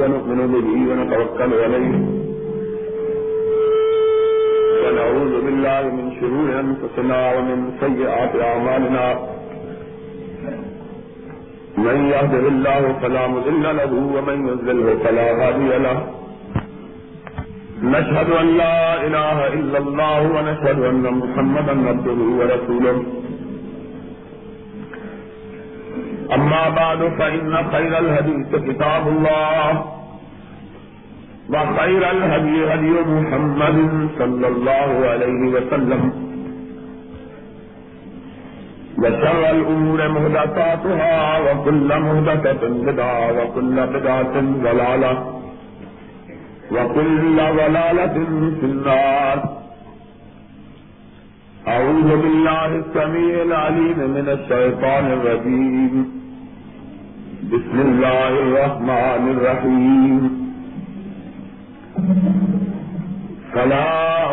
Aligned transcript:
ونؤمن 0.00 0.40
به 0.52 0.68
ونتوكل 0.88 1.52
عليه. 1.64 1.94
ونعوذ 4.82 5.34
بالله 5.44 5.82
من 5.98 6.06
شرور 6.20 6.48
أنفسنا 6.64 7.18
ومن 7.34 7.58
سيئات 7.80 8.32
أعمالنا. 8.50 9.06
من 11.86 11.96
يهده 12.14 12.44
الله 12.54 12.82
فلا 13.02 13.24
مضل 13.34 13.64
له 13.80 13.92
ومن 14.14 14.38
يضلله 14.48 14.88
فلا 15.04 15.26
هادي 15.40 15.70
له. 15.86 15.98
نشهد 17.94 18.28
أن 18.42 18.48
لا 18.62 19.06
إله 19.06 19.38
إلا 19.56 19.78
الله 19.78 20.20
ونشهد 20.36 20.78
أن 20.90 21.04
محمدا 21.22 21.74
عبده 21.88 22.20
ورسوله. 22.38 23.21
أما 26.34 26.68
بعد، 26.68 27.00
فإن 27.18 27.56
خير 27.72 27.98
الحديث 27.98 28.50
كتاب 28.68 29.08
الله 29.08 29.84
وخير 31.50 32.10
الهدي 32.10 32.56
هدي 32.72 32.94
محمد 33.16 34.08
صلى 34.18 34.48
الله 34.48 35.08
عليه 35.10 35.42
وسلم 35.54 36.12
وشر 38.98 39.50
الأمور 39.50 40.08
مهدساتها 40.08 41.38
وكل 41.38 41.88
مهدسة 41.98 42.62
بدعة 42.68 43.32
وكل 43.38 43.86
بدعة 43.86 44.34
ضلالة 44.40 45.12
وكل 46.72 47.36
ضلالة 47.36 48.14
في 48.60 48.66
النار. 48.72 49.38
أعوذ 51.68 52.08
بالله 52.22 52.66
السميع 52.66 53.42
العليم 53.42 53.98
من 53.98 54.26
الشيطان 54.28 55.04
الرجيم. 55.12 56.21
بسم 57.52 57.78
الله 57.88 58.28
الرحمن 58.44 59.24
الرحيم 59.34 60.20
فلا 63.54 63.90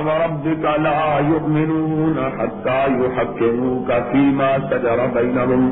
وربك 0.07 0.63
لا 0.87 1.03
يؤمنون 1.31 2.17
حتى 2.37 2.81
يحكموك 3.01 3.89
فيما 4.11 4.51
شجر 4.69 4.99
بينهم 5.17 5.63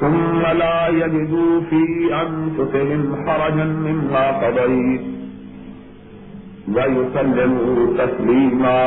ثم 0.00 0.42
لا 0.62 0.78
يجدوا 0.88 1.60
في 1.70 1.82
أنفسهم 2.24 3.02
حرجا 3.26 3.64
مما 3.86 4.24
قضيت 4.42 5.02
ويسلموا 6.76 7.76
تسليما 8.00 8.80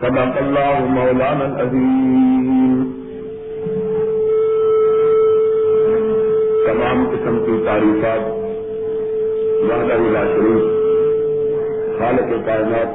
صدق 0.00 0.34
الله 0.46 0.76
مولانا 0.98 1.44
العظيم 1.46 2.43
تمام 6.66 7.04
قسم 7.12 7.38
کی 7.46 7.56
تعریفات، 7.64 8.28
وحدہ 9.68 9.96
لا 10.12 10.22
شریف 10.24 11.98
خالق 11.98 12.30
کائنات، 12.46 12.94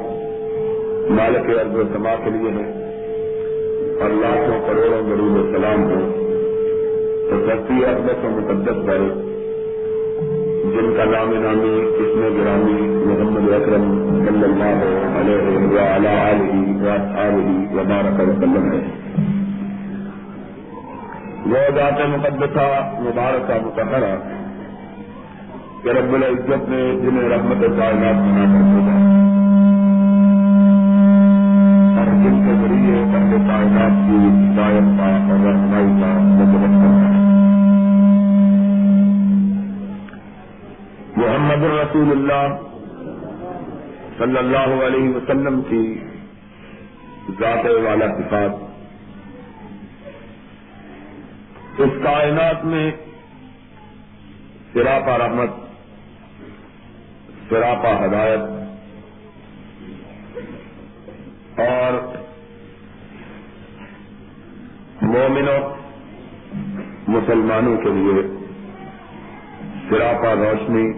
مالک 1.10 1.50
ارض 1.58 1.76
و 1.76 1.82
سما 1.92 2.14
کے 2.24 2.30
لیے 2.30 2.50
ہے 2.50 2.64
اور 4.00 4.10
لاکھوں 4.10 4.58
کروڑوں 4.66 5.02
غریب 5.08 5.36
سلام 5.52 5.84
ہو 5.90 6.00
تو 7.30 7.38
سستی 7.46 7.84
اقدس 7.84 8.24
و 8.24 8.30
مقدس 8.30 8.86
پر، 8.86 9.04
جن 10.74 10.92
کا 10.96 11.04
نام 11.04 11.34
نامی 11.42 11.74
کسم 11.98 12.20
گرامی، 12.38 12.80
محمد 13.06 13.52
اکرم 13.52 13.86
صلی 14.26 14.44
اللہ 14.44 14.82
علیہ 15.20 15.66
وعلا 15.66 16.16
آلہ 16.28 16.52
وآلہ 16.82 17.48
وبارک 17.74 18.20
وسلم 18.20 18.72
ہے۔ 18.72 18.82
وہ 21.46 21.60
ذات 21.74 22.00
مقدسہ 22.08 22.64
مبارکہ 23.00 23.54
متحرہ 23.66 24.14
کہ 25.82 25.92
رب 25.98 26.12
العزت 26.14 26.68
نے 26.68 26.80
جنہیں 27.02 27.28
رحمت 27.28 27.62
کائنات 27.78 28.18
بنا 28.24 28.44
کر 28.50 28.66
بھیجا 28.66 28.96
اور 31.94 32.10
جن 32.24 32.36
کے 32.44 32.56
ذریعے 32.60 33.00
رب 33.14 33.32
کائنات 33.48 33.98
کی 34.06 34.20
ہدایت 34.26 34.92
کا 34.98 35.08
اور 35.08 35.44
رہنمائی 35.46 35.90
کا 36.00 36.12
مدد 36.30 36.76
کرنا 36.76 37.08
ہے 37.08 37.18
محمد 41.16 41.64
الرسول 41.64 42.10
اللہ 42.10 42.56
صلی 44.18 44.38
اللہ 44.38 44.80
علیہ 44.86 45.14
وسلم 45.16 45.62
کی 45.68 45.84
ذات 47.40 47.66
والا 47.84 48.06
صفات 48.16 48.68
اس 51.80 51.90
کائنات 52.02 52.64
میں 52.64 52.90
سراپا 54.72 55.18
رحمت 55.18 55.50
سراپا 57.48 58.04
ہدایت 58.04 58.40
اور 61.60 61.98
مومنوں، 65.02 65.58
مسلمانوں 67.08 67.76
کے 67.76 67.88
لیے 67.88 68.22
سراپا 69.88 70.34
روشنی 70.34 70.92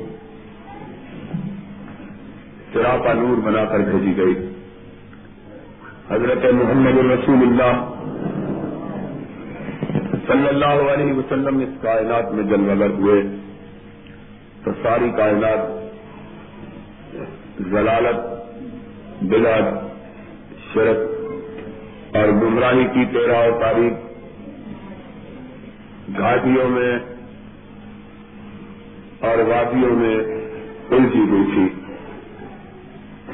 سراپا 2.72 3.12
نور 3.12 3.36
بنا 3.36 3.64
کر 3.64 3.78
بھیجی 3.78 4.16
گئی۔ 4.16 4.34
حضرت 6.10 6.52
محمد 6.52 6.98
رسول 6.98 7.42
اللہ 7.42 7.91
صلی 10.32 10.48
اللہ 10.48 10.90
علیہ 10.92 11.12
وسلم 11.12 11.58
اس 11.58 11.82
کائنات 11.82 12.32
میں 12.32 12.42
جنگل 12.44 12.82
ہوئے 12.90 13.22
تو 14.64 14.70
ساری 14.82 15.10
کائنات 15.16 15.58
ضلالت 17.70 18.20
بلاد، 19.22 19.66
شرک 20.74 22.16
اور 22.16 22.28
گمراہی 22.28 22.84
کی 22.94 23.04
تیرہ 23.12 23.38
و 23.48 23.58
تاریخ 23.60 23.92
گھاٹیوں 26.18 26.68
میں 26.68 26.98
اور 29.20 29.38
وادیوں 29.38 29.96
میں 29.96 30.16
الجھی 30.90 31.20
ہوئی 31.20 31.44
تھی۔ 31.54 31.66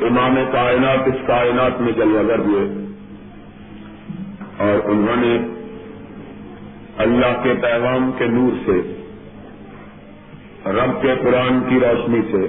امام 0.06 0.34
کائنات 0.52 1.06
اس 1.06 1.26
کائنات 1.26 1.80
میں 1.80 1.92
جلوگر 1.92 2.38
ہوئے 2.38 2.64
اور 4.58 4.90
انہوں 4.90 5.16
نے 5.16 5.57
اللہ 6.98 7.42
کے 7.42 7.52
پیغام 7.62 8.10
کے 8.18 8.26
نور 8.26 8.52
سے، 8.66 8.80
رب 10.70 11.02
کے 11.02 11.14
قرآن 11.22 11.60
کی 11.68 11.80
روشنی 11.80 12.20
سے 12.32 12.46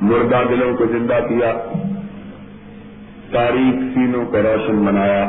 مردہ 0.00 0.42
دلوں 0.50 0.76
کو 0.76 0.86
زندہ 0.86 1.18
کیا، 1.28 1.52
تاریخ 3.30 3.82
سینوں 3.94 4.24
کو 4.26 4.42
روشن 4.42 4.84
بنایا 4.84 5.24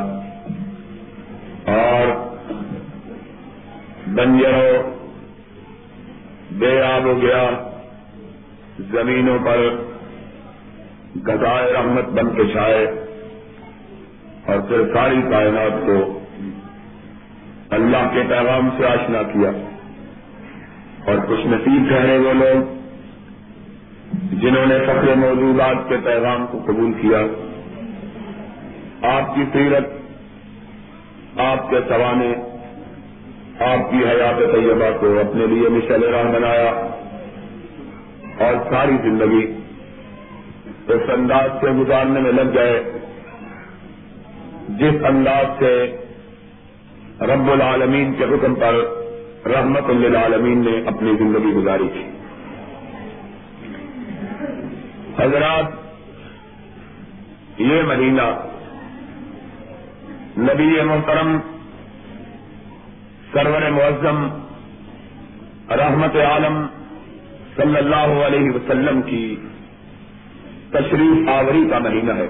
اور 1.66 2.14
بنجروں، 4.08 4.94
بے 6.52 6.82
آب 6.82 7.04
ہو 7.04 7.22
گیا 7.22 7.44
زمینوں 8.92 9.38
پر 9.46 9.60
گدائے 11.28 11.74
رحمت 11.74 12.06
بن 12.06 12.36
کے 12.36 12.44
چھائے 12.54 12.86
اور 14.46 14.60
پھر 14.60 14.94
ساری 14.94 15.22
کائنات 15.32 15.86
کو 15.86 16.20
اللہ 17.72 18.10
کے 18.14 18.22
پیغام 18.30 18.70
سے 18.78 18.86
آشنا 18.86 19.22
کیا 19.24 19.50
اور 21.06 21.18
کچھ 21.28 21.48
نصیب 21.48 21.90
ٹھہرے 21.90 22.18
وہ 22.18 22.34
لوگ 22.34 22.80
جنہوں 24.34 24.66
نے 24.66 24.78
فخر 24.86 25.16
موجودات 25.16 25.90
کے 25.90 25.96
پیغام 26.04 26.46
کو 26.52 26.60
قبول 26.66 26.94
کیا، 26.94 27.22
آپ 29.02 29.36
کی 29.36 29.44
سیرت، 29.54 29.86
آپ 31.38 31.70
کے 31.70 31.76
سوانے 31.90 32.34
آپ 33.60 33.92
کی 33.92 33.98
حیات 33.98 34.54
طیبہ 34.54 34.98
کو 35.00 35.20
اپنے 35.20 35.48
لیے 35.48 35.70
مشل 35.70 36.04
راہ 36.04 36.24
بنایا 36.24 36.70
اور 38.38 38.54
ساری 38.70 38.98
زندگی 39.04 39.46
اس 40.88 41.10
انداز 41.14 41.50
سے 41.62 41.72
گزارنے 41.72 42.20
میں 42.20 42.32
لگ 42.32 42.54
گئے 42.54 42.84
جس 44.70 45.04
انداز 45.04 45.60
سے 45.60 45.98
رب 47.22 47.52
العالمین 47.52 48.14
کے 48.14 48.24
حکم 48.24 48.56
پر 48.56 48.74
رحمت 49.48 49.90
للعالمین 49.90 50.58
نے 50.58 50.88
اپنی 50.88 51.12
زندگی 51.20 51.54
گزاری 51.54 51.90
تھی۔ 51.94 52.10
حضرات، 55.24 55.66
یہ 57.58 57.82
مہینہ 57.82 58.48
نبی 60.38 60.82
محترم 60.82 61.38
سرور 63.34 63.70
معظم 63.70 64.28
رحمت 65.72 66.16
عالم 66.16 66.66
صلی 67.56 67.78
اللہ 67.78 68.26
علیہ 68.26 68.52
وسلم 68.52 69.02
کی 69.02 69.36
تشریف 70.70 71.30
آوری 71.30 71.70
کا 71.70 71.80
مہینہ 71.80 72.12
ہے۔ 72.12 72.28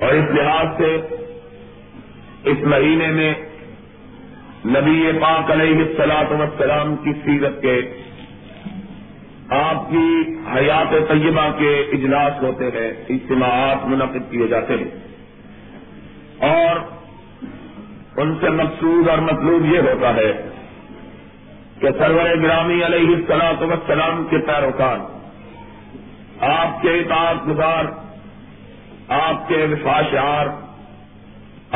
اور 0.00 0.14
اس 0.14 0.24
لحاظ 0.30 0.66
سے 0.76 0.98
اس 2.44 2.58
مہینے 2.60 3.06
میں 3.06 3.34
نبی 4.64 5.10
پاک 5.20 5.50
علیہ 5.50 5.76
السلاط 5.76 6.32
وسلام 6.32 6.96
کی 6.96 7.12
سیرت 7.12 7.62
کے 7.62 8.02
آپ 9.50 9.90
کی 9.90 10.22
حیات 10.54 11.08
طیبہ 11.08 11.58
کے 11.58 11.80
اجلاس 11.92 12.42
ہوتے 12.42 12.64
ہیں، 12.64 13.04
اجتماعات 13.08 13.86
منعقد 13.86 14.30
کیے 14.30 14.46
جاتے 14.46 14.74
ہیں۔ 14.74 15.06
اور 16.50 16.76
ان 18.16 18.38
سے 18.40 18.50
مقصود 18.50 19.08
اور 19.08 19.18
مطلوب 19.18 19.74
یہ 19.74 19.78
ہوتا 19.78 20.14
ہے 20.14 20.48
کہ 21.80 21.88
سرور 21.98 22.36
گرامی 22.42 22.84
علیہ 22.84 23.16
السلاط 23.16 23.62
وسلام 23.62 24.26
کے 24.30 24.38
پیروکار، 24.38 24.98
آپ 26.40 26.82
کے 26.82 26.88
اطاعت 26.88 27.48
گزار، 27.48 27.84
آپ 29.08 29.48
کے 29.48 29.66
وفاشار 29.70 30.65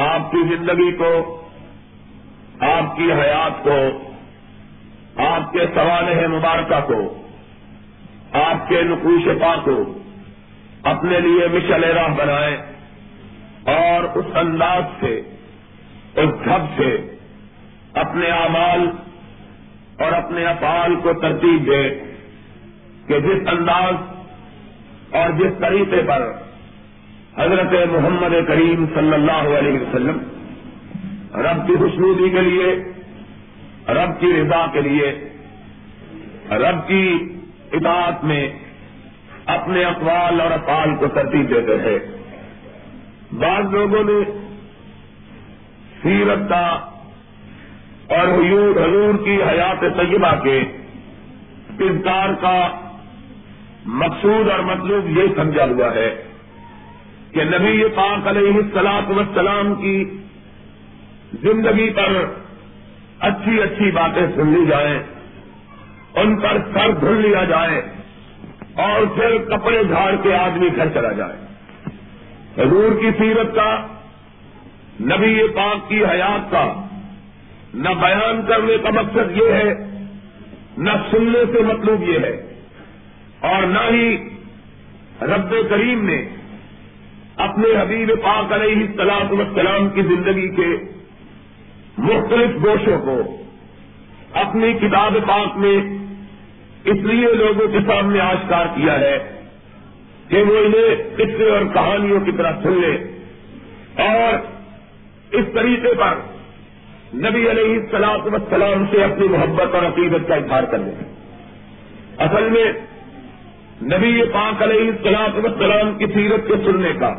آپ 0.01 0.33
کی 0.33 0.57
زندگی 0.57 0.93
کو، 0.93 1.45
آپ 2.61 2.97
کی 2.97 3.13
حیات 3.13 3.65
کو، 3.65 3.79
آپ 5.17 5.53
کے 5.53 5.67
سوانح 5.75 6.27
مبارکہ 6.27 6.81
کو، 6.87 7.25
آپ 8.33 8.69
کے 8.69 8.83
نقوش 8.83 9.29
پا 9.41 9.57
کو 9.65 9.95
اپنے 10.83 11.21
لیے 11.21 11.49
مشل 11.49 11.85
راہ 11.85 12.15
بنائیں 12.17 12.57
اور 13.65 14.19
اس 14.19 14.37
انداز 14.37 14.83
سے، 15.01 15.21
اس 16.17 16.45
ڈھب 16.45 16.63
سے 16.77 17.17
اپنے 17.95 18.27
اعمال 18.27 18.91
اور 19.99 20.13
اپنے 20.13 20.45
افعال 20.45 20.95
کو 21.03 21.13
ترتیب 21.13 21.67
دے 21.67 21.83
کہ 23.07 23.21
جس 23.21 23.49
انداز 23.49 23.95
اور 25.15 25.31
جس 25.31 25.61
طریقے 25.61 26.03
پر 26.07 26.33
حضرت 27.39 27.89
محمد 27.89 28.49
کریم 28.49 28.87
صلی 28.95 29.15
اللہ 29.15 29.59
علیہ 29.59 29.81
وسلم، 29.81 30.19
رب 31.35 31.67
کی 31.67 31.77
خوشنودی 31.77 32.31
کے 32.31 32.41
لیے، 32.41 32.75
رب 33.89 34.21
کی 34.21 34.27
رضا 34.27 34.67
کے 34.73 34.81
لیے، 34.81 35.29
رب 36.51 36.89
کی 36.89 37.35
اطاعت 37.73 38.25
میں 38.25 38.53
اپنے 39.47 39.85
اقوال 39.85 40.41
اور 40.41 40.51
افعال 40.51 40.89
کو 40.99 41.07
ترتیب 41.07 41.51
دیتے 41.51 41.77
ہیں 41.77 41.99
بعض 43.33 43.75
لوگوں 43.75 44.05
نے 44.05 44.41
سیرت 46.03 46.49
کا 46.49 46.67
اور 48.09 48.27
حضور 48.29 49.25
کی 49.25 49.43
حیات 49.43 49.81
طیبہ 49.81 50.43
کے 50.43 50.65
کردار 51.79 52.29
کا 52.41 52.69
مقصود 53.87 54.49
اور 54.51 54.59
مطلوب 54.59 55.19
یہ 55.19 55.23
سمجھا 55.37 55.65
ہوا 55.65 55.95
ہے۔ 55.95 56.30
کہ 57.33 57.45
نبی 57.45 57.85
پاک 57.95 58.29
علیہ 58.29 58.55
السلاط 58.55 59.11
وسلام 59.11 59.75
کی 59.75 60.05
زندگی 61.43 61.91
پر 61.91 62.25
اچھی 63.19 63.63
اچھی 63.63 63.91
باتیں 63.91 64.27
سن 64.37 64.49
لی 64.49 64.67
جائیں، 64.67 64.99
ان 66.15 66.41
پر 66.41 66.59
سر 66.75 66.91
دھل 66.91 67.23
لیا 67.23 67.45
جائے 67.45 67.83
اور 68.75 69.07
پھر 69.07 69.39
کپڑے 69.39 69.85
جھاڑ 69.85 70.15
کے 70.23 70.35
آدمی 70.35 70.69
گھر 70.77 70.89
چلا 70.89 71.13
جائے۔ 71.13 71.37
حضور 72.59 73.01
کی 73.01 73.11
سیرت 73.19 73.55
کا، 73.55 73.87
نبی 75.01 75.49
پاک 75.55 75.89
کی 75.89 76.05
حیات 76.05 76.51
کا 76.51 76.87
نہ 77.75 77.89
بیان 77.89 78.41
کرنے 78.49 78.79
کا 78.83 78.91
مقصد 78.91 79.37
یہ 79.37 79.53
ہے، 79.53 79.75
نہ 80.79 80.91
سننے 81.11 81.53
سے 81.53 81.63
مطلوب 81.63 82.03
یہ 82.09 82.19
ہے۔ 82.19 82.47
اور 83.41 83.63
نہ 83.63 83.79
ہی 83.91 84.17
رب 85.23 85.71
کریم 85.71 86.05
نے 86.05 86.29
اپنے 87.37 87.83
حبیب 87.83 88.11
پاک 88.23 88.53
علیہ 88.53 88.87
السلام 88.87 89.41
وسلام 89.41 89.89
کی 89.89 90.03
زندگی 90.03 90.49
کے 90.49 90.77
مختلف 91.99 92.65
گوشوں 92.65 92.99
کو 92.99 93.37
اپنی 94.33 94.73
کتاب 94.73 95.15
پاک 95.29 95.57
میں 95.57 95.77
اس 96.85 96.97
لیے 96.97 97.33
لوگوں 97.33 97.69
کے 97.69 97.79
سامنے 97.87 98.21
آشکار 98.21 98.67
کیا 98.67 99.01
ہے 99.01 99.43
کہ 100.29 100.43
وہ 100.43 100.57
انہیں 100.57 101.17
قصے 101.17 101.51
اور 101.51 101.75
کہانیوں 101.75 102.21
کی 102.21 102.33
طرح 102.33 102.53
سن 102.63 102.73
لے 102.73 102.97
اور 104.03 104.35
اس 105.35 105.45
طریقے 105.55 105.95
پر 105.95 106.15
نبی 107.15 107.51
علیہ 107.51 107.79
السلاط 107.79 108.27
وسلام 108.27 108.85
سے 108.91 109.05
اپنی 109.05 109.29
محبت 109.29 109.75
اور 109.75 109.83
عقیدت 109.83 110.29
کا 110.29 110.35
اظہار 110.35 110.63
کر 110.63 110.79
لیں۔ 110.79 111.15
اصل 112.19 112.51
میں 112.51 112.90
نبی 113.83 114.23
پاک 114.33 114.63
علیہ 114.63 114.89
السلاط 114.91 115.45
وسلام 115.45 115.99
کی 115.99 116.07
سیرت 116.15 116.49
کے 116.49 116.55
سننے 116.65 116.93
کا 117.01 117.15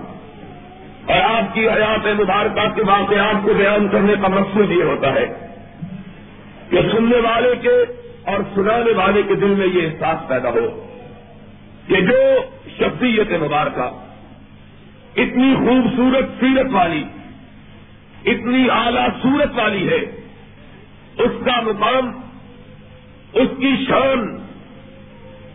اور 1.06 1.22
آپ 1.22 1.56
کی 1.56 1.70
حیات 1.70 2.06
مبارکہ 2.20 2.68
کے 2.76 2.82
واقعات 2.82 3.36
کو 3.44 3.54
بیان 3.54 3.88
کرنے 3.92 4.14
کا 4.22 4.28
مقصود 4.28 4.72
یہ 4.72 4.84
ہوتا 4.84 5.14
ہے 5.14 5.26
کہ 6.70 6.82
سننے 6.92 7.20
والے 7.20 7.54
کے 7.62 7.74
اور 8.24 8.38
سنانے 8.56 8.92
والے 8.92 9.22
کے 9.28 9.36
دل 9.36 9.56
میں 9.58 9.68
یہ 9.68 9.88
احساس 9.88 10.28
پیدا 10.28 10.50
ہو 10.50 10.92
کہ 11.88 12.02
جو 12.02 12.20
شخصیت 12.78 13.32
مبارکہ، 13.32 13.90
اتنی 15.22 15.56
خوبصورت 15.56 16.26
سیرت 16.40 16.68
والی، 16.72 17.04
اتنی 18.26 18.70
اعلی 18.70 19.08
صورت 19.22 19.60
والی 19.60 19.90
ہے، 19.90 20.02
اس 21.18 21.44
کا 21.46 21.62
مقام، 21.62 22.12
اس 23.34 23.50
کی 23.60 23.76
شان 23.88 24.38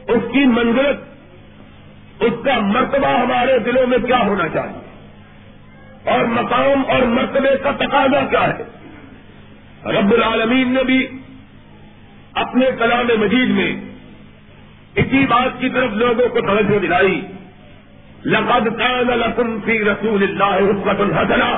اس 0.09 0.23
کی 0.33 0.45
منزلت، 0.47 0.99
اس 2.23 2.33
کا 2.45 2.59
مرتبہ 2.61 3.09
ہمارے 3.09 3.59
دلوں 3.59 3.87
میں 3.87 3.99
کیا 3.99 4.19
ہونا 4.19 4.49
چاہیے؟ 4.49 4.85
اور 6.11 6.25
مقام 6.25 6.83
اور 6.89 7.03
مرتبے 7.03 7.57
کا 7.63 7.71
تقاضا 7.71 8.27
کیا 8.31 8.47
ہے؟ 8.47 8.65
رب 9.93 10.13
العالمین 10.13 10.75
نے 10.75 10.85
بھی 10.85 11.07
اپنے 12.35 12.67
کلام 12.79 13.07
مجید 13.21 13.49
میں 13.49 13.77
اسی 14.95 15.27
بات 15.27 15.61
کی 15.61 15.69
طرف 15.69 15.93
لوگوں 15.93 16.29
کو 16.29 16.41
توجہ 16.41 16.79
دلائی، 16.79 17.23
لقد 18.25 18.69
كان 18.79 19.07
لكم 19.07 19.61
في 19.61 19.79
رسول 19.79 20.23
الله 20.23 20.71
اسوة 20.71 21.01
حسنة 21.17 21.51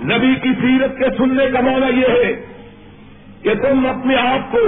نبی 0.00 0.34
کی 0.34 0.48
سیرت 0.60 0.98
کے 0.98 1.04
سننے 1.16 1.46
کا 1.52 1.60
معنی 1.60 2.00
یہ 2.00 2.06
ہے 2.06 2.46
کہ 3.42 3.54
تم 3.54 3.86
اپنے 3.86 4.16
آپ 4.16 4.52
کو 4.52 4.60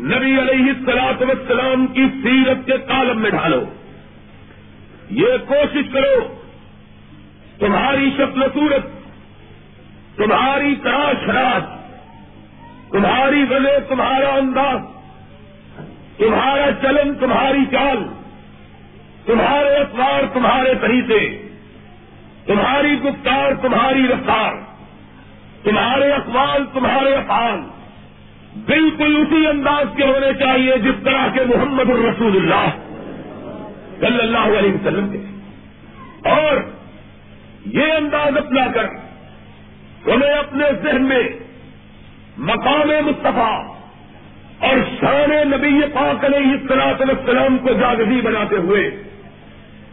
نبی 0.00 0.40
علیہ 0.40 0.70
السلاط 0.70 1.22
وسلام 1.22 1.86
کی 1.86 2.06
سیرت 2.22 2.66
کے 2.66 2.78
کالم 2.78 3.22
میں 3.22 3.30
ڈالو 3.30 3.64
یہ 5.10 5.26
کوشش 5.48 5.92
کرو، 5.92 6.34
تمہاری 7.58 8.10
شکل 8.16 8.42
صورت، 8.54 8.86
تمہاری 10.16 10.74
تراش 10.82 11.28
راج 11.28 11.80
تمہاری 12.90 13.44
وجہ، 13.50 13.88
تمہارا 13.88 14.34
انداز، 14.34 14.80
تمہارا 16.16 16.70
چلن، 16.82 17.14
تمہاری 17.14 17.64
چال، 17.70 17.96
تمہارے 19.26 19.76
اخبار، 19.76 20.22
تمہارے 20.32 20.72
طریقے، 20.80 21.48
تمہاری 22.46 23.00
گفتار، 23.00 23.52
تمہاری 23.62 24.08
رفتار، 24.08 24.54
تمہارے 25.62 26.12
اقوال، 26.12 26.64
تمہارے 26.72 27.14
افعال۔ 27.14 27.60
بالکل 28.56 29.16
اسی 29.16 29.46
انداز 29.46 29.96
کے 29.96 30.04
ہونے 30.04 30.32
چاہیے 30.38 30.76
جس 30.76 31.04
طرح 31.04 31.28
کے 31.34 31.40
محمد 31.44 31.90
الرسول 31.90 32.36
اللہ 32.36 32.68
صلی 34.00 34.18
اللہ 34.18 34.58
علیہ 34.58 34.72
وسلم 34.72 35.08
کے۔ 35.12 35.18
اور 36.28 36.56
یہ 37.66 37.92
انداز 37.92 38.36
اپنا 38.36 38.72
کر 38.74 38.84
انہیں 40.06 40.30
اپنے 40.30 40.64
ذہن 40.82 41.02
میں 41.02 41.22
مقام 42.38 42.88
مصطفیٰ 43.06 43.74
اور 44.58 44.76
شان 45.00 45.50
نبی 45.50 45.80
پاک 45.94 46.24
علیہ 46.24 46.50
السلاط 46.50 47.00
والسلام 47.00 47.58
کو 47.58 47.72
جاگزی 47.72 48.20
بناتے 48.20 48.56
ہوئے 48.56 48.86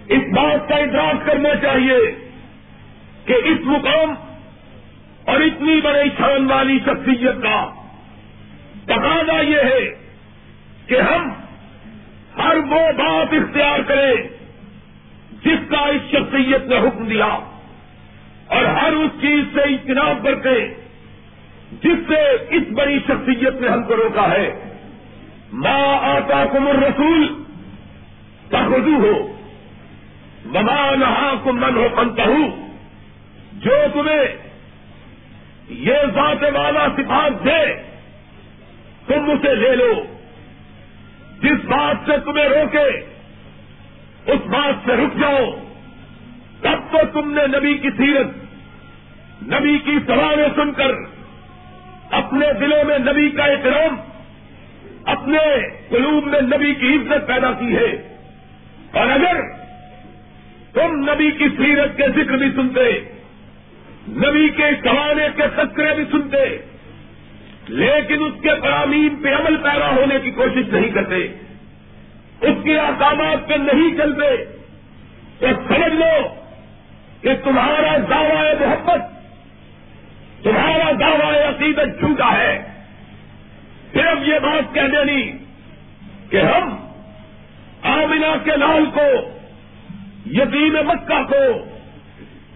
اس 0.08 0.22
بات 0.36 0.70
کا 0.70 0.76
ادراک 0.76 1.26
کرنا 1.26 1.50
چاہیے 1.62 1.98
کہ 3.26 3.34
اس 3.34 3.58
مقام 3.64 4.14
اور 5.26 5.42
اتنی 5.42 5.82
بڑی 5.82 6.10
شان 6.18 6.52
والی 6.52 6.80
شخصیت 6.80 7.44
کا 7.44 7.72
تقاضا 8.88 9.41
یہ 9.41 9.60
ہے 9.62 9.96
کہ 10.88 11.01
ہم 11.01 11.29
ہر 12.38 12.58
وہ 12.58 12.91
بات 12.98 13.34
اختیار 13.34 13.79
کریں 13.88 14.15
جس 15.44 15.70
کا 15.70 15.79
اس 15.79 16.01
شخصیت 16.12 16.67
نے 16.67 16.77
حکم 16.77 17.06
دیا 17.06 17.39
اور 18.48 18.65
ہر 18.65 18.94
اس 18.94 19.22
چیز 19.22 19.44
سے 19.53 19.62
اجتناب 19.62 20.24
کرتے 20.24 20.74
جس 21.72 22.08
سے 22.08 22.20
اس 22.50 22.63
بڑی 22.72 23.00
شخصیت 23.00 23.62
نے 23.62 23.67
ہم 23.67 23.84
کو 23.84 23.96
روکا 23.96 24.32
ہے۔ 24.32 24.74
ماں 25.53 25.98
آتا 26.01 26.46
کمر 26.51 26.75
رسول 26.75 27.44
کا 28.51 28.62
ہو 28.65 29.27
مما 30.46 30.96
نہا 30.96 31.34
کمن 31.44 31.77
ہو 31.77 31.88
پنتا 31.96 32.24
ہوں 32.24 32.70
جو 33.53 33.72
تمہیں 33.94 34.38
یہ 35.70 35.94
ذات 36.15 36.44
والا 36.56 36.88
صفات 36.98 37.46
دے 37.46 37.87
تم 39.08 39.32
اسے 39.32 39.56
لے 39.56 39.76
لو۔ 39.76 40.04
جس 41.42 41.66
بات 41.66 41.96
سے 42.06 42.12
تمہیں 42.26 42.50
روکے، 42.50 43.06
اس 44.32 44.48
بات 44.48 44.74
سے 44.86 44.92
رک 44.96 45.20
جاؤ۔ 45.20 45.52
تب 46.62 46.92
تو 46.92 47.22
تم 47.22 47.34
نے 47.34 47.48
نبی 47.48 47.78
کی 47.78 47.90
سیرت، 47.90 48.28
نبی 49.44 49.78
کی 49.78 49.98
سوالیں 50.08 50.48
سن 50.56 50.72
کر 50.72 50.92
اپنے 52.12 52.54
دلوں 52.54 52.84
میں 52.84 52.98
نبی 53.00 53.30
کا 53.30 53.44
احترام، 53.44 53.96
اپنے 55.06 55.70
قلوب 55.90 56.26
میں 56.26 56.42
نبی 56.42 56.74
کی 56.74 56.96
عزت 56.96 57.28
پیدا 57.28 57.52
کی 57.52 57.76
ہے۔ 57.76 58.18
اور 58.92 59.08
اگر 59.08 59.42
تم 60.74 61.12
نبی 61.12 61.32
کی 61.32 61.46
سیرت 61.58 61.98
کے 61.98 62.04
ذکر 62.04 62.38
بھی 62.38 62.52
سنتے، 62.56 63.16
نبی 64.10 64.50
کے 64.50 64.64
کہانے 64.84 65.28
کے 65.36 65.44
تذکرے 65.56 65.94
بھی 65.96 66.04
سنتے 66.12 66.58
لیکن 67.68 68.24
اس 68.24 68.34
کے 68.42 68.50
فرامین 68.62 69.16
پہ 69.16 69.36
عمل 69.36 69.58
پیدا 69.58 69.90
ہونے 69.90 70.20
کی 70.20 70.32
کوشش 70.32 70.74
نہیں 70.74 70.90
کرتے۔ 70.90 71.16
اس 72.42 72.64
کے 72.64 72.80
احکامات 72.80 73.48
پہ 73.48 73.54
نہیں 73.54 73.98
چلتے۔ 73.98 74.46
تو 75.40 75.48
سمجھ 75.68 75.94
لو 75.94 76.36
کہ 77.22 77.30
تمہارا 77.44 77.98
دعوی 78.10 78.66
محبت، 78.66 79.00
تمہارا 80.44 80.92
دعوی 81.00 81.38
عقیدت 81.38 82.00
جھوٹا 82.00 82.38
ہے۔ 82.38 82.64
صرف 83.94 84.28
یہ 84.28 84.40
بات 84.40 84.74
کہہ 84.74 84.82
دینی 84.82 85.32
کہ 86.30 86.42
ہم 86.42 86.88
آمنا 87.84 88.36
کے 88.44 88.52
لال 88.58 88.86
کو، 88.94 89.30
یتیم 90.26 90.74
مکہ 90.74 91.24
کو، 91.24 91.64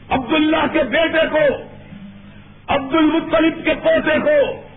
عبداللہ 0.09 0.67
کے 0.73 0.83
بیٹے 0.83 1.27
کو 1.31 1.63
عبد 2.67 2.95
المطلب 2.95 3.65
کے 3.65 3.73
پوتے 3.83 4.19
کو 4.19 4.70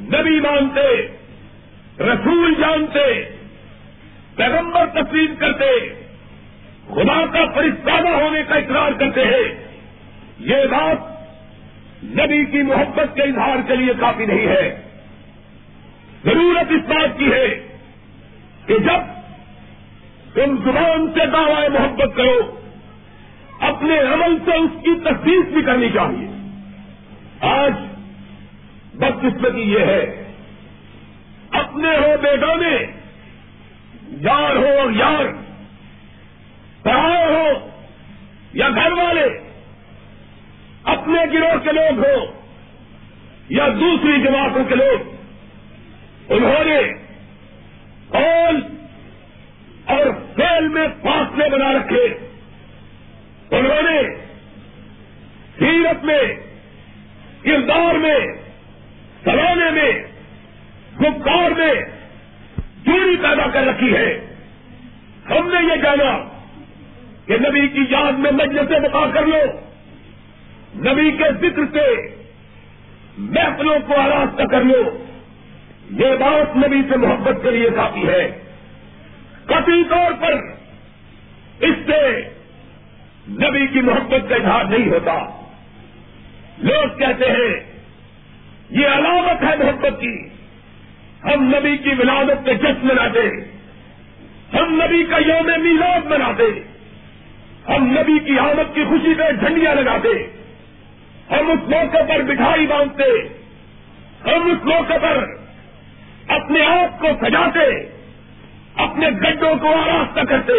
نبی 0.00 0.40
مانتے، 0.40 1.08
رسول 2.00 2.54
جانتے، 2.54 3.36
پیغمبر 4.36 4.86
تسلیم 4.86 5.34
کرتے، 5.38 5.94
خدا 6.86 7.26
کا 7.32 7.44
فرستادہ 7.54 8.08
ہونے 8.08 8.42
کا 8.48 8.54
اقرار 8.54 8.92
کرتے 8.92 9.24
ہیں۔ 9.24 9.68
یہ 10.40 10.56
بات 10.70 11.18
نبی 12.04 12.44
کی 12.44 12.62
محبت 12.62 13.16
کے 13.16 13.22
اظہار 13.22 13.56
کے 13.66 13.76
لیے 13.76 13.92
کافی 14.00 14.26
نہیں 14.26 14.46
ہے۔ 14.46 14.80
ضرورت 16.24 16.72
اس 16.72 16.88
بات 16.88 17.18
کی 17.18 17.32
ہے 17.32 17.78
کہ 18.66 18.78
جب 18.78 19.18
تم 20.34 20.56
زبان 20.56 21.12
سے 21.12 21.26
دعوی 21.26 21.68
محبت 21.68 22.16
کرو، 22.16 22.60
اپنے 23.60 23.98
عمل 23.98 24.36
سے 24.44 24.50
اس 24.50 24.70
کی 24.84 25.00
تصدیق 25.04 25.52
بھی 25.52 25.62
کرنی 25.62 25.88
چاہیے۔ 25.94 26.37
بدقسمتی 29.22 29.72
یہ 29.72 29.78
ہے۔ 29.78 30.32
اپنے 31.50 31.88
ہو 31.88 32.16
بیٹوں 32.22 32.56
میں، 32.56 32.78
یار 34.08 34.56
ہو 34.56 34.78
اور 34.78 34.90
یار 34.90 35.24
پڑھائے 36.82 37.26
ہو 37.26 37.70
یا 38.52 38.68
گھر 38.68 38.92
والے، 38.92 39.26
اپنے 40.84 41.20
گروہ 41.32 41.58
کے 41.58 41.72
لوگ 41.72 41.98
ہو 41.98 42.40
یا 43.48 43.68
دوسری 43.80 44.22
جماعتوں 44.22 44.64
کے 44.64 44.74
لوگ، 44.74 45.14
انہوں 46.28 46.64
نے 46.64 46.92
قول 48.08 48.60
اور 49.84 50.06
فیل 50.36 50.68
میں 50.68 50.88
فاصلے 51.02 51.50
بنا 51.50 51.72
رکھے۔ 51.72 52.04
انہوں 53.50 53.82
نے 53.82 54.02
سیرت 55.58 56.04
میں، 56.04 56.22
کردار 57.42 57.94
میں 57.94 58.18
سلانے 59.24 59.70
میں 59.70 59.92
گفتار 61.00 61.50
میں 61.50 61.74
دوری 62.86 63.16
پیدا 63.16 63.50
کر 63.52 63.66
رکھی 63.66 63.96
ہے۔ 63.96 64.34
ہم 65.30 65.48
نے 65.48 65.74
یہ 65.74 65.82
جانا 65.82 66.28
کہ 67.26 67.36
نبی 67.48 67.68
کی 67.68 67.80
یاد 67.90 68.12
میں 68.12 68.30
مجلسیں 68.30 68.78
بتا 68.80 69.10
کر 69.14 69.26
لو۔ 69.26 69.60
نبی 70.74 71.10
کے 71.10 71.24
ذکر 71.40 71.62
سے 71.72 72.16
محفلوں 73.18 73.78
کو 73.86 74.00
آراستہ 74.00 74.42
کر 74.42 74.64
لو۔ 74.64 75.04
یہ 75.90 76.16
بات 76.16 76.56
نبی 76.56 76.82
سے 76.90 76.96
محبت 76.96 77.42
کے 77.42 77.50
لیے 77.50 77.70
کافی 77.76 78.08
ہے۔ 78.08 78.38
کافی 79.46 79.84
طور 79.90 80.12
پر 80.20 80.32
اس 81.60 81.74
سے 81.86 82.28
نبی 83.28 83.66
کی 83.66 83.80
محبت 83.80 84.28
کا 84.28 84.34
اظہار 84.34 84.64
نہیں 84.64 84.88
ہوتا۔ 84.88 85.46
لوگ 86.58 86.98
کہتے 86.98 87.24
ہیں 87.24 87.77
یہ 88.70 88.86
علامت 88.86 89.42
ہے 89.42 89.66
محبت 89.66 90.00
کی۔ 90.00 90.26
ہم 91.24 91.54
نبی 91.56 91.76
کی 91.76 91.90
ولادت 91.98 92.46
پہ 92.46 92.54
جشن 92.54 92.86
مناتے، 92.86 93.28
ہم 94.56 94.82
نبی 94.84 95.04
کا 95.04 95.16
یوم 95.16 95.62
میلاد 95.62 96.06
مناتے، 96.06 96.60
ہم 97.68 97.86
نبی 97.86 98.18
کی 98.18 98.38
آمد 98.38 98.74
کی 98.74 98.84
خوشی 98.84 99.14
پہ 99.14 99.46
جھنڈیاں 99.46 99.74
لگاتے، 99.74 100.08
ہم 101.30 101.50
اس 101.50 101.68
موقع 101.68 102.02
پر 102.08 102.22
مٹھائی 102.22 102.66
باندھتے، 102.66 103.28
ہم 104.24 104.50
اس 104.50 104.64
موقع 104.64 104.98
پر 105.02 105.24
اپنے 106.28 106.64
آپ 106.64 107.00
کو 107.00 107.06
سجاتے، 107.20 107.90
اپنے 108.74 109.10
گڈوں 109.10 109.56
کو 109.56 109.74
آراستہ 109.74 110.20
کرتے، 110.20 110.52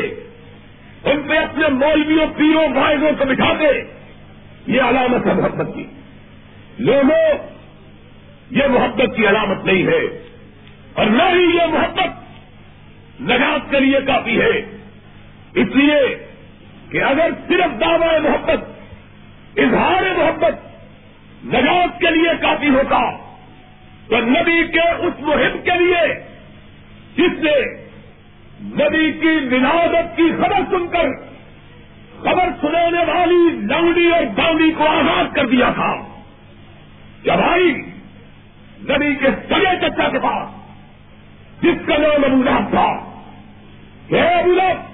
ان 1.03 1.21
پہ 1.27 1.37
اپنے 1.37 1.67
مولویوں، 1.67 2.27
پیروں، 2.37 2.67
بھائیوں 2.67 3.11
کو 3.19 3.25
بٹھاتے۔ 3.25 3.83
یہ 4.67 4.81
علامت 4.81 5.27
ہے 5.27 5.33
محبت 5.33 5.75
کی۔ 5.75 5.85
لوگوں 6.79 7.58
یہ 8.51 8.67
محبت 8.69 9.15
کی 9.15 9.27
علامت 9.27 9.65
نہیں 9.65 9.87
ہے 9.87 10.29
اور 10.93 11.05
نہ 11.05 11.23
ہی 11.23 11.57
یہ 11.57 11.65
محبت 11.65 12.09
نجات 13.21 13.71
کے 13.71 13.79
لیے 13.79 13.99
کافی 14.07 14.41
ہے۔ 14.41 14.79
اس 15.53 15.67
لیے 15.75 16.27
کہ 16.91 17.03
اگر 17.03 17.29
صرف 17.47 17.81
دعوی 17.81 18.19
محبت، 18.19 18.59
اظہار 19.59 20.01
محبت 20.17 20.53
نجات 21.45 21.99
کے 21.99 22.11
لیے 22.11 22.29
کافی 22.41 22.69
ہوتا، 22.69 23.17
تو 24.07 24.19
نبی 24.19 24.67
کے 24.67 24.89
اس 24.89 25.19
مہم 25.19 25.57
کے 25.63 25.77
لیے، 25.79 26.15
جس 27.15 27.43
نے 27.43 27.89
نبی 28.61 29.11
کی 29.11 29.55
ولادت 29.55 30.17
کی 30.17 30.31
خبر 30.37 30.77
سن 30.77 30.87
کر 30.87 31.29
خبر 32.19 32.49
سنانے 32.61 32.99
والی 32.99 33.49
لنگڑی 33.49 34.11
اور 34.11 34.23
باؤنڈی 34.35 34.71
کو 34.71 34.87
آزاد 34.87 35.35
کر 35.35 35.47
دیا 35.47 35.71
تھا 35.75 35.95
کیا 37.23 37.35
بھائی 37.35 37.88
نبی 38.81 39.15
کے 39.15 39.27
سگے 39.49 39.79
چچا 39.81 40.09
کے 40.09 40.19
پاس، 40.19 40.49
جس 41.61 41.87
کا 41.87 41.97
نام 41.97 42.33
ابو 42.33 42.43
لہب 42.43 42.69
تھا۔ 42.69 43.21
کہ 44.07 44.21
ابو 44.21 44.51
لہب، 44.51 44.89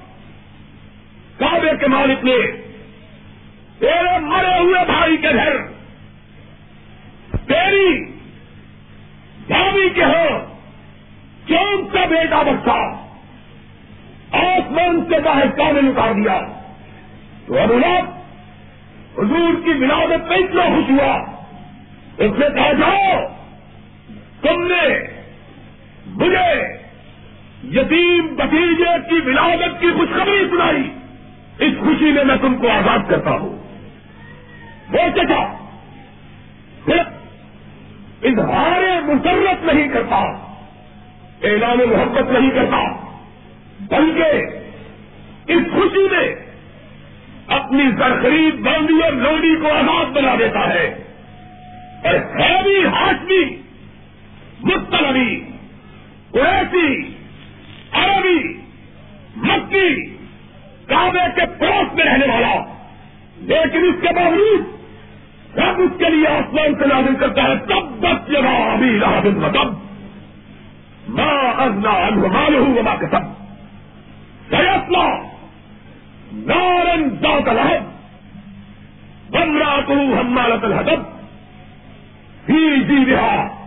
کعبے 1.40 1.78
کے 1.80 1.88
مالک 1.88 2.26
نے 2.26 2.52
تیرے 3.80 4.20
مرے 4.20 4.60
ہوئے 4.60 4.86
بھائی 4.86 5.18
کے 5.18 5.30
گھر، 5.30 5.58
تیری 7.48 8.12
بھابھی 9.48 9.90
کے 9.90 10.04
ہاں 10.04 10.32
ہو 10.32 10.56
چون 11.48 11.88
کا 11.94 12.06
بیٹا 12.06 12.42
بچہ 12.42 13.06
آسمان 14.36 15.04
سے 15.10 15.20
باہر 15.20 15.48
کامل 15.48 15.88
اتار 15.88 16.14
دیا۔ 16.14 16.42
تو 17.48 17.60
ابو 17.60 17.74
لہب، 17.74 18.10
حضور 19.20 19.66
کی 19.66 19.72
ولادت 19.72 20.28
میں 20.28 20.38
اتنا 20.38 20.62
خوش 20.62 20.90
ہوا۔ 20.90 21.18
اس 22.18 22.32
نے 22.38 22.46
کہا، 22.56 22.72
جاؤ۔ 22.72 23.45
تم 24.46 24.64
نے 24.64 25.00
مجھے 26.08 26.78
یتیم 27.64 28.36
بتیجے 28.36 29.10
کی 29.10 29.30
ولادت 29.30 29.82
کی 29.82 29.88
خوشخبری 29.92 30.48
سنائی۔ 30.50 30.92
اس 31.60 31.74
خوشی 31.80 32.12
میں 32.12 32.24
میں 32.24 32.36
تم 32.42 32.56
کو 32.56 32.70
آزاد 32.70 33.00
کرتا 33.10 33.32
ہوں۔ 33.32 33.58
وہ 34.92 35.00
چچا 35.16 35.68
صرف 36.86 37.08
اظہار 38.24 39.02
مسرت 39.02 39.66
نہیں 39.66 39.88
کرتا، 39.88 40.16
اعلان 41.44 41.78
محبت 41.78 42.32
نہیں 42.32 42.50
کرتا، 42.50 42.92
بلکہ 43.80 44.58
اس 45.52 45.74
خوشی 45.74 46.08
میں 46.12 46.36
اپنی 47.48 47.84
زرخرید 47.98 48.56
باندھی 48.56 49.02
اور 49.04 49.12
لوڈی 49.12 49.56
کو 49.62 49.68
آزاد 49.68 50.06
بنا 50.06 50.36
دیتا 50.40 50.70
ہے۔ 50.70 51.04
اور 52.04 52.14
ہے 52.14 52.64
بھی 52.64 52.86
ہاشمی 52.86 53.65
مستلبی 54.64 55.44
قریشی، 56.32 57.16
عربی، 57.92 58.54
مکی، 59.36 60.06
کعبے 60.86 61.32
کے 61.36 61.42
پڑوس 61.60 61.94
میں 61.94 62.06
رہنے 62.06 62.26
والا۔ 62.26 62.76
لیکن 63.38 63.78
اس 63.78 63.96
کے 64.02 64.08
باوجود 64.16 64.66
سب 65.56 65.82
اس 65.82 65.92
کے 65.98 66.10
لیے 66.10 66.28
آسمان 66.28 66.76
سے 66.80 66.86
نازل 66.86 67.16
کرتا 67.16 67.44
ہے۔ 67.44 67.56
تب 67.56 68.02
بس 68.02 68.32
جگہ 68.32 68.48
ابھی 68.48 69.00
راہد 69.00 69.38
مطلب 69.38 69.68
ماں 71.08 71.62
ازنا 71.62 71.90
انہمال 71.90 72.56
ہوں 72.56 72.78
وما 72.78 72.96
کے 72.96 73.06
سب 73.06 73.46
سیاسلہ 74.50 75.22
نارن 76.34 77.10
ذات 77.10 77.48
الحب 77.48 77.96
بمرا 79.30 79.80
ہمارت 80.22 80.64
الحدب 80.64 81.00
ہی 82.50 82.84
جی 82.84 83.12
رہا 83.12 83.65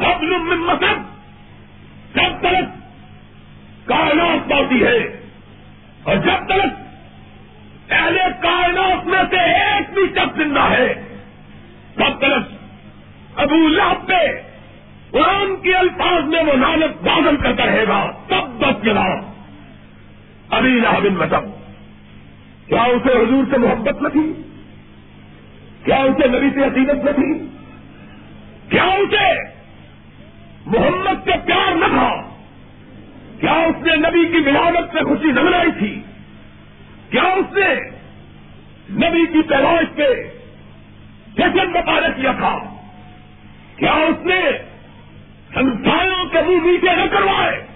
من 0.00 0.58
مطلب 0.66 1.00
جب 2.14 2.38
تک 2.40 2.78
کائنات 3.88 4.48
پاتی 4.50 4.82
ہے 4.84 4.98
اور 6.04 6.16
جب 6.16 6.46
تک 6.46 6.80
پہلے 7.88 8.22
کائنات 8.42 9.06
میں 9.06 9.22
سے 9.30 9.40
ایک 9.52 9.90
بھی 9.94 10.02
شخص 10.14 10.36
زندہ 10.36 10.60
ہے، 10.70 10.92
تب 11.96 12.18
تک 12.18 13.40
ابو 13.40 13.68
لہب 13.68 14.06
پہ 14.08 14.20
قرآن 15.10 15.54
کے 15.62 15.74
الفاظ 15.76 16.24
میں 16.24 16.42
وہ 16.42 16.56
نالت 16.56 17.02
بازل 17.02 17.36
کرتا 17.36 17.66
رہے 17.66 17.86
گا، 17.88 18.00
تب 18.28 18.48
بس 18.60 18.82
کے 18.82 18.92
نام 18.92 19.20
ابھی 20.50 20.80
بن 20.80 21.14
مطلب 21.14 21.44
کیا 22.68 22.82
اسے 22.82 23.12
حضور 23.12 23.44
سے 23.50 23.58
محبت 23.58 24.02
نہ 24.02 24.08
تھی؟ 24.08 24.32
کیا 25.84 25.96
اسے 25.96 26.28
نبی 26.28 26.50
سے 26.54 26.64
عقیدت 26.66 27.04
نہ 27.04 27.10
تھی؟ 27.10 27.32
کیا 28.68 28.84
اسے 28.84 29.26
محمد 30.66 31.24
سے 31.24 31.30
پیار 31.46 31.74
نہ 31.74 31.84
تھا۔ 31.84 32.22
کیا 33.40 33.52
اس 33.52 33.82
نے 33.82 33.96
نبی 33.96 34.26
کی 34.26 34.50
ولادت 34.50 34.92
سے 34.92 35.04
خوشی 35.04 35.32
نہ 35.32 35.40
منائی 35.40 35.70
تھی؟ 35.78 36.02
کیا 37.10 37.22
اس 37.22 37.58
نے 37.58 37.74
نبی 38.90 39.26
کی 39.26 39.42
پیدائش 39.42 39.96
پہ 39.96 40.24
جشن 41.36 41.72
بتانا 41.72 42.08
کیا 42.08 42.32
تھا؟ 42.38 42.58
کیا 43.76 43.92
اس 43.92 44.26
نے 44.26 44.40
سنسانوں 45.54 46.24
کے 46.24 46.38
منہ 46.46 46.66
نیچے 46.66 46.96
نہ 46.96 47.06
کروائے؟ 47.10 47.66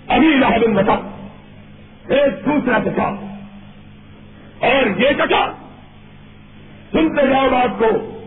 ابھی 0.09 0.29
لاہن 0.29 0.75
بتا 0.75 1.16
ایک 2.09 2.47
دوسرا 2.47 2.79
چچا 2.85 3.09
اور 4.61 5.01
یہ 5.01 5.09
چچا 5.19 5.53
سنتے 6.93 7.27
جاؤ 7.27 7.49
بات 7.49 7.79
کو۔ 7.79 8.21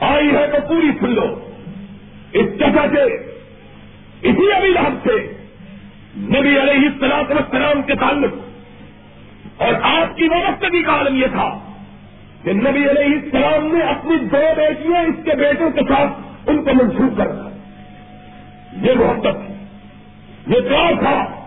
آئی 0.00 0.28
ہے 0.28 0.46
تو 0.46 0.68
پوری 0.68 0.90
سن 1.00 1.10
لو۔ 1.10 1.48
اس 2.32 2.46
چچا 2.58 2.86
سے 2.94 3.02
اسی 4.22 4.52
ابھی 4.52 4.68
لحب 4.68 4.94
سے 5.04 5.32
نبی 6.16 6.60
علیہ 6.60 6.88
السلام 6.88 7.24
السلام 7.28 7.82
کے 7.82 7.94
تعلق 7.94 8.34
اور 9.62 9.74
آپ 9.82 10.16
کی 10.16 10.28
وابستگی 10.28 10.82
کا 10.82 10.92
عالم 10.92 11.16
یہ 11.16 11.26
تھا 11.26 11.58
کہ 12.42 12.52
نبی 12.52 12.90
علیہ 12.90 13.18
السلام 13.22 13.76
نے 13.76 13.84
اپنی 13.84 14.16
دو 14.16 14.38
بیٹیاں 14.56 15.02
اس 15.02 15.24
کے 15.24 15.30
بیٹوں 15.36 15.70
کے 15.70 15.80
ساتھ 15.88 16.12
ان 16.46 16.64
کو 16.64 16.70
منسوخ 16.74 17.18
کر 17.18 17.26
دیا۔ 17.26 17.50
یہ 18.82 18.98
محبت 18.98 19.36
تھی 19.46 19.54
یہ 20.54 20.60
پیار 20.60 20.92
تھا۔ 21.02 21.43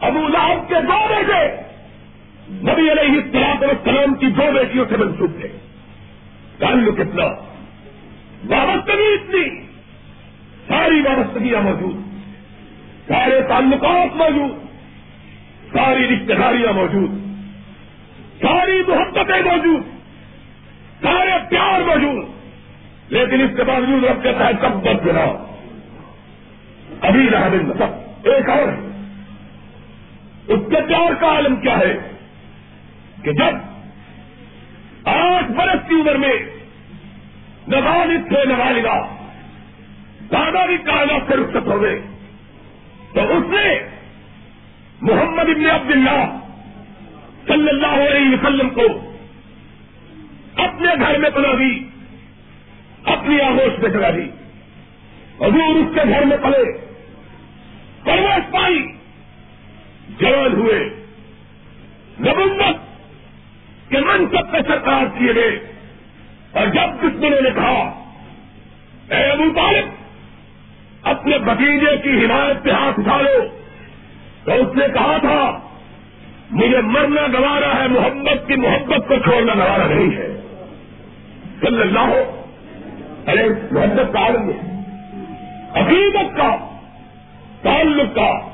ابو 0.00 0.28
لہب 0.28 0.68
کے 0.68 0.74
دو 0.74 1.08
بیٹے 1.08 1.62
نبی 2.50 2.92
علیہ 2.92 3.22
السلام 3.22 3.56
السلام 3.60 4.14
کی 4.14 4.26
دو 4.26 4.52
بیٹیوں 4.52 4.84
سے 4.88 4.96
منسوخ 4.96 5.30
تھے۔ 5.40 5.48
تعلق 6.58 6.98
کتنا 6.98 7.24
وابستگی 8.48 9.14
اتنی۔ 9.14 9.62
ساری 10.68 11.00
وابستگیاں 11.00 11.60
موجود۔ 11.60 11.96
سارے 13.08 13.42
تعلقات 13.48 14.16
موجود۔ 14.16 14.66
ساری 15.72 16.08
رشتے 16.08 16.34
داریاں 16.34 16.72
موجود۔ 16.72 17.10
ساری 18.42 18.82
محبتیں 18.88 19.42
موجود۔ 19.42 19.82
سارے 21.02 21.30
پیار 21.50 21.80
موجود۔ 21.80 22.28
لیکن 23.08 23.40
اس 23.40 23.50
کے 23.56 23.64
باوجود 23.64 24.04
رب 24.04 24.22
کہتا 24.22 24.46
ہے 24.46 24.52
کب 24.60 24.72
بد 24.72 25.06
گنا 25.06 25.24
ابھی 27.00 27.30
رہا 27.30 27.48
دن 27.48 27.72
سب 27.78 28.26
ایک 28.28 28.48
اور 28.48 28.68
اس 28.68 28.87
کے 30.48 30.80
پیار 30.88 31.14
کا 31.20 31.26
عالم 31.26 31.56
کیا 31.56 31.78
ہے 31.78 31.98
کہ 33.22 33.32
جب 33.32 35.08
آٹھ 35.08 35.50
برس 35.52 35.88
کی 35.88 35.94
عمر 35.94 36.14
میں 36.14 36.34
نوالد 37.68 38.28
تھے 38.28 38.44
نوالدہ 38.44 39.06
دادا 40.32 40.66
بھی 40.66 40.76
کائنات 40.76 41.20
سے 41.28 41.36
رخصت 41.36 41.66
ہو 41.66 41.82
گئے، 41.82 42.00
تو 43.14 43.20
اس 43.20 43.44
نے 43.48 43.78
محمد 45.00 45.48
ابن 45.48 45.66
عبد 45.66 45.90
اللہ 45.90 46.38
صلی 47.46 47.68
اللہ 47.68 48.10
علیہ 48.10 48.34
وسلم 48.34 48.70
کو 48.70 49.14
اپنے 50.56 50.88
گھر 51.00 51.18
میں 51.18 51.30
پلا 51.30 51.52
دی، 51.58 51.84
اپنی 53.04 53.40
آگوش 53.40 53.78
میں 53.78 53.90
چلا 53.90 54.10
دی۔ 54.10 54.28
حضور 55.40 55.76
اس 55.76 55.94
کے 55.94 56.00
گھر 56.08 56.24
میں 56.24 56.36
پلے 56.36 56.78
پروش 58.04 58.52
پائی۔ 58.52 58.97
جوان 60.20 60.54
ہوئے۔ 60.54 60.78
نبوت 62.20 62.76
کے 63.90 63.98
من 64.00 64.26
سب 64.26 64.52
پہ 64.52 64.58
سرکار 64.68 65.18
کیے 65.18 65.34
گئے۔ 65.34 65.58
اور 66.52 66.66
جب 66.66 67.00
دشمنوں 67.00 67.40
نے 67.40 67.50
کہا، 67.54 68.04
اے 69.10 69.30
ابو 69.30 69.44
طالب، 69.56 69.88
اپنے 71.02 71.38
بتیجے 71.38 71.96
کی 71.96 72.24
حمایت 72.24 72.62
پہ 72.62 72.70
ہاتھ 72.70 73.00
اٹھا 73.00 73.20
لو 73.20 73.48
تو 74.44 74.52
اس 74.52 74.76
نے 74.76 74.84
کہا 74.94 75.16
تھا، 75.20 75.58
مجھے 76.50 76.80
مرنا 76.80 77.20
گوارا 77.38 77.82
ہے، 77.82 77.88
محبت 77.88 78.48
کی 78.48 78.56
محبت 78.56 79.08
کو 79.08 79.14
چھوڑنا 79.16 79.54
گوارا 79.54 79.86
نہیں 79.86 80.16
ہے۔ 80.16 80.40
صلی 81.60 81.80
اللہ 81.80 81.98
ہو 81.98 82.46
ارے 83.26 83.48
محبت 83.70 84.12
کا 84.12 84.20
عالم 84.20 84.50
ہے۔ 84.50 84.82
عقیدت 85.74 86.36
کا، 86.36 86.78
تعلق 87.62 88.14
کا 88.14 88.47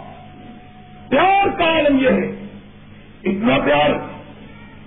پیار 1.11 1.59
کا 1.59 1.65
عالم 1.65 1.99
یہ 1.99 2.09
ہے، 2.09 2.29
اتنا 3.25 3.59
پیار 3.59 3.91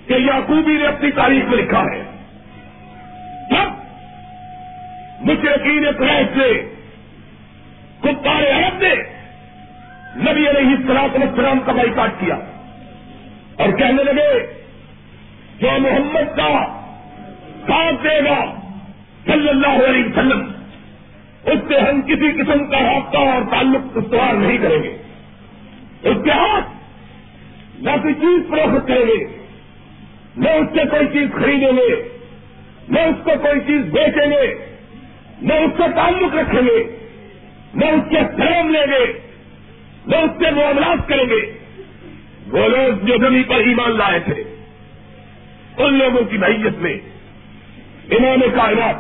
کہ 0.08 0.14
یعقوبی 0.14 0.78
نے 0.78 0.86
اپنی 0.88 1.12
تاریخ 1.12 1.44
میں 1.44 1.58
لکھا 1.58 1.82
ہے۔ 1.82 2.04
جب 3.52 5.26
مشرقین 5.26 5.86
قریش 5.98 6.38
سے 6.38 6.50
کپار 8.02 8.44
عرب 8.54 8.82
نے 8.82 8.94
نبی 10.16 10.50
علیہ 10.50 10.76
السلام 10.76 11.22
السلام 11.22 11.60
کا 11.66 11.72
بائیکاٹ 11.72 12.20
کیا 12.20 12.36
اور 13.58 13.78
کہنے 13.78 14.04
لگے 14.04 14.46
جو 15.60 15.70
محمد 15.80 16.38
کا 16.38 16.52
ساتھ 17.68 18.04
دے 18.04 18.20
گا 18.26 18.40
صلی 19.26 19.50
اللہ 19.50 19.84
علیہ 19.88 20.06
وسلم، 20.06 20.48
اس 21.44 21.60
سے 21.68 21.80
ہم 21.80 22.02
کسی 22.02 22.32
قسم 22.32 22.66
کا 22.70 22.80
رابطہ 22.80 23.18
اور 23.18 23.42
تعلق 23.52 23.98
استوار 23.98 24.34
نہیں 24.34 24.58
کریں 24.58 24.84
گے۔ 24.84 24.98
اس 26.04 26.18
کے 26.24 26.32
ہاتھ 26.32 26.70
نہ 27.80 27.90
کوئی 28.02 28.14
چیز 28.14 28.50
فروخت 28.50 28.88
کریں 28.88 29.08
گے، 29.08 29.26
نہ 30.38 30.50
اس 30.50 30.68
سے 30.74 30.86
کوئی 30.92 31.08
چیز 31.08 31.30
خریدیں 31.42 31.72
گے، 31.72 32.10
نہ 32.90 33.00
اس 33.00 33.16
کو 33.24 33.32
کوئی 33.42 33.60
چیز 33.60 33.94
بیچیں 33.94 34.32
گے، 34.32 34.56
نہ 35.42 35.54
اس 35.54 35.72
سے 35.78 35.84
تعلق 35.96 36.36
رکھیں 36.36 36.62
گے، 36.62 36.84
نہ 37.74 37.86
اس 37.86 38.10
کے 38.10 38.18
فلم 38.38 38.70
لیں 38.70 38.88
گے، 38.88 39.14
نہ 40.08 40.16
اس 40.16 40.32
سے 40.40 40.52
معاملات 40.52 41.10
کریں 41.10 41.30
گے۔ 41.30 41.52
وہ 42.48 42.68
لوگ 42.68 43.06
جو 43.06 43.18
زمین 43.18 43.44
پر 43.44 43.56
ایمان 43.56 43.98
لائے 43.98 44.20
تھے، 44.20 44.44
ان 45.78 45.94
لوگوں 45.94 46.24
کی 46.24 46.38
نحیت 46.38 46.78
میں 46.78 46.98
امام 48.12 48.40
کائنات 48.56 48.96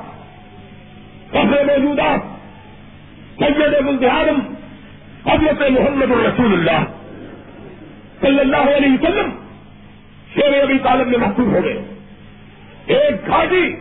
سب 1.31 1.45
موجودات، 1.45 2.19
سید 3.39 3.85
ملتحرم 3.85 4.53
حضرت 5.27 5.71
محمد 5.71 6.11
الرسول 6.11 6.53
اللہ 6.53 6.85
صلی 8.21 8.39
اللہ 8.39 8.77
علیہ 8.77 8.93
وسلم 8.93 9.29
شیر 10.33 10.61
ابھی 10.61 10.79
طالب 10.79 11.07
میں 11.07 11.17
محسوس 11.17 11.53
ہو 11.53 11.63
گئے۔ 11.63 11.81
ایک 12.85 13.27
گھاٹی 13.27 13.75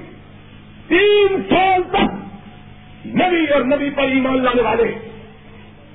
تین 0.89 1.43
سال 1.49 1.83
تک 1.91 3.07
نبی 3.07 3.47
اور 3.53 3.61
نبی 3.61 3.91
پر 3.91 4.03
ایمان 4.03 4.45
لانے 4.45 4.63
والے 4.63 4.95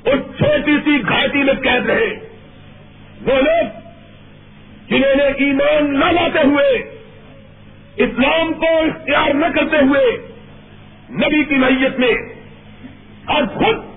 اس 0.06 0.38
چھوٹی 0.38 0.78
سی 0.86 1.02
گھاٹی 1.08 1.44
میں 1.44 1.54
قید 1.54 1.90
رہے۔ 1.90 2.10
وہ 3.22 3.42
لوگ 3.42 3.80
جنہوں 4.90 5.16
نے 5.16 5.24
ایمان 5.24 6.00
نہ 6.00 6.06
لاتے 6.06 6.40
ہوئے، 6.48 7.00
اسلام 7.96 8.54
کو 8.54 8.66
اختیار 8.66 9.34
نہ 9.34 9.46
کرتے 9.46 9.78
ہوئے 9.78 10.18
نبی 11.10 11.44
کی 11.44 11.56
میت 11.56 12.00
میں 12.00 12.14
اور 13.26 13.44
خود 13.44 13.91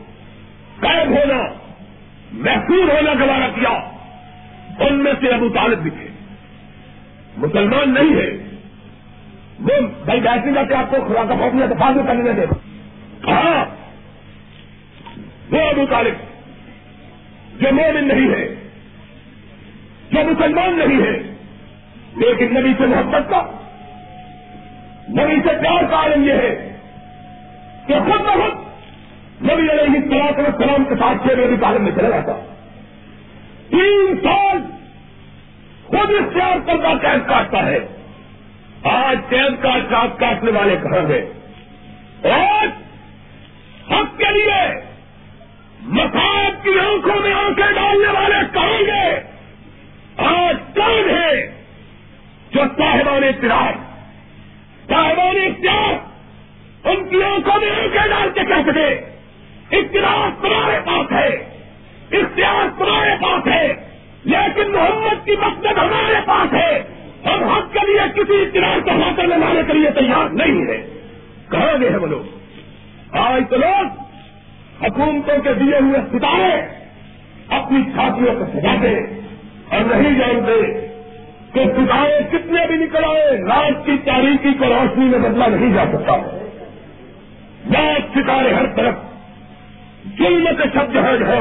قید 0.80 1.06
ہونا، 1.06 1.42
محفوظ 2.32 2.90
ہونا 2.90 3.12
گوارا 3.24 3.48
کیا۔ 3.54 3.90
ان 4.86 5.04
میں 5.04 5.12
سے 5.20 5.28
ابو 5.28 5.48
طالب 5.48 5.78
بھی 5.78 5.90
تھے۔ 5.90 6.08
مسلمان 7.36 7.94
نہیں 7.94 8.16
ہے۔ 8.16 8.30
وہ 9.60 10.04
بھائی 10.04 10.20
بیٹھنے 10.20 10.52
جاتے، 10.52 10.74
آپ 10.74 10.90
کو 10.90 10.96
خوراک 11.06 11.28
پہنچنا 11.28 11.66
تو 11.66 11.74
فاضل 11.80 12.00
کرنے 12.06 12.32
دے 12.32 12.44
ہاں۔ 13.30 13.64
وہ 15.50 15.60
ابو 15.60 15.86
طالب، 15.90 16.14
جو 17.60 17.74
مومن 17.74 18.08
نہیں 18.08 18.34
ہے، 18.34 18.48
جو 20.12 20.30
مسلمان 20.30 20.78
نہیں 20.78 21.02
ہے، 21.02 21.34
لیکن 22.16 22.54
نبی 22.54 22.72
سے 22.78 22.86
محبت 22.86 23.30
کا، 23.30 23.50
نبی 25.08 25.36
سے 25.36 25.56
پیار 25.60 25.82
کا 25.90 25.96
عالم 25.96 26.24
یہ 26.24 26.32
ہے 26.32 26.76
کہ 27.86 27.94
خود 27.94 28.20
بخود 28.20 28.63
نبی 29.42 29.70
علیہ 29.70 30.00
السلام 30.02 30.44
السلام 30.46 30.84
کے 30.84 30.94
ساتھ 30.94 31.28
چھ 31.28 31.34
نبی 31.34 31.56
طالب 31.56 31.80
میں 31.80 31.92
چلا 31.92 32.10
جاتا 32.10 32.32
تین 33.70 34.14
سال 34.22 34.58
خود 35.84 36.10
اختیار 36.10 36.56
کرتا 36.66 36.94
قید 36.94 37.28
کاٹتا 37.28 37.66
ہے۔ 37.66 37.78
آج 38.82 39.18
قید 39.28 39.62
کا 39.62 39.78
چاپ 39.90 40.18
کاٹنے 40.18 40.50
والے 40.50 40.76
کہاں 40.82 41.10
ہیں؟ 41.10 41.24
آج 42.32 42.68
حق 43.92 44.18
کے 44.18 44.32
لیے 44.32 44.80
مسائب 45.82 46.64
کی 46.64 46.78
آنکھوں 46.78 47.20
میں 47.20 47.32
آنکھیں 47.32 47.72
ڈالنے 47.72 48.08
والے 48.08 48.36
کہیں 48.52 48.86
گے 48.86 49.20
آج 50.16 50.56
کون 50.74 51.10
ہے 51.10 51.46
جو 52.50 52.60
صاحبان 52.78 53.24
اختیار 53.24 53.72
صاحبان 54.88 55.36
اختیار 55.36 55.92
ان 56.88 57.08
کی 57.08 57.22
آنکھوں 57.22 57.60
میں 57.60 57.70
آنکھیں 57.70 58.08
ڈال 58.08 58.28
کے 58.34 58.40
کہہ 58.44 58.70
سکے؟ 58.70 59.13
اختلاف 59.70 60.42
تمہارے 60.42 60.78
پاس 60.84 61.12
ہے 61.12 61.28
اختیار 62.18 62.78
تمہارے 62.78 63.10
پاس 63.22 63.46
ہے، 63.46 63.74
لیکن 64.24 64.72
محمد 64.72 65.26
کی 65.26 65.32
مقصد 65.32 65.78
ہمارے 65.78 66.14
پاس 66.26 66.54
ہے 66.54 66.82
ہم 67.26 67.44
حق 67.44 67.72
کے 67.72 67.78
لیے 67.86 68.00
کسی 68.14 68.42
اختیار 68.42 68.80
کو 68.80 68.90
حاصل 68.90 69.28
لانے 69.28 69.60
کے 69.66 69.72
لیے 69.72 69.90
تیار 69.90 70.28
نہیں 70.32 70.68
ہے۔ 70.68 70.86
کہاں 71.50 71.80
گئے 71.80 71.90
ہیں 71.90 71.96
وہ 71.96 72.06
لوگ؟ 72.06 72.38
آج 73.16 73.42
تو 73.50 73.56
لوگ 73.56 73.86
حکومتوں 74.84 75.42
کے 75.42 75.54
دیے 75.54 75.78
ہوئے 75.80 76.00
ستارے 76.12 76.84
اپنی 77.48 77.82
چھاتیوں 77.82 78.34
کو 78.34 78.44
سجاتے 78.52 78.98
اور 79.70 79.80
نہیں 79.80 80.18
جانتے 80.18 80.72
کہ 81.52 81.64
ستارے 81.64 82.18
کتنے 82.32 82.66
بھی 82.66 82.76
نکل 82.76 83.04
آئے، 83.04 83.36
رات 83.36 83.86
کی 83.86 83.96
تاریخی 84.04 84.54
کو 84.58 84.64
روشنی 84.64 85.04
میں 85.04 85.18
بدلا 85.18 85.46
نہیں 85.46 85.74
جا 85.74 85.84
سکتا۔ 85.92 86.16
رات 87.74 88.18
ستارے 88.18 88.54
ہر 88.54 88.66
طرف 88.66 88.94
ظلم 90.08 90.48
کے 90.56 90.64
شبد 90.74 90.96
ہے۔ 90.96 91.18
جو 91.18 91.36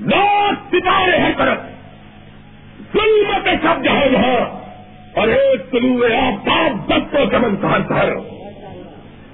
رات 0.00 0.74
ستارے 0.74 1.18
ہر 1.18 1.30
طرف۔ 1.36 1.58
ظلم 2.92 3.38
کے 3.44 3.50
شبد 3.50 3.86
ہے۔ 3.86 4.10
جو 4.10 4.18
اور 5.14 5.28
ایک 5.28 5.70
طلوع 5.70 6.06
آفتاب 6.16 6.88
دس 6.88 7.10
کو 7.10 7.18
چمن 7.30 7.56
سہر 7.60 7.78
سہر۔ 7.88 8.08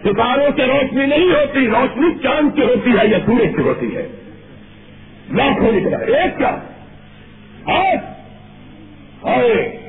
ستاروں 0.05 0.51
سے 0.57 0.67
روشنی 0.67 1.07
نہیں 1.07 1.29
ہوتی، 1.29 1.67
روشنی 1.67 2.19
چاند 2.23 2.55
کی 2.55 2.63
ہوتی 2.63 2.91
ہے 2.91 3.07
یا 3.07 3.19
سورج 3.27 3.49
کی 3.57 3.63
ہوتی 3.63 3.97
ہے۔ 3.97 4.09
لاکھوں 5.31 5.73
نکلا 5.73 5.99
ایک 5.99 6.39
کیا؟ 6.39 6.59
آئے۔ 9.25 9.81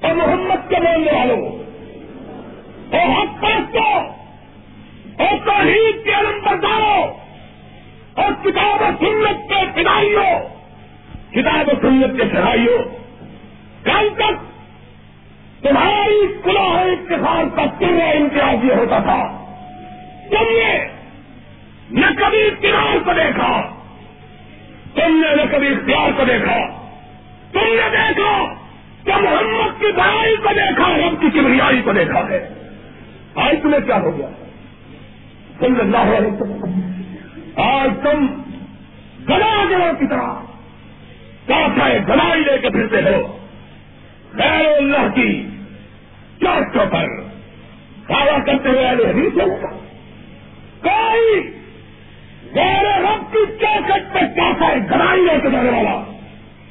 اور 0.00 0.14
محمد 0.14 0.70
کے 0.70 0.76
ماننے 0.80 1.12
والوں۔ 1.12 1.58
اور 2.96 3.10
حق 3.16 3.42
پرستوں 3.42 4.17
اور 5.18 5.46
توحید 5.46 6.04
کے 6.04 6.14
علم 6.14 6.38
برداروں 6.44 7.02
اور 8.14 8.44
کتاب 8.44 8.82
و 8.82 9.04
سنت 9.04 9.48
کے 9.48 9.54
پڑھائیوں 9.74 10.58
کتاب 11.34 11.68
و 11.68 11.72
سنت 11.82 12.20
کے 12.20 12.28
چڑھائیوں 12.28 12.78
کل 13.84 14.08
تک 14.14 14.48
تمہاری 15.62 16.26
کلاح 16.44 16.82
اتفاق 16.82 17.56
کا 17.56 17.62
پورا 17.78 18.04
امتیاز 18.04 18.64
یہ 18.64 18.74
ہوتا 18.74 18.98
تھا۔ 18.98 19.44
تم 20.30 20.42
نے 20.42 20.84
نہ 21.90 22.06
کبھی 22.18 22.46
اختیار 22.46 22.96
کو 23.04 23.12
دیکھا۔ 23.12 23.74
تم 24.94 25.22
نے 25.22 25.36
نہ 25.36 25.42
کبھی 25.52 25.68
اختیار 25.68 26.10
کو 26.16 26.24
دیکھا۔ 26.24 26.58
تم 27.52 27.58
نے 27.58 27.90
دیکھا 27.90 28.54
کہ 29.04 29.12
محمد 29.12 29.80
کی 29.80 29.92
بڑائی 29.92 30.36
کو 30.36 30.48
دیکھا، 30.48 30.96
رب 30.96 31.20
کی 31.20 31.40
کبریائی 31.40 31.80
کو 31.80 31.92
دیکھا 31.92 32.28
ہے۔ 32.30 32.48
آج 33.34 33.56
تمہیں 33.62 33.80
کیا 33.80 34.00
ہو 34.00 34.18
گیا؟ 34.18 34.47
صلی 35.60 35.80
اللہ 35.80 36.16
علیہ 36.16 36.32
وسلم۔ 36.32 36.80
آج 37.56 37.90
تم 38.02 38.26
گلا 39.28 39.64
گلوں 39.70 39.92
کی 39.92 40.06
طرح 40.06 40.34
کافا 41.46 41.88
گلائی 42.08 42.40
لے 42.40 42.58
کے 42.58 42.70
پھرتے 42.70 43.14
ہو۔ 43.14 43.38
خیر 44.32 44.66
اللہ 44.76 45.14
کی 45.14 45.48
چوٹوں 46.40 46.86
پر 46.86 47.06
دعویٰ 48.08 48.46
کرتے 48.46 48.68
ہوئے 48.68 48.86
آئے 48.86 48.96
حدیث 48.96 49.40
ہوگا 49.40 49.76
کوئی 50.82 51.50
غیر 52.54 53.00
رب 53.00 53.32
کی 53.32 53.56
چوکٹ 53.60 54.14
پہ 54.14 54.18
کافا 54.18 54.74
گلائی 54.90 55.20
لے 55.20 55.40
کے 55.42 55.50
جانے 55.50 55.70
والا 55.70 56.04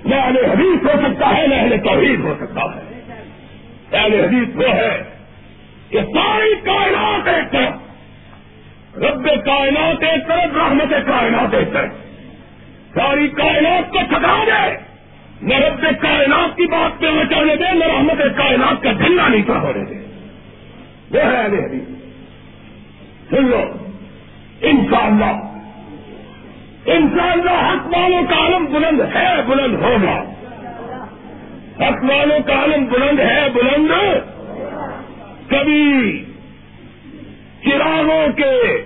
نہ 0.06 0.16
اہل 0.16 0.46
حدیث 0.46 0.84
ہو 0.84 1.00
سکتا 1.08 1.38
ہے، 1.38 1.48
نہ 1.48 1.56
اہل 1.56 1.78
توحید 1.84 2.20
ہو 2.20 2.36
سکتا 2.40 2.62
ہے۔ 2.62 3.02
اہل 3.98 4.26
حدیث 4.26 4.56
وہ 4.56 4.76
ہے 4.76 5.04
کہ 5.90 6.00
ساری 6.02 6.56
کائنات 6.64 7.28
ایک 7.28 7.52
طرف 7.52 7.87
رب 8.98 9.46
کائنات 9.46 10.04
ایک 10.04 10.28
طرف، 10.28 10.58
رحمت 10.58 11.08
کائنات 11.08 11.54
ایک 11.54 11.74
طرف۔ 11.74 11.90
ساری 12.94 13.28
کائنات 13.28 13.92
کو 13.92 13.98
تھکا 14.10 14.44
دے۔ 14.48 14.88
نہ 15.42 15.54
رب 15.54 15.82
کائنات 15.82 16.58
کی 16.58 16.68
بات 16.68 17.02
پہ 17.02 17.06
بچانے 17.06 17.56
دے، 17.56 17.74
نہ 17.74 17.86
رحمت 17.86 18.38
کائنات 18.38 18.84
کا 18.84 18.92
جھنڈا 18.92 19.28
نیچا 19.28 19.60
ہونے 19.60 19.86
دے۔ 19.86 19.94
وہ 21.12 21.32
ہے 21.32 21.46
ارے 21.46 21.80
سن 23.30 23.46
لو 23.46 23.62
ان 24.62 24.86
شاء 24.92 25.06
اللہ 25.06 25.54
ان 26.86 27.18
شاء 27.18 27.32
اللہ 27.32 27.52
حق 27.52 27.88
والوں 27.88 28.22
کا 28.30 28.36
عالم 28.36 28.66
بلند 28.66 29.02
ہے، 29.16 29.42
بلند 29.48 29.76
ہوگا۔ 29.76 30.24
حق 31.80 32.04
والوں 32.04 32.40
کا 32.40 32.54
عالم 32.54 32.86
بلند 32.86 33.20
ہے، 33.20 33.48
بلند۔ 33.54 33.92
کبھی 35.50 36.24
چراغوں 37.64 38.28
کے 38.34 38.84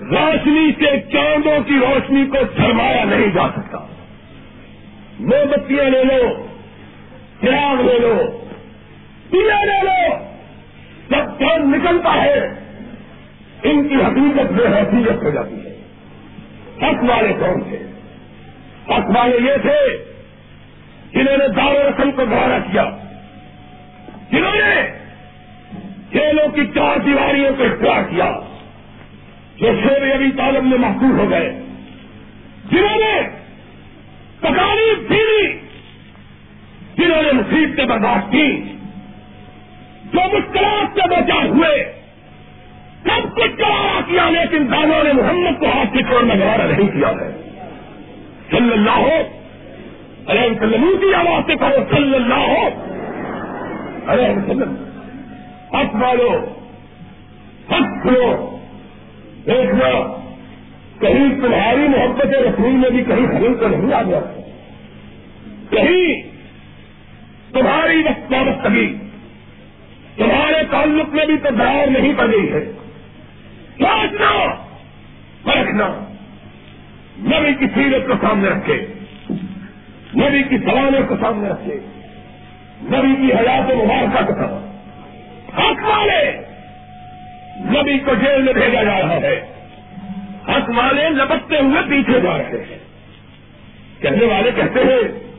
روشنی 0.00 0.72
سے 0.78 1.00
چاندوں 1.12 1.60
کی 1.66 1.74
روشنی 1.74 2.26
کو 2.26 2.36
سرمایا 2.56 3.04
نہیں 3.04 3.26
جا 3.26 3.48
سکتا۔ 3.56 3.78
موم 5.20 5.50
بتیاں 5.50 5.84
لے 5.84 6.04
لو، 6.04 6.46
چراغ 7.42 7.82
لے 7.82 7.98
لو 7.98 8.44
پیلے 9.30 9.66
لے 9.66 9.82
لو، 9.82 10.16
جب 11.10 11.38
چاند 11.38 11.74
نکلتا 11.74 12.22
ہے، 12.22 12.38
ان 13.62 13.88
کی 13.88 13.94
حقیقت 13.94 14.52
بے 14.52 14.66
حیثیت 14.66 15.22
ہو 15.22 15.30
جاتی 15.30 15.54
ہے۔ 15.54 15.70
حق 16.82 17.10
والے 17.10 17.32
کون 17.32 17.60
تھے؟ 17.60 17.78
حق 18.86 19.16
والے 19.16 19.36
یہ 19.36 19.56
تھے 19.62 20.04
جنہوں 21.12 21.36
نے 21.36 21.48
دار 21.48 21.74
رسم 21.74 22.10
کو 22.10 22.22
گوارا 22.30 22.58
کیا۔ 22.58 22.90
جنہوں 24.30 24.54
نے 24.54 24.98
جیلوں 26.12 26.48
کی 26.48 26.66
چار 26.66 26.98
دیواریوں 26.98 27.56
کو 27.58 27.64
اختیار 27.64 28.02
کیا۔ 28.10 28.30
جو 29.60 29.66
شیر 29.66 30.14
ابھی 30.14 30.30
طالب 30.36 30.64
میں 30.64 30.78
محفوظ 30.78 31.20
ہو 31.20 31.30
گئے۔ 31.30 31.62
جنہوں 32.70 32.98
نے 32.98 33.28
تکالیف 34.40 35.10
دی 35.10 35.52
جنہوں 36.96 37.22
نے 37.22 37.32
مصیبتیں 37.32 37.84
برداشت 37.84 38.32
کی، 38.32 38.62
جو 40.12 40.20
مشکلات 40.32 40.94
سے 40.94 41.08
بچا 41.10 41.44
ہوئے، 41.44 41.92
سب 43.02 43.36
کچھ 43.36 43.60
گوارا 43.60 44.00
کیا، 44.06 44.30
لیکن 44.30 44.72
دانوں 44.72 45.04
نے 45.04 45.12
محمد 45.12 45.60
کو 45.60 45.66
ہاتھ 45.66 45.96
سے 45.96 46.02
چھوڑنا 46.02 46.34
گوارا 46.34 46.66
نہیں 46.66 46.88
کیا 46.88 47.08
ہے۔ 47.08 47.30
صلی 48.50 48.72
اللہ 48.72 48.90
ہو 48.90 49.40
ارے 50.28 50.48
وسلم 50.50 50.84
کی 51.00 51.14
آواز 51.14 51.42
سے 51.46 51.56
کہو، 51.56 51.96
صلی 51.96 52.14
اللہ 52.14 52.34
ہو 52.34 52.68
ارے 54.08 54.30
وسلم 54.30 54.74
حق 55.72 55.94
والو 55.94 56.30
حق 57.72 58.02
کھلو 58.02 58.56
دیکھنا 59.46 60.20
کہیں 61.00 61.40
تمہاری 61.40 61.88
محبت 61.88 62.26
رسول 62.26 62.72
میں 62.72 62.90
بھی 62.90 63.04
کہیں 63.04 63.26
خرید 63.26 63.60
تو 63.60 63.68
نہیں 63.68 63.92
آ 63.94 64.02
گیا 64.02 64.20
کہیں 65.70 66.30
تمہاری 67.52 68.02
وقت 68.02 68.32
وابستگی 68.32 68.96
تمہارے 70.16 70.64
تعلق 70.70 71.08
میں 71.08 71.26
بھی 71.26 71.36
تو 71.36 71.48
دراؤ 71.50 71.90
نہیں 71.90 72.12
پڑ 72.16 72.26
گئی 72.26 72.52
ہے۔ 72.52 72.72
سوچنا 73.78 74.54
پرکھنا 75.42 76.04
نبی 77.18 77.54
کی 77.54 77.66
سیرت 77.74 78.06
کو 78.06 78.26
سامنے 78.26 78.48
رکھے۔ 78.48 78.86
نبی 80.16 80.42
کی 80.42 80.58
سوالوں 80.58 81.06
کو 81.08 81.16
سامنے 81.20 81.48
رکھے۔ 81.48 81.80
نبی 82.82 83.26
کی 83.26 83.32
حیات 83.32 83.70
مبارکہ 83.70 84.26
کو 84.26 84.32
سامنے 84.32 84.66
حق 85.58 85.88
والے 85.88 86.49
نبی 87.60 87.98
کو 87.98 88.14
جیل 88.14 88.42
میں 88.42 88.52
بھیجا 88.52 88.82
جا 88.82 88.98
رہا 88.98 89.14
ہے۔ 89.14 89.52
حق 90.48 90.70
والے 90.76 91.10
لپٹتے 91.10 91.58
ہوئے 91.58 91.82
پیچھے 91.88 92.20
جا 92.20 92.38
رہے 92.38 92.44
ہیں۔ 92.44 92.78
کہنے 94.00 94.24
والے 94.24 94.50
کہتے 94.56 94.80
ہیں، 94.80 95.30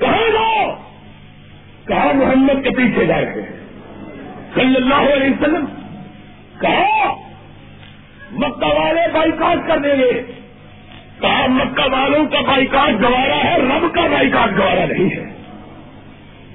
کہاں 0.00 0.32
جاؤ؟ 0.32 0.74
کہاں 1.86 2.14
محمد 2.14 2.64
کے 2.64 2.70
پیچھے 2.70 3.06
جا 3.06 3.20
رہے 3.20 3.42
ہیں؟ 3.42 3.62
صلی 4.54 4.76
اللہ 4.76 4.94
علیہ 4.94 5.30
وسلم 5.30 5.64
کہا 6.60 7.12
مکہ 8.32 8.66
والے 8.66 9.00
بائیکاٹ 9.12 9.68
کر 9.68 9.78
دیں 9.78 9.96
گے۔ 9.98 10.22
کہا 11.20 11.46
مکہ 11.46 11.92
والوں 11.92 12.24
کا 12.26 12.40
بائیکاٹ 12.40 13.02
گوارا 13.02 13.44
ہے؟ 13.44 13.58
رب 13.58 13.94
کا 13.94 14.00
بائیکاٹ 14.00 14.58
گوارا 14.58 14.84
نہیں 14.84 15.16
ہے۔ 15.16 15.32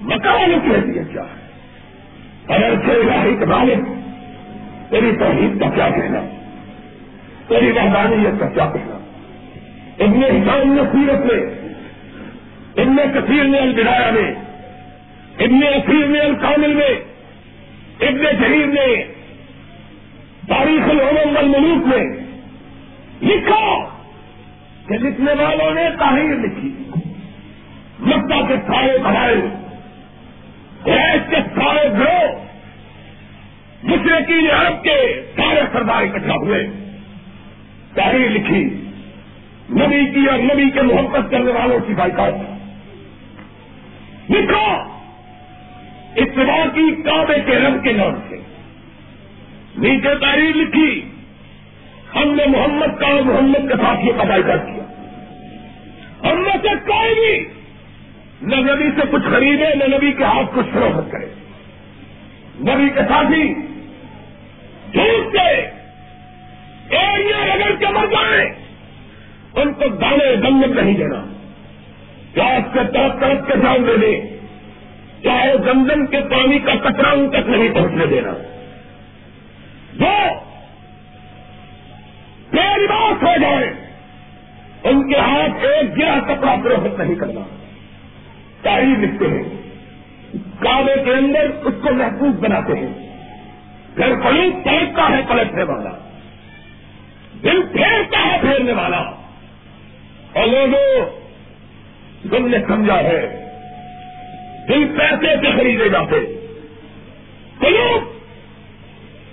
مکہ 0.02 0.30
والوں 0.30 0.60
کی 0.60 0.70
حیثیت 0.70 1.12
کیا 1.12 1.22
ہے؟ 1.22 1.48
اگر 2.56 2.74
راہی 2.88 3.36
کمالے 3.36 3.76
تیری 4.90 5.12
توحید 5.20 5.60
کا 5.60 5.70
کیا 5.70 5.90
کہنا؟ 5.90 6.20
تیری 7.48 7.72
وحدانیت 7.72 8.40
کا 8.40 8.50
کیا 8.50 8.66
کہنا؟ 8.66 8.98
ابن 10.00 10.24
حسام 10.24 10.74
نے 10.74 10.82
سیرت 10.92 11.26
میں، 11.26 11.44
ابن 12.78 12.96
کثیر 13.14 13.44
نے 13.44 13.58
البدایا 13.58 14.12
میں، 14.12 14.32
ابن 15.40 15.60
اصیر 15.64 16.08
نے 16.08 16.20
الکامل 16.20 16.74
میں، 16.74 17.00
ابن 18.00 18.24
جریر 18.40 18.66
نے 18.66 19.04
تاریخ 20.48 20.90
العمم 20.90 21.36
والملوک 21.36 21.88
میں 21.88 22.04
لکھا 23.22 23.90
کہ 24.88 24.94
لکھنے 24.94 25.44
والوں 25.44 25.74
نے 25.74 25.90
تاہیر 26.00 26.36
لکھی۔ 26.36 26.72
مکہ 28.00 28.48
کے 28.48 28.56
سارے 28.68 28.98
بھائی 28.98 29.42
ایس 30.86 31.30
کے 31.30 31.36
سارے 31.36 31.90
گروہ 31.90 32.47
مشرقی 33.88 34.52
عرب 34.52 34.84
کے 34.84 35.22
سارے 35.36 35.62
سردار 35.74 36.02
اکٹھا 36.02 36.36
ہوئے۔ 36.36 36.68
تحریر 37.94 38.30
لکھی۔ 38.30 38.64
نبی 39.70 40.12
کی 40.12 40.26
اور 40.26 40.40
نبی 40.40 40.70
کے 40.70 40.82
محبت 40.82 41.32
کرنے 41.32 41.52
والوں 41.52 41.80
کی 41.88 41.94
بائیکاٹ۔ 41.94 42.34
لکھو 44.30 44.76
اتباع 46.18 46.66
کی 46.74 47.02
کعبے 47.02 47.40
کے 47.46 47.56
رنگ 47.56 47.80
کے 47.80 47.94
نام 47.94 48.16
سے۔ 48.30 48.36
نیچے 49.78 50.16
تحریر 50.16 50.56
لکھی۔ 50.56 51.10
ہم 52.16 52.36
نے 52.36 52.46
محمد 52.46 53.00
کا 53.00 53.08
اور 53.08 53.22
محمد 53.22 53.70
کے 53.70 53.76
ساتھ 53.82 54.06
یہ 54.06 54.12
پتائی 54.18 54.44
کر 54.44 54.58
کیا۔ 54.58 54.84
ہم 56.32 56.42
میں 56.42 56.58
سے 56.62 56.76
کوئی 56.88 57.16
بھی 57.16 57.50
نہ 58.42 58.56
نبی 58.56 58.90
سے 58.96 59.02
کچھ 59.12 59.24
خریدے 59.24 59.76
نہ 59.76 59.96
نبی 59.96 60.12
کے 60.12 60.24
ہاتھ 60.24 60.56
کچھ 60.56 60.68
فروخت 60.74 61.12
کرے۔ 61.12 61.26
نبی 62.60 62.90
کے 62.90 63.00
ساتھی 63.00 63.54
جھوٹ 64.98 65.34
کے 65.34 65.70
ایریا 66.96 67.56
رگڑ 67.56 67.76
کے 67.80 67.88
مر 67.88 68.06
جائیں، 68.06 68.50
ان 69.56 69.74
کو 69.74 69.88
دانے 69.88 70.36
دنگت 70.36 70.84
نہیں 70.84 70.98
دینا۔ 70.98 71.26
پیاس 72.34 72.74
کے 72.74 72.80
طرف 72.94 73.22
طرف 73.22 73.48
کے 73.48 73.54
جان 73.64 73.88
دے 73.88 73.98
دیں 73.98 74.38
چاہے 75.24 75.54
گندم 75.54 76.06
کے 76.06 76.18
پانی 76.22 76.60
کا 76.60 76.76
کچرا 76.76 77.10
ان 77.10 77.30
تک 77.30 77.50
نہیں 77.50 77.74
پہنچنے 77.74 78.06
دینا۔ 78.06 78.32
جو 79.94 80.34
بے 82.54 82.84
لباس 82.84 83.24
ہو 83.24 83.42
جائے، 83.42 83.74
ان 84.84 85.14
کے 85.14 85.20
ہاتھ 85.20 85.66
ایک 85.66 85.98
گرا 85.98 86.20
کپڑا 86.28 86.56
فروخت 86.64 87.00
نہیں 87.00 87.16
کرنا۔ 87.16 87.42
تاریخ 88.62 89.00
لکھتے 89.00 89.26
ہیں۔ 89.26 89.44
کعبے 90.60 91.04
کے 91.06 91.12
اندر 91.12 91.50
اس 91.64 91.74
کو 91.84 91.94
محفوظ 91.94 92.40
بناتے 92.40 92.74
ہیں۔ 92.74 93.07
گھر 93.98 94.16
پلیس 94.16 94.54
پلٹتا 94.64 95.10
ہے 95.10 95.22
پلٹنے 95.28 95.64
والا۔ 95.64 95.90
دل 97.44 97.62
پھیرتا 97.74 98.26
ہے 98.26 98.38
پھیرنے 98.42 98.74
والا۔ 98.74 98.98
اور 100.34 100.48
لوگوں 100.48 101.06
تم 102.30 102.48
نے 102.48 102.58
سمجھا 102.68 103.00
ہے، 103.00 103.44
دل 104.70 104.98
پیسے 104.98 105.36
سے 105.36 105.52
خریدے 105.58 105.90
جاتے۔ 105.90 106.20
قلوب 107.60 108.04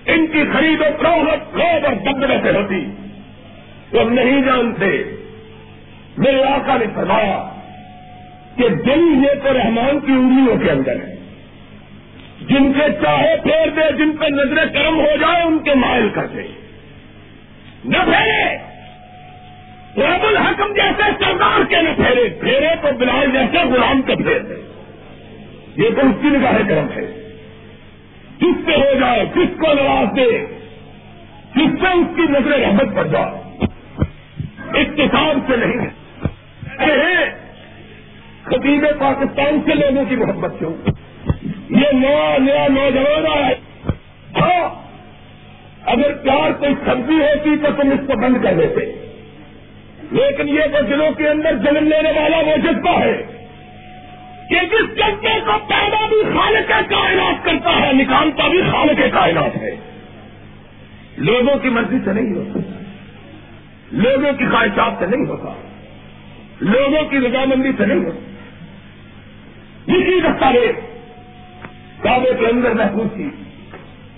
ان 0.07 0.27
کی 0.27 0.45
خرید 0.53 0.81
و 0.81 0.85
فروخت 0.99 1.57
لوگ 1.57 1.85
اور 1.85 1.93
بدلے 1.93 2.39
سے 2.43 2.51
ہوتی۔ 2.51 2.87
تو 3.91 4.09
نہیں 4.09 4.43
جانتے۔ 4.43 5.17
میرے 6.19 6.45
آقا 6.45 6.77
نے 6.77 6.85
فرمایا 6.95 7.49
کہ 8.57 8.69
دل 8.69 9.25
یہ 9.25 9.41
تو 9.43 9.53
رحمان 9.53 10.01
کی 10.01 10.13
انگلیوں 10.13 10.57
کے 10.57 10.71
اندر 10.71 10.97
ہے۔ 10.97 11.14
جن 12.49 12.73
کے 12.73 12.93
چاہے 13.03 13.37
پھیر 13.43 13.69
دے، 13.69 13.97
جن 13.97 14.17
پہ 14.17 14.25
نظر 14.25 14.67
کرم 14.67 15.01
ہو 15.01 15.17
جائے، 15.21 15.43
ان 15.43 15.59
کے 15.59 15.75
مائل 15.75 16.09
کر 16.09 16.27
دے۔ 16.27 16.43
نہ 17.85 17.99
پھیرے۔ 18.05 18.57
رب 19.97 20.23
الحکم 20.23 20.75
جیسے 20.75 21.25
سردار 21.25 21.65
کے 21.65 21.77
نہ 21.83 21.89
پھیرے۔ 21.97 22.29
پھیرے 22.41 22.69
تو 22.83 22.89
بلال 22.99 23.31
جیسے 23.33 23.59
غلام 23.69 24.03
کے 24.03 24.17
پھیر 24.17 24.39
دے۔ 24.39 24.55
یہ 25.77 25.91
تو 25.91 26.01
اس 26.01 26.15
کی 26.23 26.29
نگاہ 26.29 26.59
کرم 26.69 26.87
ہے 26.97 27.07
جس 28.39 28.65
سے 28.65 28.77
ہو 28.77 28.99
جائے، 29.01 29.25
جس 29.25 29.61
کو 29.61 29.67
نواز 29.73 30.17
دے، 30.17 30.47
جس 31.57 31.81
سے 31.81 31.87
اس 31.87 32.17
کی 32.17 32.23
نظر 32.23 32.59
رحمت 32.59 32.95
پڑ 32.95 33.07
جائے۔ 33.07 33.57
اقتصاد 34.81 35.35
سے 35.47 35.57
نہیں 35.57 35.87
ہے۔ 35.87 36.05
خطیب 38.45 38.87
پاکستان 38.99 39.61
سے 39.67 39.75
لوگوں 39.75 40.05
کی 40.09 40.17
محبت 40.17 40.53
کیوں؟ 40.59 41.04
یہ 41.71 41.87
نیا 41.93 42.37
نیا 42.39 42.67
نوجوان 42.69 43.45
آئے 43.45 43.55
ہاں 44.41 44.85
اگر 45.85 46.13
پیار 46.15 46.51
کوئی 46.51 46.75
سبزی 46.85 47.15
ہوتی 47.15 47.57
تو 47.57 47.83
تم 47.83 47.91
اس 47.91 48.01
کو 48.07 48.17
بند 48.17 48.37
کر 48.43 48.55
دیتے۔ 48.55 49.05
لیکن 50.11 50.49
یہ 50.49 50.61
تو 50.73 50.83
دلوں 50.83 51.11
کے 51.11 51.29
اندر 51.29 51.57
جنم 51.57 51.89
لینے 51.89 52.21
والا 52.21 52.37
وہ 52.37 52.57
جذبہ 52.57 53.01
ہے۔ 53.01 53.23
کہ 54.51 54.67
جس 54.67 54.97
جذبے 54.97 55.41
کو 55.47 55.53
پیدا 55.69 56.07
بھی 56.09 56.23
خالق 56.25 56.91
کائنات 56.91 57.45
کرتا 57.45 57.81
ہے، 57.81 57.93
نکالتا 57.93 58.49
بھی 58.49 58.63
خالق 58.63 59.15
کائنات 59.15 59.57
ہے۔ 59.57 59.71
لوگوں 61.17 61.59
کی 61.59 61.69
مرضی 61.69 61.97
سے 62.05 62.13
نہیں 62.13 62.35
ہوتا۔ 62.35 62.59
لوگوں 63.93 64.33
کی 64.33 64.45
خواہشات 64.45 64.93
سے 64.99 65.07
نہیں 65.07 65.27
ہوتا۔ 65.27 65.53
لوگوں 66.61 67.05
کی 67.05 67.19
رضامندی 67.19 67.71
سے 67.77 67.87
نہیں 67.87 68.05
ہوتا۔ 68.05 68.19
اسی 69.87 70.21
دستاویز 70.21 70.94
کعبے 72.05 72.31
کے 72.41 72.47
اندر 72.47 72.71
محفوظ 72.71 73.15
تھی 73.15 73.31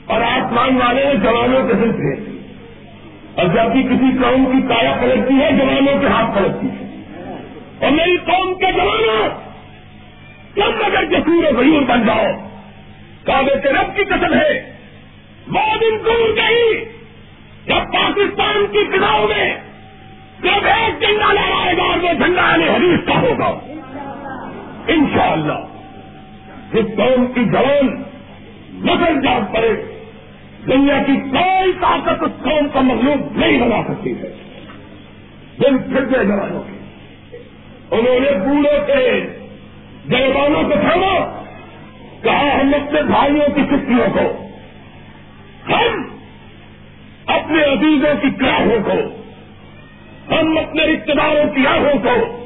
اور 0.07 0.21
آسمان 0.21 0.77
والے 0.77 1.05
نے 1.05 1.15
جوانوں 1.15 1.69
کے 1.69 1.75
دل 1.75 1.93
تھے 1.93 2.31
اور 3.35 3.47
جب 3.47 3.73
بھی 3.73 3.83
کسی 3.83 4.19
قوم 4.23 4.45
کی 4.45 4.69
کایا 4.69 4.97
پلٹتی 5.01 5.35
ہے، 5.35 5.53
جوانوں 5.53 6.01
کے 6.01 6.07
ہاتھ 6.07 6.39
پلٹتی 6.39 6.67
ہے۔ 6.67 7.03
اور 7.81 7.91
میری 7.91 8.17
قوم 8.17 8.55
کے 8.55 8.73
جوانوں، 8.73 9.29
تم 10.55 10.85
اگر 10.85 11.05
جسور 11.05 11.45
غیور 11.59 11.83
بن 11.83 12.07
جاؤ۔ 12.07 12.25
کعبے 13.25 13.61
کے 13.63 13.69
رب 13.69 13.97
کی 13.97 14.05
قسم 14.05 14.35
ہے، 14.35 14.77
بہت 15.49 15.81
دن 15.81 16.05
دور 16.05 16.37
گئی۔ 16.37 16.85
جب 17.67 17.93
پاکستان 17.93 18.67
کی 18.73 18.85
فضاؤں 18.85 19.29
میں 19.29 19.57
جب 20.43 20.67
ایک 20.67 21.01
جھنڈا 21.01 21.33
لہرائے 21.33 21.77
گا 21.77 21.83
اور 21.83 21.99
وہ 21.99 22.13
جھنڈا 22.13 22.57
نے 22.57 22.65
یعنی 22.65 22.87
حدیث 22.87 23.07
کا 23.07 23.21
ہوگا۔ 23.21 23.59
انشاءاللہ۔ 24.89 25.76
جس 26.73 26.97
قوم 26.97 27.27
کی 27.27 27.45
جوان 27.45 28.03
نسل 28.73 29.21
جان 29.23 29.45
پڑے۔ 29.55 30.03
دنیا 30.67 31.03
کی 31.07 31.17
کوئی 31.17 31.73
طاقت 31.81 32.23
اس 32.23 32.43
قوم 32.43 32.69
کا 32.73 32.81
مغلوب 32.81 33.39
نہیں 33.39 33.59
بنا 33.59 33.83
سکتی 33.89 34.11
ہے۔ 34.11 34.35
دل 35.61 35.79
پھر 35.79 36.17
گئے 36.17 36.25
جوانوں 36.25 36.63
کے 36.63 36.77
انہوں 37.91 38.21
نے 38.21 38.31
بوڑھوں 38.31 38.87
کے 38.87 39.21
جوانوں 40.07 40.63
کو 40.63 40.75
تھامو 40.81 41.43
کہا، 42.23 42.61
ہم 42.61 42.73
اپنے 42.75 43.03
بھائیوں 43.03 43.55
کی 43.55 43.63
چھٹیوں 43.63 44.15
کو، 44.15 44.49
ہم 45.69 46.03
اپنے 47.27 47.63
عزیزوں 47.63 48.23
کی 48.23 48.29
کراہوں 48.31 48.79
کو، 48.85 49.23
ہم 50.35 50.59
اپنے 50.59 50.83
رشتے 50.83 51.15
داروں 51.15 51.55
کی 51.55 51.67
آہوں 51.67 51.99
کو 52.03 52.39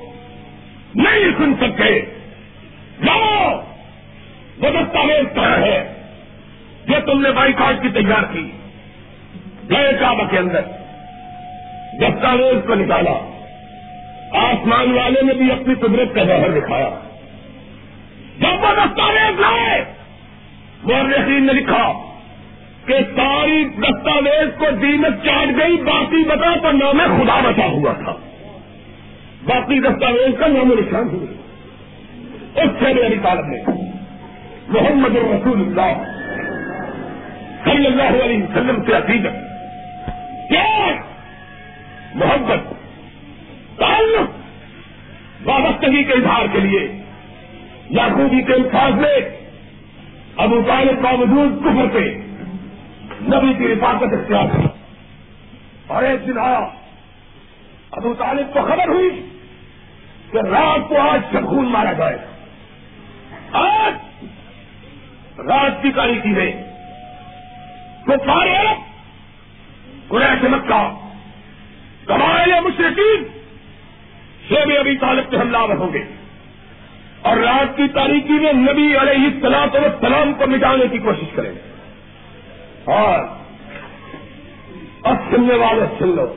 نہیں 0.95 1.31
سن 1.39 1.55
سکتے۔ 1.55 2.01
جاؤ! 3.07 3.70
وہ 4.61 4.71
دستاویز 4.71 5.35
کہاں 5.35 5.57
ہے 5.59 5.95
جو 6.89 6.95
تم 7.07 7.21
نے 7.21 7.31
بائی 7.31 7.53
کارڈ 7.53 7.83
کی 7.83 7.89
تیار 7.89 8.23
کی 8.33 8.51
گئے 9.71 9.93
کعبہ 10.01 10.25
کے 10.31 10.39
اندر 10.39 10.61
دستاویز 12.01 12.67
کو 12.67 12.75
نکالا، 12.75 13.13
آسمان 14.33 14.93
والے 14.93 15.23
نے 15.23 15.35
بھی 15.35 15.53
اپنی 15.53 15.75
قدرت 15.75 16.15
کا 16.15 16.25
ظاہر 16.25 16.51
دکھایا۔ 16.51 16.91
جب 18.39 18.65
وہ 18.65 18.75
دستاویز 18.75 19.41
لائے 19.41 19.85
وہ 20.83 21.03
نے 21.03 21.53
لکھا 21.53 21.93
کہ 22.87 22.95
ساری 23.17 23.65
دستاویز 23.65 24.59
کو 24.59 24.67
دیمت 24.83 25.25
چاٹ 25.25 25.49
گئی، 25.61 25.77
باقی 25.77 26.25
بتا 26.25 26.55
تو 26.63 26.71
نام 26.71 26.99
خدا 26.99 27.41
بچا 27.41 27.67
ہوا 27.67 27.93
تھا۔ 27.93 28.17
باقی 29.45 29.81
دستاویز 29.81 30.39
کا 30.39 30.47
نام 30.47 30.73
نشان 30.73 31.09
ہوئی 31.09 31.27
اس 32.55 32.71
سے 32.79 32.95
میری 32.95 33.19
طالب 33.23 33.47
نے 33.47 33.90
محمد 34.71 35.17
رسول 35.17 35.61
اللہ 35.61 36.03
صلی 37.65 37.87
اللہ 37.87 38.25
علیہ 38.25 38.43
وسلم 38.43 38.85
سے 38.85 38.93
عقیدت 38.93 39.39
پیار، 40.51 40.93
محبت، 42.15 42.73
تعلق، 43.79 44.31
وابستگی 45.49 46.03
کے 46.05 46.13
اظہار 46.13 46.47
کے 46.53 46.61
لیے 46.61 46.81
یاقوبی 47.91 48.43
کے 48.43 48.53
الفاظ 48.53 48.93
میں 48.93 49.19
ابو 50.37 50.61
طالب 50.67 51.01
باوجود 51.01 51.59
کفر 51.65 51.89
کے 51.93 52.05
نبی 53.23 53.55
کی 53.55 53.73
حفاظت 53.73 54.13
اختیار 54.13 54.47
کی 54.57 54.67
اور 55.87 56.03
ایک 56.03 56.27
دن 56.27 56.39
آیا، 56.39 56.61
ابو 57.93 58.15
طالب 58.19 58.53
کو 58.53 58.61
خبر 58.61 58.89
ہوئی 58.89 59.11
کہ 60.33 60.39
رات 60.39 60.89
کو 60.89 61.01
آج 61.01 61.21
سے 61.33 61.39
خون 61.47 61.73
مارا 61.73 61.93
جائے 61.93 62.19
آج 63.53 64.10
رات 65.49 65.83
کی 65.83 65.91
تاریخی 65.93 66.29
میں 66.29 66.53
تو 68.07 68.13
سارے 68.27 68.57
قریش 70.09 70.43
مکہ 70.43 70.99
کمائے 72.07 72.61
مشرقین 72.61 73.25
شیب 74.49 74.73
ابھی 74.79 74.97
طالب 74.99 75.31
کے 75.31 75.37
حملہ 75.37 75.57
ہوں 75.57 75.93
گے۔ 75.93 76.05
اور 77.23 77.37
رات 77.37 77.77
کی 77.77 77.89
تاریخی 77.95 78.33
میں 78.33 78.53
نبی 78.53 78.97
علیہ 78.97 79.27
السلام 79.35 79.69
و 79.75 79.89
سلام 80.01 80.35
کو 80.35 80.47
مٹانے 80.47 80.89
کی 80.89 80.99
کوشش 80.99 81.35
کریں 81.35 81.51
گے۔ 81.51 81.73
اور 82.85 83.19
اب 85.03 85.15
سننے 85.31 85.55
والے 85.55 85.83
سن 85.99 86.09
لو۔ 86.09 86.35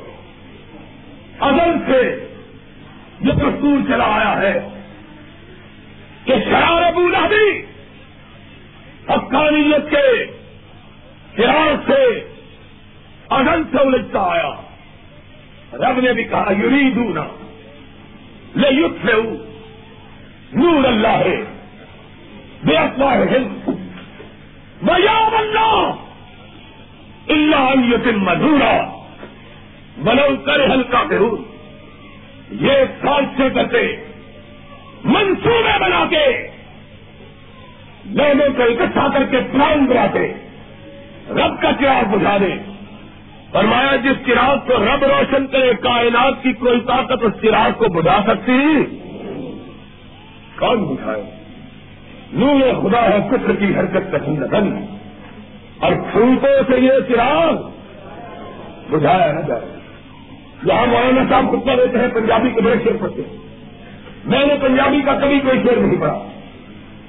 ازل 1.40 1.92
سے 1.92 2.28
یہ 3.20 3.32
دستور 3.32 3.88
چلا 3.88 4.06
آیا 4.06 4.42
ہے 4.42 4.82
کہ 6.26 6.34
شرار 6.44 6.82
ابو 6.82 7.08
لہبی 7.08 7.73
حقانیت 9.10 9.92
کے 9.92 10.26
شرار 11.38 11.92
سے 11.92 12.30
انت 13.30 13.76
سے 13.76 13.78
الجھتا 13.78 14.20
آیا۔ 14.20 14.50
رب 15.74 16.00
نے 16.00 16.14
بھی 16.14 16.24
کہا 16.24 16.52
یوری 16.64 16.92
دونا 16.92 17.28
لے 18.56 18.68
یوتھ 18.72 19.06
سے 19.06 19.22
نور 20.54 20.84
اللہ 20.84 21.08
ہے 21.08 21.42
بے 22.64 22.78
افواہ 22.78 23.18
ہند۔ 23.18 23.70
بیا 24.82 25.30
بننا 25.30 25.96
اللہ 27.30 27.94
یتم 27.94 28.20
مدورا 28.24 29.04
بلو 29.98 30.36
کر 30.46 30.66
ہلکا 30.66 31.04
کروں 31.10 31.38
یہ 32.50 32.72
سال 33.02 33.26
کرتے 33.38 34.06
منصوبے 35.04 35.80
بنا 35.82 36.06
کے 36.10 36.53
لوگوں 38.06 38.54
کو 38.58 38.64
اکٹھا 38.64 39.08
کر 39.14 39.24
کے 39.24 39.38
پلان 39.52 39.86
بناتے 39.86 40.34
رب 41.30 41.62
کا 41.62 41.72
چراغ 41.80 42.18
بجھا 42.18 42.38
دے۔ 42.38 42.74
فرمایا، 43.52 43.96
جس 43.96 44.26
چراغ 44.26 44.58
کو 44.68 44.74
رب 44.74 45.04
روشن 45.04 45.48
کرے، 45.48 45.72
کائنات 45.82 46.44
کی 46.44 46.54
کوئی 46.54 46.80
طاقت 46.80 47.24
اس 47.24 47.42
چراغ 47.42 47.72
کو 47.78 47.86
بجھا 47.86 48.24
سکتی؟ 48.28 48.84
کون 50.60 50.84
بجھائے؟ 50.84 51.24
نور 52.34 52.90
خدا 52.90 53.02
ہے، 53.02 53.28
کفر 53.32 53.56
کی 53.56 53.76
حرکت 53.76 54.12
پسند 54.12 54.54
رن 54.54 54.86
اور 55.80 55.92
پھولکوں 56.12 56.74
سے 56.74 56.80
یہ 56.80 56.92
چراغ 57.08 57.70
بجھایا 58.90 59.32
نہ 59.32 59.40
جائے۔ 59.40 59.80
یہاں 60.64 60.88
مولانا 60.88 61.22
صاحب 61.30 61.46
کتنا 61.52 61.74
دیتے 61.76 61.98
ہیں، 61.98 62.08
پنجابی 62.14 62.50
کے 62.50 62.62
بڑے 62.62 62.76
شیر 62.84 62.92
پڑھتے 63.00 63.22
ہیں۔ 63.22 63.38
میں 64.26 64.46
نے 64.46 64.56
پنجابی 64.62 65.02
کا 65.06 65.14
کبھی 65.14 65.40
کوئی 65.40 65.60
شیر 65.64 65.78
نہیں 65.78 66.02
پڑھا۔ 66.02 66.33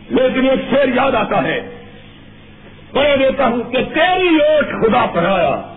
لیکن 0.09 0.51
ایک 0.51 0.61
شیر 0.71 0.89
یاد 0.95 1.13
آتا 1.13 1.43
ہے۔ 1.43 1.61
پڑھ 2.93 3.19
دیتا 3.19 3.47
ہوں 3.47 3.63
کہ 3.63 3.79
تیری 3.95 4.37
اوٹ 4.37 4.67
خدا 4.69 5.07
پڑھایا 5.15 5.75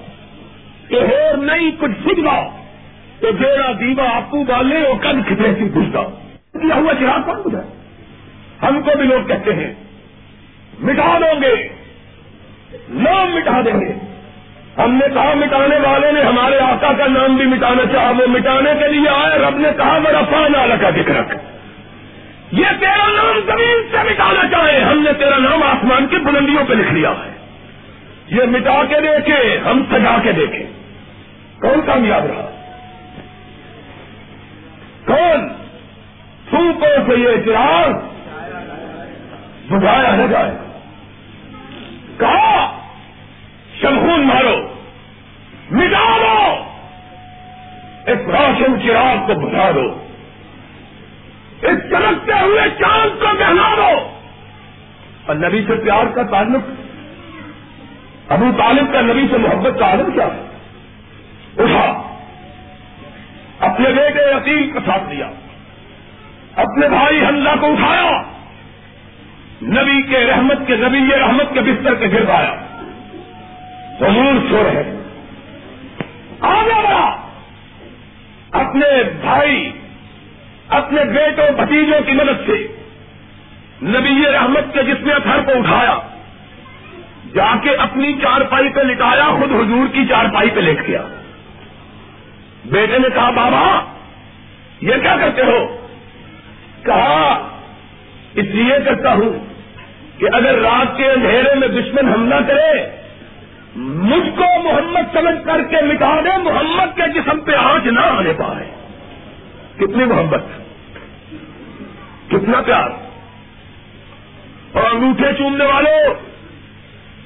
کہ 0.90 0.96
ہو 0.96 1.36
نہیں، 1.36 1.72
کچھ 1.80 1.92
سجوا 2.06 2.48
تو 3.20 3.32
جیڑا 3.32 3.72
دیوا 3.72 4.18
آپو 4.18 4.44
بالے 4.44 4.90
وہ 4.90 4.94
کل 5.02 5.22
کتنے 5.22 5.48
سی 5.60 5.70
پوچھتا۔ 5.74 6.00
کیا 6.62 6.76
ہوا 6.76 6.94
چراغ 7.00 7.22
کون 7.26 7.42
بجھا 7.42 7.62
ہم 8.68 8.82
کو 8.82 8.98
بھی 8.98 9.08
لوگ 9.08 9.28
کہتے 9.28 9.54
ہیں۔ 9.54 9.74
مٹا 10.80 11.20
دو 11.20 11.42
گے۔ 11.42 11.68
نام 12.90 13.36
مٹا 13.36 13.62
دیں 13.66 13.82
گے۔ 13.82 13.94
ہم 14.78 14.94
نے 14.94 15.06
کہا 15.13 15.34
مٹانے 15.34 15.76
والے 15.76 16.12
نے 16.12 16.22
ہمارے 16.22 16.60
آقا 16.60 16.94
کا 16.98 17.08
نام 17.08 17.36
بھی 17.36 17.46
مٹانا 17.46 17.84
چاہا۔ 17.94 18.10
وہ 18.10 18.28
مٹانے 18.28 18.74
کے 18.80 18.88
لیے 18.88 19.10
آئے، 19.10 19.40
رب 19.40 19.58
نے 19.58 19.70
کہا 19.78 20.00
میرا 20.00 20.22
پان 20.22 20.54
کا 20.82 20.90
ذکر 20.90 21.16
رکھ 21.16 21.47
یہ 22.52 22.66
تیرا 22.80 23.08
نام 23.08 23.40
زمین 23.46 23.88
سے 23.92 23.98
مٹانا 23.98 24.48
چاہے۔ 24.52 24.80
ہم 24.80 25.00
نے 25.00 25.14
تیرا 25.14 25.38
نام 25.38 25.64
آسمان 25.64 26.08
کی 26.08 26.16
بلندیوں 26.16 26.66
پہ 26.66 26.74
لکھ 26.74 26.94
لیا 26.94 27.10
ہے۔ 27.10 27.38
یہ 28.28 28.44
مٹا 28.44 28.84
کے 28.90 28.96
دیکھے، 29.02 29.58
ہم 29.66 29.84
سجا 29.92 30.18
کے 30.24 30.32
دیکھیں 30.32 30.64
کون 31.62 31.82
کامیاب 31.86 32.26
رہا؟ 32.26 32.50
کون؟ 35.06 35.50
سوپوں 36.52 37.10
سے 37.10 37.16
یہ 37.16 37.46
چراغ 37.46 37.90
بجھایا 39.74 40.16
نہ 40.16 40.28
جائے۔ 40.28 40.52
کہا، 42.18 42.80
شمخون 43.82 44.28
مارو، 44.28 44.58
مٹا 45.72 46.18
دو۔ 46.18 46.64
اس 48.12 48.18
روشن 48.28 48.82
چراغ 48.82 49.28
کو 49.28 49.34
بجھا 49.34 49.72
دو۔ 49.72 50.07
ہوئے 52.48 52.70
چاند 52.70 53.22
کو 53.22 53.28
بہنا 53.40 53.76
دو 53.78 54.10
اور 55.26 55.36
نبی 55.36 55.66
سے 55.68 55.76
پیار 55.76 56.06
کا 56.06 56.24
تعلق۔ 56.24 56.72
ابو 58.32 58.46
طالب 58.58 58.94
کا 58.94 59.02
نبی 59.02 59.28
سے 59.32 59.38
محبت 59.38 59.80
کا 59.80 59.86
عالم 59.86 60.12
کیا؟ 60.12 60.26
اٹھا۔ 61.58 62.16
اپنے 63.60 63.90
بیٹے 63.90 64.34
عقیل 64.34 64.72
کا 64.72 64.80
ساتھ 64.86 65.04
دیا 65.12 65.30
اپنے 66.56 66.90
بھائی 66.90 67.26
حمزہ 67.26 67.50
کو 67.60 67.66
اٹھایا۔ 67.66 68.22
نبی 69.62 70.02
کے 70.02 70.26
رحمت 70.26 70.58
کے 70.68 70.76
نبی 70.76 71.20
رحمت 71.20 71.54
کے 71.54 71.62
بستر 71.62 71.96
کے 71.96 72.08
گر 72.08 72.26
پایا 72.26 72.54
حضور 74.02 74.50
سو 74.50 74.64
رہے۔ 74.64 74.94
آگے 76.40 76.74
بڑھا۔ 76.76 77.28
اپنے 78.52 79.04
بھائی 79.22 79.72
اپنے 80.78 81.04
بیٹوں 81.06 81.52
بھتیجوں 81.52 82.02
کی 82.06 82.12
مدد 82.12 82.50
سے 82.50 82.68
نبی 83.84 84.32
رحمت 84.32 84.74
کے 84.74 84.84
جس 84.84 85.08
نے 85.08 85.13
تھر 85.24 85.42
کو 85.46 85.60
اٹھایا، 85.60 85.98
جا 87.34 87.56
کے 87.62 87.76
اپنی 87.76 88.13
چارپائی 88.13 88.70
پہ 88.70 88.80
لٹایا، 88.80 89.26
خود 89.26 89.52
حضور 89.52 89.94
کی 89.94 90.06
چارپائی 90.06 90.50
پہ 90.50 90.60
لیٹ 90.60 90.88
گیا۔ 90.88 91.02
بیٹے 92.66 93.00
نے 93.00 93.08
کہا، 93.13 93.30
بابا، 93.30 93.80
یہ 94.82 94.94
کیا 95.02 95.16
کرتے 95.20 95.42
ہو؟ 95.42 95.88
کہا، 96.84 97.48
اس 98.36 98.46
لیے 98.46 98.74
کرتا 98.86 99.13
ہوں 99.13 99.46
کہ 100.20 100.26
اگر 100.34 100.56
رات 100.56 100.98
کے 100.98 101.12
اندھیرے 101.12 101.56
میں 101.56 101.68
دشمن 101.68 102.10
حملہ 102.10 102.36
کرے، 102.48 103.02
مجھ 103.76 104.36
کو 104.36 104.63
محمد 104.63 105.13
سمجھ 105.13 105.46
کر 105.46 105.63
کے 105.63 105.82
مٹا 105.82 106.20
دے، 106.24 106.38
محمد 106.38 106.98
کے 106.98 107.02
جسم 107.13 107.40
پہ 107.40 107.52
آج 107.56 107.88
نہ 107.88 108.00
آنے 108.00 108.34
پائے۔ 108.34 108.72
کتنی 109.76 110.06
محبت۔ 110.06 110.44
کتنا 112.28 112.62
پیار۔ 112.62 112.90
اور 114.72 114.84
انگوٹھے 114.92 115.34
چومنے 115.38 115.66
والوں 115.66 116.13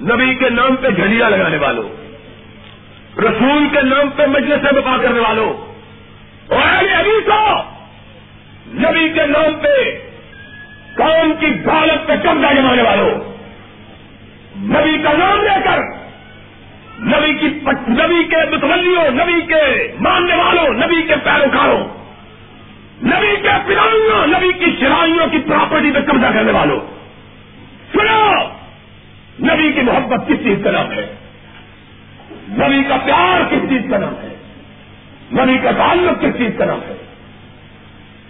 نبی 0.02 0.36
کے 0.36 0.50
نام 0.50 0.76
پہ 0.76 0.90
جھڑیاں 0.90 1.30
لگانے 1.30 1.58
والوں 1.58 1.90
رسول 3.18 3.68
کے 3.72 3.82
نام 3.82 4.10
پہ 4.16 4.26
مجلس 4.26 4.74
بپا 4.74 4.98
کرنے 5.02 5.20
والوں 5.20 5.54
اور 6.54 6.84
ابھی 6.94 7.22
تو 7.26 7.58
نبی 8.68 9.10
کے 9.10 9.26
نام 9.26 9.56
پہ 9.62 10.00
کام 10.94 11.34
کی 11.40 11.48
دالت 11.50 12.08
پہ 12.08 12.14
قبضہ 12.22 12.54
جمانے 12.56 12.82
والوں 12.82 13.32
نبی 14.58 15.04
کا 15.04 15.14
نام 15.18 15.42
لے 15.42 15.56
کر، 15.64 15.80
نبی 17.00 17.34
کی 17.34 17.48
نبی 17.90 18.24
کے 18.24 18.56
متولیوں، 18.56 19.12
نبی 19.12 19.42
کے 19.42 19.94
ماننے 20.00 20.36
والوں، 20.36 20.70
نبی 20.70 21.02
کے 21.02 21.16
پیروکاروں۔ 21.24 22.01
نبی 23.04 23.36
کے 23.36 23.50
پلائیوں 23.66 24.28
نبی 24.28 24.54
کی 24.54 24.78
شرائیوں 24.80 25.28
کی 25.28 25.38
پراپرٹی 25.40 25.92
پہ 25.92 26.00
قبضہ 26.00 26.26
کرنے 26.34 26.52
والوں۔ 26.52 26.80
سنو! 27.94 28.32
نبی 29.54 29.72
کی 29.72 29.82
محبت 29.82 30.28
کس 30.28 30.44
چیز 30.44 30.58
کا 30.64 30.72
نام 30.72 30.92
ہے؟ 30.92 31.16
نبی 32.32 32.84
کا 32.84 32.98
پیار 33.06 33.42
کس 33.50 33.70
چیز 33.70 33.82
کا 33.90 33.98
نام 33.98 34.14
ہے؟ 34.14 34.36
نبی 35.34 35.58
کا 35.58 35.72
تعلق 35.72 36.22
کس 36.22 36.38
چیز 36.38 36.52
کا 36.58 36.66
نام 36.66 36.80
ہے؟ 36.88 36.96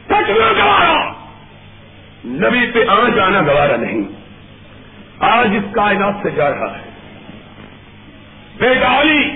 سچ 0.08 0.30
میں 0.30 0.64
گوارا! 0.64 1.12
نبی 2.26 2.72
پہ 2.74 2.80
آ 2.88 3.10
جانا 3.16 3.42
گوارا 3.42 3.76
نہیں۔ 3.76 4.02
آج 5.20 5.48
اس 5.56 5.64
کائنات 5.72 6.14
سے 6.24 6.30
جا 6.30 6.50
رہا 6.50 6.78
ہے۔ 6.78 6.90
بے 8.58 8.72
علی 8.86 9.32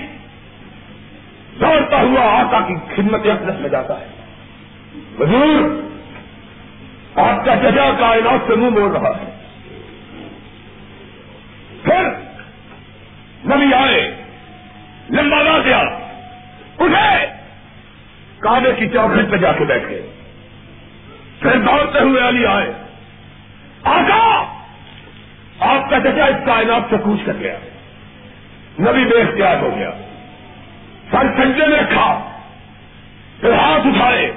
دوڑتا 1.60 1.96
ہوا 2.00 2.40
آقا 2.40 2.60
کی 2.60 2.74
خدمت 2.96 3.20
اقدس 3.24 3.60
میں 3.60 3.68
جاتا 3.68 4.00
ہے۔ 4.00 4.15
حضور، 5.20 5.82
آپ 7.18 7.44
کا 7.44 7.54
ججا 7.54 7.90
کائنات 7.98 8.48
سے 8.48 8.54
منہ 8.54 8.70
بول 8.70 8.90
رہا 8.90 9.10
ہے۔ 9.10 9.36
پھر 11.82 12.02
نبی 13.46 13.74
آئے، 13.74 14.22
لمبا 15.10 15.42
نہ 15.42 15.62
دیا 15.64 15.78
اٹھے۔ 16.78 17.26
کابے 18.38 18.72
کی 18.72 18.88
چوکھٹ 18.88 19.30
پہ 19.30 19.36
جا 19.36 19.52
کے 19.52 19.64
بیٹھے۔ 19.64 20.10
پھر 21.40 21.58
دوڑتے 21.58 21.98
ہوئے 21.98 22.28
علی 22.28 22.46
آئے۔ 22.46 22.72
آقا، 23.84 24.56
آپ 25.60 25.90
کا 25.90 26.00
چچا 26.00 26.24
اس 26.24 26.46
کائنات 26.46 26.82
سے 26.90 26.96
پوچھ 26.96 27.26
کر 27.26 27.32
گیا۔ 27.40 27.56
نبی 28.80 29.04
بے 29.04 29.20
اختیار 29.22 29.56
ہو 29.56 29.70
گیا۔ 29.76 29.90
سر 31.10 31.42
سنجے 31.42 31.66
میں 31.66 31.78
رکھا 31.78 32.30
پھر 33.40 33.52
ہاتھ 33.52 33.86
اٹھائے۔ 33.86 34.32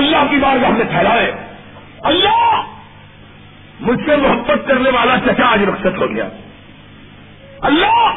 اللہ 0.00 0.30
کی 0.30 0.36
بار 0.36 0.64
ہم 0.64 0.76
نے 0.76 0.84
پھیلائے۔ 0.84 1.32
اللہ! 2.02 2.62
مجھ 3.80 4.00
سے 4.06 4.16
محبت 4.16 4.68
کرنے 4.68 4.90
والا 4.90 5.14
چچا 5.18 5.52
آج 5.52 5.62
رخصت 5.62 5.98
ہو 5.98 6.10
گیا۔ 6.10 6.28
اللہ! 7.60 8.14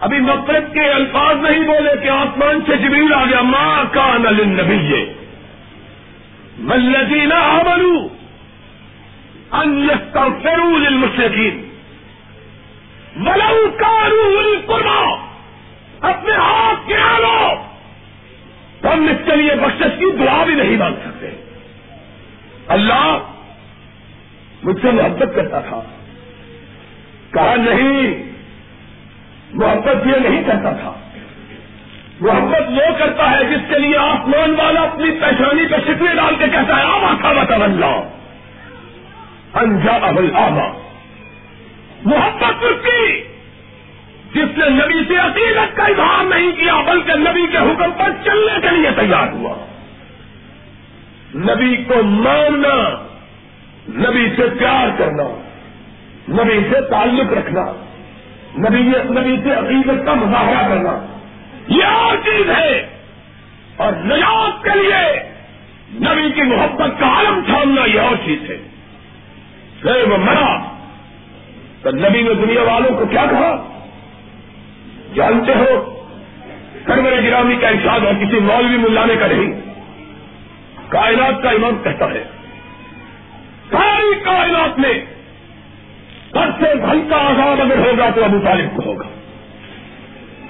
ابھی 0.00 0.18
نفرت 0.18 0.74
کے 0.74 0.90
الفاظ 0.90 1.36
نہیں 1.36 1.66
بولے 1.66 2.00
کہ 2.02 2.08
آسمان 2.08 2.60
سے 2.66 2.76
جبریل 2.76 3.14
آ 3.14 3.24
گیا۔ 3.24 3.40
ماں 3.40 3.84
کا 3.94 4.16
نل 4.18 4.48
نبی 4.48 5.12
ملزین 6.58 7.32
آمنو 7.32 8.08
ان 9.50 9.88
یستغفروا 9.90 10.80
ولو 13.16 13.70
کارو 13.70 14.40
قربا 14.66 15.16
اپنے 16.10 16.32
ہاتھ 16.32 16.88
کے 16.88 16.96
آلو 16.96 17.69
ہم 18.84 19.08
اس 19.10 19.16
کے 19.24 19.36
لیے 19.36 19.54
بخش 19.54 19.78
کی 19.78 20.24
دعا 20.24 20.44
بھی 20.44 20.54
نہیں 20.54 20.76
مانگ 20.76 20.94
سکتے۔ 20.94 21.30
اللہ 22.68 23.18
مجھ 24.62 24.82
سے 24.82 24.90
محبت 24.90 25.36
کرتا 25.36 25.60
تھا۔ 25.60 25.80
کہا 27.32 27.54
نہیں، 27.56 28.22
محبت 29.52 30.06
یہ 30.06 30.28
نہیں 30.28 30.42
کرتا 30.44 30.72
تھا۔ 30.72 30.92
محبت 32.20 32.70
وہ 32.70 32.98
کرتا 32.98 33.30
ہے 33.30 33.44
جس 33.44 33.60
کے 33.68 33.78
لیے 33.78 33.96
آسمان 33.96 34.54
والا 34.58 34.80
اپنی 34.80 35.10
پہچانی 35.10 35.66
پہ 35.66 35.76
شکوے 35.76 36.14
ڈال 36.16 36.34
کے 36.38 36.44
کہتا 36.48 36.76
ہے، 36.76 36.82
آبا 36.82 37.14
تھا 37.20 37.32
بتا 37.32 37.56
انجا 39.54 39.92
ابل 39.92 40.30
آبا 40.34 40.72
محبت 42.04 42.64
اس 42.64 42.86
کی۔ 42.86 43.29
جس 44.34 44.58
نے 44.58 44.68
نبی 44.68 45.04
سے 45.08 45.16
عقیدت 45.16 45.76
کا 45.76 45.84
اظہار 45.84 46.24
نہیں 46.24 46.52
کیا، 46.52 46.80
بلکہ 46.80 47.12
نبی 47.14 47.46
کے 47.52 47.58
حکم 47.58 47.90
پر 47.90 48.10
چلنے 48.24 48.60
کے 48.62 48.68
لیے 48.70 48.90
تیار 48.90 49.32
ہوا۔ 49.32 49.56
نبی 51.34 51.76
کو 51.76 52.02
ماننا، 52.02 53.04
نبی 53.88 54.28
سے 54.36 54.42
پیار 54.58 54.88
کرنا، 54.98 55.40
نبی 56.28 56.58
سے 56.70 56.80
تعلق 56.80 57.32
رکھنا، 57.32 57.64
نبی 58.58 58.82
نبی 59.20 59.36
سے 59.42 59.52
عقیدت 59.52 60.06
کا 60.06 60.14
مظاہرہ 60.14 60.68
کرنا۔ 60.68 61.06
یہ 61.68 61.84
اور 61.84 62.16
چیز 62.16 62.50
ہے۔ 62.50 62.86
اور 63.76 63.92
نجات 63.92 64.64
کے 64.64 64.70
لیے 64.70 65.22
نبی 65.92 66.30
کی 66.30 66.42
محبت 66.42 67.00
کا 67.00 67.06
عالم 67.06 67.40
چھاننا 67.46 67.84
یہ 67.84 68.00
اور 68.00 68.16
چیز 68.24 68.50
ہے۔ 68.50 68.58
وہ 69.84 70.16
مرا۔ 70.16 70.76
تو 71.82 71.90
نبی 71.90 72.22
نے 72.22 72.34
دنیا 72.34 72.62
والوں 72.62 72.98
کو 72.98 73.06
کیا 73.06 73.26
کہا؟ 73.30 73.79
جانتے 75.14 75.52
ہو 75.52 75.96
سرور 76.86 77.22
گرامی 77.22 77.56
کا 77.56 77.68
ارشاد 77.68 78.00
ہے، 78.00 78.26
کسی 78.26 78.40
مولوی 78.40 78.76
ملانے 78.76 79.16
کا 79.16 79.26
نہیں۔ 79.26 79.60
کائنات 80.88 81.42
کا 81.42 81.50
امام 81.50 81.82
کہتا 81.82 82.10
ہے۔ 82.10 82.24
ساری 83.70 84.20
کائنات 84.24 84.78
میں 84.78 84.92
سب 86.30 86.60
سے 86.60 86.72
ہلکا 86.90 87.16
آزاد 87.16 87.60
اگر 87.60 87.78
ہوگا 87.78 88.10
تو 88.14 88.24
ابو 88.24 88.38
طالب 88.44 88.76
کو 88.76 88.82
ہوگا۔ 88.82 89.04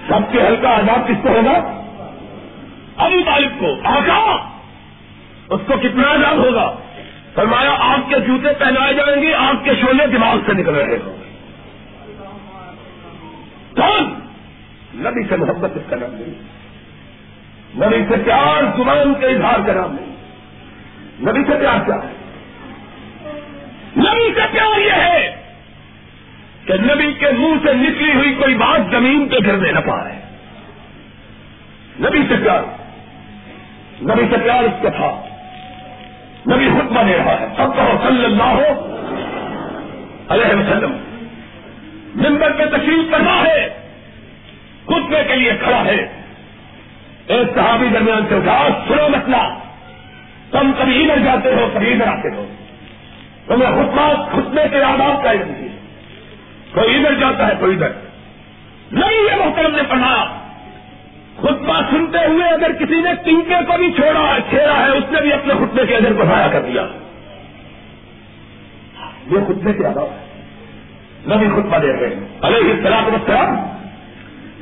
سب 0.08 0.32
سے 0.32 0.46
ہلکا 0.46 0.68
آزاد 0.68 1.08
کس 1.08 1.16
کو 1.22 1.28
ہوگا؟ 1.28 1.82
ابو 2.96 3.18
طالب 3.26 3.50
کو۔ 3.58 3.74
آگا 3.84 4.48
اس 5.48 5.60
کو 5.66 5.74
کتنا 5.82 6.08
آزاد 6.08 6.36
ہوگا؟ 6.36 6.74
فرمایا، 7.34 7.70
آگ 7.78 7.98
کے 8.08 8.20
جوتے 8.20 8.48
پہنائے 8.58 8.94
جائیں 8.94 9.22
گے، 9.22 9.34
آگ 9.34 9.54
کے 9.64 9.70
شولے 9.80 10.06
دماغ 10.06 10.36
سے 10.46 10.52
نکل 10.52 10.74
رہے 10.74 10.98
ہوں 11.06 11.16
کون؟ 13.76 14.19
نبی 14.94 15.28
سے 15.28 15.36
محبت 15.36 15.70
اس 15.74 15.82
کا 15.90 15.96
نام 15.96 16.14
نہیں 16.14 16.60
نبی 17.86 18.04
سے 18.08 18.22
پیار 18.24 18.62
زبان 18.76 19.14
کے 19.14 19.26
اظہار 19.26 19.58
کا 19.66 19.72
نام 19.72 19.96
نہیں 20.00 20.10
نبی 21.20 21.44
سے 21.44 21.58
پیار 21.60 21.84
کیا؟ 21.84 21.94
ہے 21.94 22.20
نبی 23.96 24.34
سے 24.34 24.40
پیار 24.52 24.78
یہ 24.80 24.92
ہے 24.92 25.42
کہ 26.66 26.74
نبی 26.74 27.12
کے 27.12 27.26
منہ 27.38 27.66
سے 27.66 27.74
نکلی 27.74 28.12
ہوئی 28.12 28.34
کوئی 28.34 28.54
بات 28.54 28.80
زمین 28.90 29.28
پہ 29.28 29.36
گرنے 29.46 29.72
نہ 29.72 29.78
پائے۔ 29.78 30.20
نبی 32.00 32.18
سے 32.28 32.34
پیار۔ 32.44 32.62
نبی 34.02 34.22
سے 34.30 34.36
پیار 34.44 34.62
اس 34.62 34.82
کا 34.82 34.88
تھا۔ 34.88 35.22
نبی 36.54 36.68
خود 36.68 36.96
بنے 36.96 37.16
رہا 37.16 37.40
ہے۔ 37.40 37.46
سب 37.56 37.76
کہو 37.76 38.08
صلی 38.08 38.24
اللہ 38.24 38.42
ہو 38.42 38.96
علیہ 40.28 40.46
وسلم۔ 40.46 40.92
ممبر 42.14 42.52
پہ 42.52 42.64
تشریف 42.64 43.10
کرنا 43.10 43.42
ہے۔ 43.42 43.79
خطبے 44.90 45.24
کے 45.28 45.36
لیے 45.36 45.52
کھڑا 45.62 45.84
ہے۔ 45.84 46.22
ایک 47.26 47.54
صحابی 47.54 47.88
درمیان 47.88 48.22
سے 48.28 48.34
اٹھا 48.34 48.68
سنو 48.88 49.08
مسئلہ۔ 49.08 49.58
تم 50.50 50.72
کبھی 50.78 51.10
ادھر 51.10 51.24
جاتے 51.24 51.52
ہو، 51.54 51.70
کبھی 51.74 51.92
ادھر 51.92 52.06
آتے 52.06 52.28
ہو۔ 52.28 52.46
تمہیں 53.46 53.70
خطبہ، 53.70 54.14
خطبے 54.32 54.68
کے 54.70 54.82
آداب 54.82 55.24
کا 55.24 55.32
علم 55.32 55.48
نہیں 55.48 55.68
کوئی 56.74 56.96
ادھر 56.96 57.14
جاتا 57.14 57.48
ہے، 57.48 57.52
کوئی 57.58 57.74
ادھر۔ 57.74 57.88
نہیں، 58.92 59.24
یہ 59.30 59.44
محترم 59.44 59.76
نے 59.76 59.82
پڑھا۔ 59.88 60.40
خطبہ 61.36 61.80
سنتے 61.90 62.18
ہوئے 62.26 62.48
اگر 62.48 62.72
کسی 62.72 63.00
نے 63.00 63.14
ٹنکے 63.14 63.54
کو 63.66 63.78
بھی 63.78 63.92
چھوڑا 63.92 64.34
ہے 64.34 64.40
چھیڑا 64.50 64.86
ہے، 64.86 64.90
اس 64.90 65.04
نے 65.10 65.20
بھی 65.20 65.32
اپنے 65.32 65.54
خطبے 65.54 65.86
کے 65.86 65.96
ادھر 65.96 66.12
بڑھایا 66.12 66.48
کر 66.48 66.62
دیا۔ 66.62 66.82
یہ 69.26 69.38
خطبے 69.48 69.72
کے 69.72 69.86
آداب 69.86 70.06
ہے 70.06 70.26
نبی 71.26 71.46
خطبہ 71.46 71.78
دے 71.78 71.92
رہے 71.92 72.14
ہیں۔ 72.14 72.38
ارے 72.42 72.56
اس 72.56 72.78
طرح 72.84 73.00
کو 73.04 73.40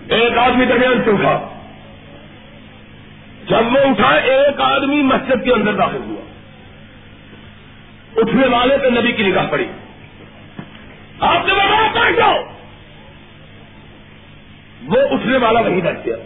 ایک 0.09 0.39
آدمی 0.39 0.65
درمیان 0.65 1.05
سے 1.05 1.11
اٹھا 1.11 1.49
جب 3.49 3.73
وہ 3.73 3.79
اٹھا، 3.79 4.09
ایک 4.09 4.61
آدمی 4.61 5.03
مسجد 5.03 5.45
کے 5.45 5.53
اندر 5.53 5.73
داخل 5.73 5.97
ہوا۔ 5.97 6.23
اٹھنے 8.17 8.47
والے 8.47 8.79
پہ 8.79 8.87
نبی 8.87 9.13
کی 9.13 9.23
نگاہ 9.23 9.47
پڑی۔ 9.51 9.67
آپ 11.21 11.47
نے 11.47 11.55
بڑا 11.55 11.91
بیٹھ 11.93 12.17
جاؤ۔ 12.17 12.37
وہ 14.87 14.97
اٹھنے 15.11 15.37
والا 15.37 15.61
وہی 15.61 15.81
بیٹھ 15.81 15.99
گیا۔ 16.05 16.17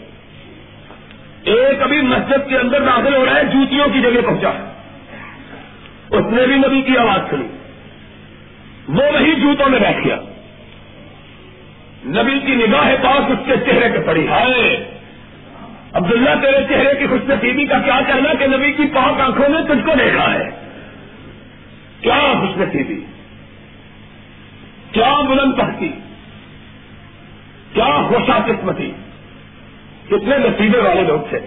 ایک 1.43 1.81
ابھی 1.81 2.01
مسجد 2.01 2.49
کے 2.49 2.57
اندر 2.57 2.81
داخل 2.81 3.15
ہو 3.15 3.25
رہا 3.25 3.35
ہے، 3.35 3.43
جوتیوں 3.43 3.87
کی 3.93 4.01
جگہ 4.01 4.21
پہنچا۔ 4.25 4.49
اس 6.09 6.25
نے 6.31 6.47
بھی 6.47 6.55
نبی 6.55 6.81
کی 6.81 6.97
آواز 6.97 7.29
سنی۔ 7.29 7.47
وہ 8.87 9.03
وہی 9.13 9.35
جوتوں 9.35 9.69
میں 9.69 9.79
بیٹھ 9.79 10.07
گیا۔ 10.07 10.19
نبی 12.05 12.39
کی 12.39 12.55
نگاہ 12.55 12.95
پاس 13.01 13.31
اس 13.31 13.37
کے 13.45 13.71
چہرے 13.71 13.97
پہ 13.97 14.07
پڑی۔ 14.07 14.27
ہائے۔ 14.27 14.91
عبداللہ 15.93 16.29
تیرے 16.41 16.57
چہرے 16.69 16.99
کی 16.99 17.07
خوش 17.07 17.29
نصیبی 17.29 17.65
کا 17.65 17.79
کیا 17.79 17.99
کہنا 18.07 18.33
کہ 18.33 18.47
نبی 18.47 18.71
کی 18.71 18.83
پاک 18.93 19.21
آنکھوں 19.21 19.49
نے 19.49 19.57
تجھ 19.61 19.85
کو 19.85 19.91
دیکھا 19.99 20.33
ہے؟ 20.33 20.49
کیا 22.01 22.33
خوش 22.39 22.57
نصیبی؟ 22.57 23.01
کیا 24.91 25.21
بلند 25.21 25.57
پہتی 25.57 25.87
کیا 27.73 28.07
خوشا 28.07 28.37
قسمتی؟ 28.45 28.91
کتنے 30.05 30.37
نصیبے 30.37 30.77
والے 30.77 31.01
لوگ 31.01 31.19
تھے۔ 31.29 31.39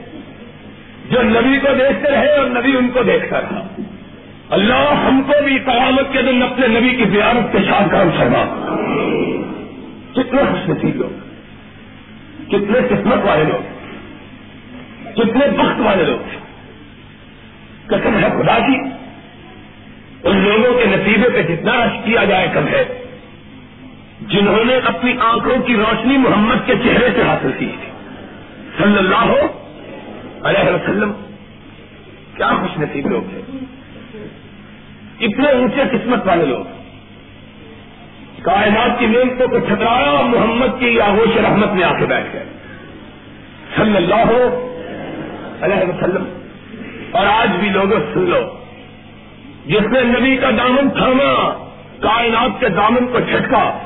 جو 1.10 1.22
نبی 1.22 1.58
کو 1.58 1.68
دیکھتے 1.78 2.10
رہے 2.10 2.36
اور 2.36 2.46
نبی 2.46 2.76
ان 2.76 2.88
کو 2.88 3.02
دیکھتا 3.02 3.40
رہا۔ 3.40 3.66
اللہ 4.50 4.94
ہم 5.04 5.22
کو 5.26 5.44
بھی 5.44 5.58
قیامت 5.58 6.12
کے 6.12 6.22
دن 6.22 6.42
اپنے 6.42 6.66
نبی 6.66 6.88
کی 6.88 7.04
زیارت 7.04 7.52
کے 7.52 7.58
ساتھ 7.58 7.92
کام 7.92 8.10
کرنا 8.18 8.72
کتنے 10.16 10.42
خوش 10.42 10.68
نصیب 10.68 10.96
لوگ، 10.96 11.14
کتنے 12.48 12.78
قسمت 12.88 13.24
والے 13.24 13.44
لوگ، 13.44 13.64
کتنے 15.14 15.46
وقت 15.58 15.80
والے 15.80 16.04
لوگ۔ 16.04 16.36
قسم 17.86 18.16
ہے 18.18 18.28
خدا 18.38 18.58
کی، 18.58 18.78
ان 20.24 20.36
لوگوں 20.36 20.78
کے 20.78 20.86
نتیجے 20.86 21.28
پہ 21.34 21.42
جتنا 21.42 21.84
رش 21.84 21.98
کیا 22.04 22.24
جائے 22.24 22.48
کم 22.54 22.68
ہے، 22.68 22.84
جنہوں 24.28 24.64
نے 24.64 24.76
اپنی 24.76 25.12
آنکھوں 25.20 25.58
کی 25.66 25.74
روشنی 25.74 26.16
محمد 26.16 26.66
کے 26.66 26.74
چہرے 26.84 27.08
سے 27.14 27.22
حاصل 27.22 27.50
کی 27.58 27.70
صلی 28.78 28.98
اللہ 28.98 29.24
ہو 29.24 29.40
علیہ 30.44 30.70
وسلم، 30.70 31.12
کیا 32.36 32.48
خوش 32.48 32.78
نصیب 32.78 33.06
لوگ 33.06 33.22
تھے 33.30 33.40
اتنے 35.26 35.50
اونچے 35.50 35.82
قسمت 35.92 36.26
والے 36.26 36.46
لوگ۔ 36.46 36.85
کائنات 38.46 38.98
کی 38.98 39.06
نعمتوں 39.06 39.48
کو 39.48 39.58
چھترایا 39.58 40.10
اور 40.10 40.24
محمد 40.24 40.80
کی 40.80 41.00
آگوش 41.00 41.36
رحمت 41.36 41.72
میں 41.72 41.84
آ 41.84 41.92
کے 41.98 42.06
بیٹھ 42.06 42.26
گئے۔ 42.32 42.44
صلی 43.76 43.96
اللہ 43.96 44.14
ہو 44.14 44.72
علیہ 45.60 45.88
وسلم۔ 45.88 46.24
اور 47.10 47.26
آج 47.26 47.50
بھی 47.60 47.68
لوگوں 47.68 48.00
سن 48.14 48.20
لو، 48.20 48.40
جس 49.66 49.82
نے 49.82 50.00
نبی 50.00 50.36
کا 50.36 50.50
دامن 50.50 50.90
تھاما، 50.90 51.64
کائنات 52.00 52.60
کے 52.60 52.68
دامن 52.68 53.06
کو 53.06 53.18
جھٹکا 53.18 53.78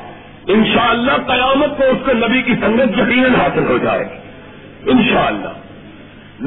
انشاءاللہ 0.47 1.11
قیامت 1.11 1.77
کو 1.77 1.83
اس 1.83 2.05
کو 2.05 2.27
نبی 2.27 2.41
کی 2.41 2.55
سنگت 2.55 2.97
یقیناً 2.97 3.35
حاصل 3.35 3.65
ہو 3.69 3.77
جائے 3.77 3.99
گی۔ 3.99 4.15
انشاءاللہ۔ 4.91 5.49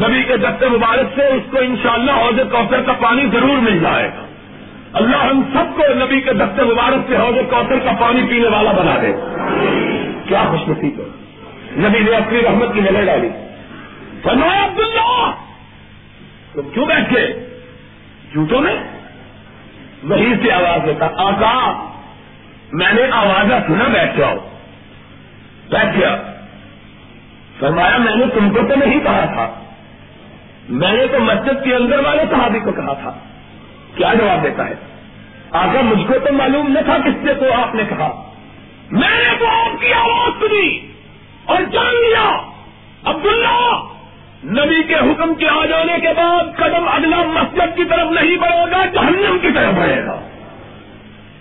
نبی 0.06 0.22
کے 0.22 0.36
دفتر 0.36 0.68
مبارک 0.68 1.06
سے 1.14 1.26
اس 1.26 1.50
کو 1.50 1.58
انشاءاللہ 1.58 2.10
شاء 2.10 2.26
اللہ 2.26 2.42
کوثر 2.42 2.80
کا 2.80 2.92
پانی 2.92 3.22
ضرور 3.32 3.56
مل 3.56 3.78
جائے 3.78 4.08
گا۔ 4.08 4.23
اللہ 4.94 5.16
ہم 5.16 5.42
سب 5.52 5.76
کو 5.76 5.94
نبی 5.94 6.20
کے 6.20 6.32
دفتر 6.32 6.64
مبارک 6.64 7.08
سے 7.08 7.16
حوض 7.16 7.50
کوثر 7.50 7.78
کا 7.78 7.92
پانی 8.00 8.26
پینے 8.30 8.48
والا 8.48 8.72
بنا 8.72 8.94
دے۔ 9.02 9.12
کیا 10.28 10.44
خوش 10.50 10.68
نصیب 10.68 11.00
ہے۔ 11.00 11.04
نبی 11.88 11.98
نے 11.98 12.16
اپنی 12.16 12.42
رحمت 12.42 12.74
کی 12.74 12.80
نظر 12.80 13.04
ڈالی۔ 13.04 13.28
فرمایا 14.22 14.64
عبداللہ۔ 14.64 15.30
تم 16.52 16.62
کیوں 16.74 16.86
بیٹھے 16.86 17.32
جھوٹوں 18.32 18.60
میں؟ 18.60 18.76
وہی 20.04 20.34
سے 20.42 20.52
آواز 20.52 20.86
دیتا۔ 20.86 21.06
آقا، 21.16 21.86
میں 22.72 22.92
نے 22.92 23.02
آواز 23.12 23.48
سنا، 23.66 23.84
بیٹھ 23.84 24.16
جاؤ۔ 24.18 24.36
بیٹھ 25.70 25.98
گیا۔ 25.98 26.16
فرمایا، 27.58 27.96
میں 27.96 28.16
نے 28.16 28.24
تم 28.34 28.50
کو 28.50 28.58
تو 28.68 28.74
نہیں 28.76 29.00
کہا 29.00 29.24
تھا۔ 29.34 29.54
میں 30.68 30.92
نے 30.92 31.06
تو 31.06 31.20
مسجد 31.20 31.64
کے 31.64 31.74
اندر 31.74 31.98
والے 31.98 32.22
صحابی 32.30 32.60
کو 32.60 32.72
کہا 32.72 32.92
تھا۔ 32.92 33.12
کیا 33.94 34.14
جواب 34.14 34.42
دیتا 34.42 34.68
ہے؟ 34.68 34.74
آقا، 35.50 35.80
مجھ 35.80 36.06
کو 36.06 36.14
تو 36.26 36.32
معلوم 36.32 36.72
نہ 36.72 36.78
تھا 36.84 36.98
کس 36.98 37.26
سے 37.26 37.34
تو 37.34 37.52
آپ 37.52 37.74
نے 37.74 37.82
کہا۔ 37.88 38.32
میں 38.90 39.08
نے 39.08 39.36
تو 39.38 39.46
آپ 39.46 39.80
کی 39.80 39.92
آواز 39.92 40.32
سنی 40.40 40.86
اور 41.44 41.62
جان 41.72 41.94
لیا۔ 41.94 42.38
عبداللہ، 43.04 43.82
نبی 44.44 44.82
کے 44.82 44.94
حکم 44.94 45.34
کے 45.34 45.48
آ 45.48 45.66
جانے 45.66 46.00
کے 46.00 46.08
بعد 46.16 46.56
قدم 46.56 46.88
اگلا 46.88 47.16
مسجد 47.16 47.76
کی 47.76 47.84
طرف 47.84 48.10
نہیں 48.10 48.36
بڑھے 48.36 48.70
گا، 48.70 48.84
جہنم 48.84 49.38
کی 49.42 49.48
طرف 49.54 49.74
بڑھے 49.74 50.04
گا۔ 50.04 50.20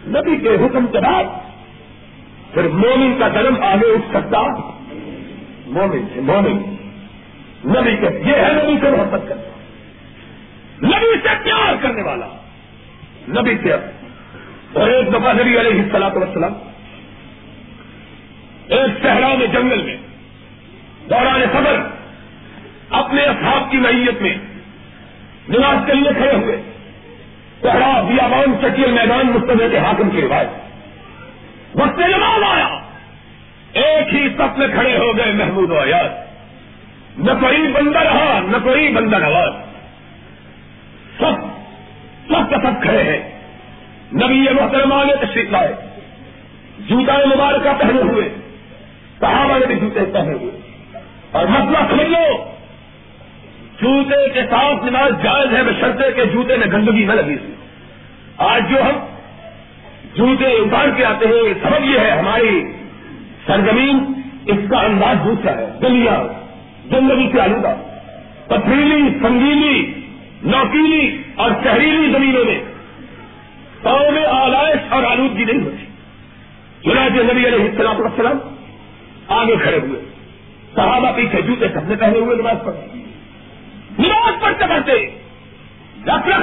نبی 0.08 0.38
کے 0.38 0.50
حکم 0.50 0.88
کے 0.88 1.00
بعد 1.00 1.24
پھر 2.54 2.68
مومن 2.68 3.20
کا 3.20 3.30
قدم 3.30 3.64
آگے 3.64 3.94
اٹھ 3.94 4.18
سکتا۔ 4.18 4.42
مومن 5.66 6.08
سے 6.14 6.22
مومن۔ 6.22 6.76
نبی 7.66 7.96
کے، 7.96 8.30
یہ 8.30 8.36
ہے 8.36 8.54
نبی 8.54 8.78
سے 8.82 8.90
محبت 8.90 9.30
کرنا۔ 9.30 9.42
نبی 10.88 11.16
سے 11.24 11.30
پیار 11.44 11.74
کرنے 11.82 12.02
والا۔ 12.04 12.43
نبی 13.28 13.58
سے 13.64 13.74
اور 14.74 14.90
ایک 14.90 15.08
دفعہ 15.08 15.34
نبی 15.34 15.60
علیہ 15.60 15.82
السلاط 15.82 16.12
وسلم 16.16 16.54
ایک 18.68 19.04
صحرا 19.04 19.34
میں، 19.34 19.48
جنگل 19.48 19.84
میں، 19.84 19.98
دوران 21.10 21.42
خبر 21.52 21.82
اپنے 22.90 23.24
اصحاب 23.24 23.72
کی 23.72 23.78
میت 23.78 24.22
میں 24.22 24.38
نماز 25.50 25.78
کے 25.86 25.94
لیے 25.94 26.10
کھڑے 26.18 26.34
ہوئے۔ 26.34 26.62
صحرا، 27.62 28.02
بیابان 28.02 28.56
چکیل 28.62 28.92
میدان 28.92 29.28
مستمے 29.28 29.70
کے 29.70 29.78
حاکم 29.78 30.10
کی 30.10 30.22
روایت۔ 30.22 30.48
وقت 31.76 32.00
نماز 32.00 32.44
آیا۔ 32.44 32.80
ایک 33.74 34.14
ہی 34.14 34.30
سب 34.38 34.58
میں 34.58 34.68
کھڑے 34.68 34.98
ہو 34.98 35.18
گئے 35.18 35.32
محمود 35.34 35.72
و 35.72 35.80
ایاز 35.80 36.12
نہ 37.18 37.32
کوئی 37.32 37.72
بندہ 37.72 38.00
رہا، 38.00 38.40
نہ 38.40 38.58
کوئی 38.64 38.94
بندہ 38.94 39.16
نواز۔ 39.16 39.54
سب 41.18 41.53
سب 42.28 42.50
کا 42.50 42.58
سب 42.64 42.82
کھڑے 42.82 43.04
ہیں۔ 43.04 43.40
نبی 44.14 44.42
محترمہ 44.42 44.96
نے 44.96 45.16
تشریف 45.16 45.52
لائے۔ 45.52 45.74
جوتا 46.80 47.14
مبارکہ 47.26 47.70
پہنے 47.80 48.02
ہوئے، 48.02 48.30
صحابہ 49.20 49.60
نے 49.60 49.66
بھی 49.66 49.76
جوتے 49.76 50.00
پہنے 50.14 50.34
ہوئے۔ 50.34 50.52
اور 51.32 51.46
مسئلہ 51.46 51.78
سمجھ 51.90 52.10
لو، 52.10 52.52
جوتے 53.82 54.30
کے 54.30 54.42
ساتھ 54.50 54.86
نماز 54.86 55.24
جائز 55.24 55.54
ہے 55.54 55.64
بشرطے 55.64 56.12
کے 56.12 56.26
جوتے 56.26 56.58
میں 56.58 56.68
گندگی 56.68 57.06
نہ 57.06 57.12
لگی۔ 57.12 57.36
آج 58.38 58.70
جو 58.70 58.82
ہم 58.84 59.06
جوتے 60.14 60.46
اتار 60.46 60.88
کے 60.98 61.06
آتے 61.06 61.26
ہیں 61.26 61.54
سبب 61.64 61.84
یہ 61.84 62.00
ہے، 62.00 62.12
ہماری 62.12 62.64
سرزمین 63.46 64.22
اس 64.46 64.70
کا 64.72 64.80
انداز 64.80 65.18
دوسرا 65.26 65.52
ہے۔ 65.52 65.66
دنیا، 65.82 66.24
گندگی 66.92 67.30
سے 67.32 67.42
آلودہ۔ 67.42 67.76
پتھریلی 68.48 69.20
سنگیلی 69.22 69.94
نوکیلی 70.44 71.23
اور 71.36 71.52
شہریلی 71.64 72.12
زمینوں 72.12 72.46
میں 72.46 72.64
پاؤں 73.82 74.12
میں 74.12 74.26
آلائش 74.26 74.80
اور 74.90 75.04
آلودگی 75.04 75.46
نہیں 75.46 75.66
ہوتی۔ 75.66 75.86
چنانچہ 76.84 77.34
نبی 77.34 77.48
علیہ 77.48 77.70
السلام 77.70 77.96
وسلم 78.00 78.38
آگے 79.28 79.56
کھڑے 79.56 79.80
ہوئے۔ 79.80 80.02
صحابہ 80.76 81.12
پیچھے 81.16 81.42
جوتے 81.42 81.70
سب 81.70 81.88
نے 81.88 81.96
پہنے 81.96 82.20
ہوئے 82.20 82.38
نماز 82.38 82.56
پڑھ۔ 82.66 82.76
نماز 84.00 84.42
پڑھتے 84.42 84.68
پڑھتے 84.70 85.20
ڈاکٹر 86.04 86.40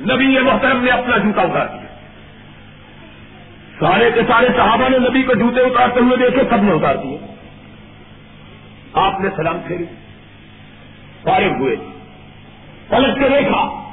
نبی 0.00 0.38
محترم 0.38 0.84
نے 0.84 0.90
اپنا 0.90 1.16
جوتا 1.16 1.42
اتار 1.42 1.66
دیا۔ 1.66 1.86
سارے 3.80 4.10
کے 4.14 4.20
سارے 4.28 4.48
صحابہ 4.56 4.88
نے 4.88 4.98
نبی 4.98 5.22
کو 5.22 5.34
جوتے 5.34 5.60
اتارتے 5.60 6.00
ہوئے 6.00 6.16
دیکھے، 6.16 6.42
سب 6.50 6.62
نے 6.62 6.72
اتار 6.72 6.94
دیے۔ 6.94 7.18
آپ 8.92 9.20
نے 9.20 9.28
سلام 9.36 9.58
پھیری۔ 9.66 9.84
سارے 11.22 11.48
ہوئے۔ 11.48 11.99
پلٹ 12.90 13.14
کے 13.14 13.28
دیکھا۔ 13.28 13.92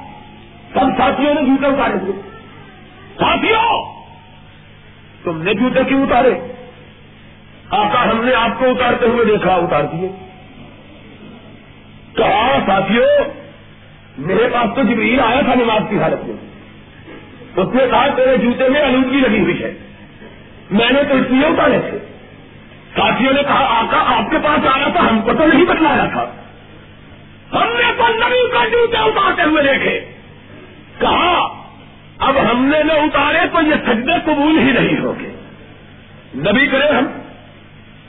سب 0.74 0.98
ساتھیوں 0.98 1.34
نے 1.34 1.42
جوتے 1.42 1.66
اتارے۔ 1.66 1.98
ہوئے 2.02 2.12
ساتھیوں، 3.18 3.92
تم 5.24 5.42
نے 5.42 5.54
جوتے 5.54 5.84
کیوں 5.84 6.02
اتارے؟ 6.02 6.34
آقا، 7.70 8.10
ہم 8.10 8.24
نے 8.24 8.34
آپ 8.34 8.58
کو 8.58 8.64
اتارتے 8.64 9.06
ہوئے 9.06 9.24
دیکھا، 9.24 9.54
اتار 9.54 9.82
دیے۔ 9.82 10.08
کہا، 12.16 12.58
ساتھیوں، 12.66 13.24
میرے 14.18 14.48
پاس 14.52 14.76
تو 14.76 14.82
جبریل 14.82 15.20
آیا 15.20 15.40
تھا 15.40 15.54
نماز 15.54 15.82
کی 15.90 15.98
حالت 15.98 16.24
میں۔ 16.24 16.36
اس 17.56 17.74
نے 17.74 17.82
کہا، 17.90 18.06
تیرے 18.08 18.36
جوتے 18.36 18.68
میں 18.68 18.82
آلودگی 18.82 19.20
لگی 19.20 19.40
ہوئی 19.40 19.62
ہے۔ 19.62 19.74
میں 20.70 20.90
نے 20.90 21.02
تو 21.02 21.14
اس 21.14 21.30
لیے 21.30 21.46
اتارے 21.46 21.78
تھے۔ 21.90 21.98
ساتھیوں 22.96 23.32
نے 23.32 23.42
کہا، 23.42 23.80
آقا، 23.80 24.16
آپ 24.16 24.30
کے 24.30 24.36
پاس 24.44 24.66
آیا 24.74 24.88
تھا، 24.88 25.00
ہم 25.00 25.20
کو 25.20 25.32
تو 25.32 25.46
نہیں 25.46 25.64
بتلایا 25.64 26.04
تھا۔ 26.04 26.24
ہم 27.52 27.72
نے 27.72 27.92
تو 27.98 28.08
نبی 28.08 28.50
کا 28.52 28.68
جوتے 28.68 28.96
اتارتے 28.96 29.42
ہوئے 29.42 29.62
دیکھے۔ 29.62 30.00
کہا، 31.00 31.64
اب 32.18 32.34
ہم 32.50 32.64
نے 32.64 32.82
نہ 32.82 32.92
اتارے 32.92 33.38
تو 33.52 33.58
یہ 33.66 33.74
سجدے 33.86 34.12
قبول 34.24 34.58
ہی 34.58 34.72
نہیں 34.72 35.00
ہوگے۔ 35.00 35.28
نبی 36.34 36.66
کرے 36.66 36.88
ہم۔ 36.88 37.04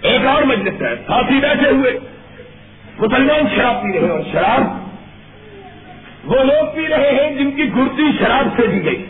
ایک 0.01 0.25
اور 0.25 0.43
مجلس 0.43 0.81
ہے، 0.81 0.95
ساتھی 1.07 1.39
بیٹھے 1.39 1.69
ہوئے۔ 1.69 1.99
مسلمان 2.99 3.55
شراب 3.55 3.83
پی 3.83 3.93
رہے 3.93 3.99
ہیں 3.99 4.09
اور 4.09 4.21
شراب۔ 4.31 4.61
وہ 6.23 6.43
لوگ 6.43 6.75
پی 6.75 6.87
رہے 6.87 7.11
ہیں 7.11 7.35
جن 7.35 7.51
کی 7.51 7.69
گرتی 7.75 8.03
شراب 8.19 8.61
سے 8.61 8.67
دی 8.67 8.85
گئی۔ 8.85 9.05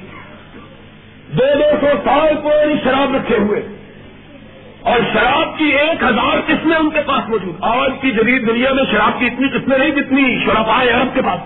دو 1.27 1.43
دو 1.55 1.77
سو 1.81 1.87
سال 2.05 2.35
پوری 2.43 2.73
شراب 2.83 3.15
رکھے 3.15 3.37
ہوئے۔ 3.37 3.78
اور 4.89 4.99
شراب 5.13 5.57
کی 5.57 5.65
ایک 5.65 6.03
ہزار 6.03 6.41
قسمیں 6.47 6.77
ان 6.77 6.89
کے 6.89 7.01
پاس 7.01 7.29
موجود 7.29 7.55
آج 7.61 7.91
کی 8.01 8.11
جدید 8.11 8.47
دنیا 8.47 8.73
میں 8.73 8.83
شراب 8.91 9.19
کی 9.19 9.25
اتنی 9.25 9.47
قسمیں 9.47 9.77
نہیں 9.77 9.89
جتنی 9.89 10.45
شراب 10.45 10.69
آئے 10.69 10.89
عرب 10.89 11.15
کے 11.15 11.21
پاس۔ 11.21 11.39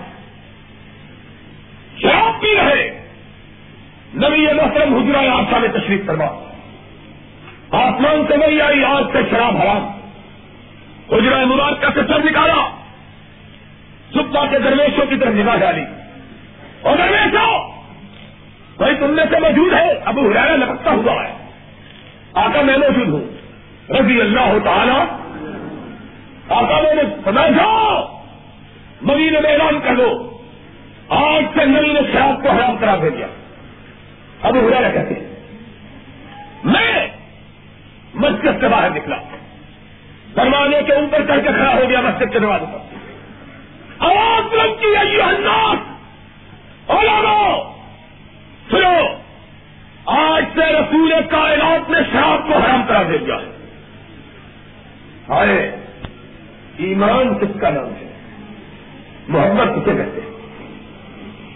شراب 2.02 2.42
پی 2.42 2.54
رہے۔ 2.56 3.08
نبی 4.14 4.46
محترم 4.46 4.94
حجرا 4.94 5.20
آسا 5.20 5.58
میں 5.58 5.68
تشریف 5.68 6.00
کروا 6.06 6.26
آسمان 7.70 8.24
سے 8.28 8.36
نہیں 8.36 8.60
آئی، 8.60 8.84
آج 8.84 9.04
سے 9.12 9.18
شراب 9.30 9.56
حرام۔ 9.56 9.86
حجرا 11.12 11.44
مبارکہ 11.44 11.86
سے 11.94 12.00
سر 12.06 12.30
نکالا۔ 12.30 12.70
سپا 14.14 14.46
کے 14.46 14.58
درویشوں 14.58 15.06
کی 15.06 15.16
طرف 15.16 15.34
نگاہ 15.34 15.56
ڈالی۔ 15.56 15.82
اور 16.82 16.96
درویشوں، 16.96 17.72
بھائی 18.76 18.94
تم 18.94 19.10
میں 19.10 19.24
سے 19.30 19.40
موجود 19.40 19.72
ہے، 19.72 19.92
ابو 20.04 20.20
ہریرا 20.20 20.56
لپکتا 20.56 20.90
ہوا 20.90 21.12
ہے۔ 21.12 21.32
آقا 22.34 22.62
میں 22.62 22.78
موجود 22.78 23.08
ہوں۔ 23.08 23.33
رضی 23.90 24.20
اللہ 24.20 24.58
تعالی 24.64 24.98
آقا 26.48 26.80
میں 26.82 26.94
نے 26.94 27.02
سمجھ 27.24 27.52
جاؤ! 27.52 28.22
نبی 29.02 29.30
نے 29.30 29.38
اعلان 29.38 29.80
کر 29.80 29.94
دو۔ 29.96 30.38
آج 31.08 31.58
سے 31.58 31.64
نبی 31.64 31.92
نے 31.92 32.00
شراب 32.12 32.42
کو 32.42 32.48
حرام 32.50 32.76
کرا 32.76 32.96
دے 33.02 33.10
دیا۔ 33.10 33.26
ابو 34.42 34.58
ہریرا 34.58 34.90
کہتے 34.90 35.14
ہیں، 35.14 35.34
میں 36.64 37.08
مسجد 38.14 38.60
سے 38.60 38.68
باہر 38.68 38.90
نکلا۔ 38.90 39.16
دروازے 40.36 40.82
کے 40.82 40.92
اوپر 40.92 41.18
چڑھ 41.26 41.42
کے 41.42 41.48
کھڑا 41.48 41.74
ہو 41.74 41.88
گیا 41.88 42.00
مسجد 42.00 42.32
کے 42.32 42.38
دروازے 42.38 42.64
پر۔ 42.72 42.78
آواز 43.98 44.52
بلند 44.52 44.80
کی 44.80 44.86
ہے 44.86 45.16
یہ 45.16 45.22
علماء! 45.22 45.74
سنو! 48.70 49.06
آج 50.06 50.44
سے 50.54 50.60
رسول 50.60 51.12
کائنات 51.30 51.90
نے 51.90 51.98
شراب 52.12 52.48
کو 52.48 52.54
حرام 52.54 52.82
کرا 52.88 53.02
دے 53.02 53.18
دیا 53.18 53.34
ہے۔ 53.34 53.53
ارے 55.28 55.70
ایمان 56.76 57.38
کس 57.38 57.60
کا 57.60 57.70
نام 57.70 57.86
ہے؟ 57.86 58.12
محبت 59.28 59.68
کسے 59.68 59.96
کہتے 59.96 60.20
ہیں؟ 60.20 60.30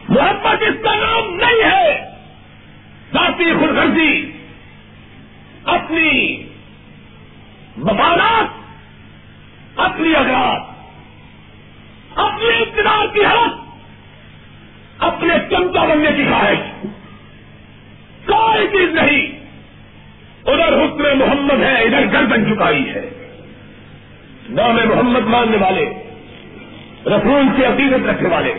محبت 0.09 0.63
اس 0.63 0.85
کا 0.85 0.95
نام 0.95 1.35
نہیں 1.35 1.71
ہے۔ 1.71 2.11
ذاتی 3.13 3.53
خود 3.53 3.77
غرضی 3.77 4.33
اپنی 5.65 6.43
مفادات، 7.77 8.47
اپنی 9.77 10.15
اگرات 10.15 10.63
اپنے 12.19 12.63
اقتدار 12.63 13.07
کی 13.15 13.25
حالت، 13.25 13.67
اپنے 14.99 15.35
چمچا 15.51 15.85
بننے 15.85 16.11
کی 16.17 16.25
خواہش۔ 16.25 16.87
کوئی 18.27 18.67
چیز 18.67 18.91
نہیں۔ 18.95 19.27
ادھر 20.45 20.85
حکم 20.85 21.19
محمد 21.19 21.63
ہے، 21.63 21.83
ادھر 21.83 22.07
گردن 22.13 22.55
چکائی 22.55 22.91
ہے۔ 22.91 23.18
نام 24.51 24.77
محمد 24.89 25.27
ماننے 25.27 25.57
والے، 25.57 25.85
رسول 27.07 27.43
سے 27.57 27.67
عقیدت 27.67 28.09
رکھنے 28.09 28.29
والے، 28.29 28.55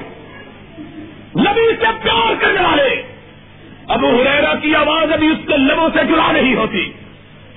نبی 1.35 1.75
سے 1.79 1.85
پیار 2.03 2.33
کرنے 2.39 2.61
والے۔ 2.61 3.01
ابو 3.87 4.21
ہریرا 4.21 4.55
کی 4.55 4.75
آواز 4.75 5.13
ابھی 5.13 5.27
اس 5.27 5.37
کے 5.47 5.57
لبوں 5.57 5.89
سے 5.93 5.99
جڑا 6.03 6.31
نہیں 6.31 6.55
ہوتی۔ 6.55 6.91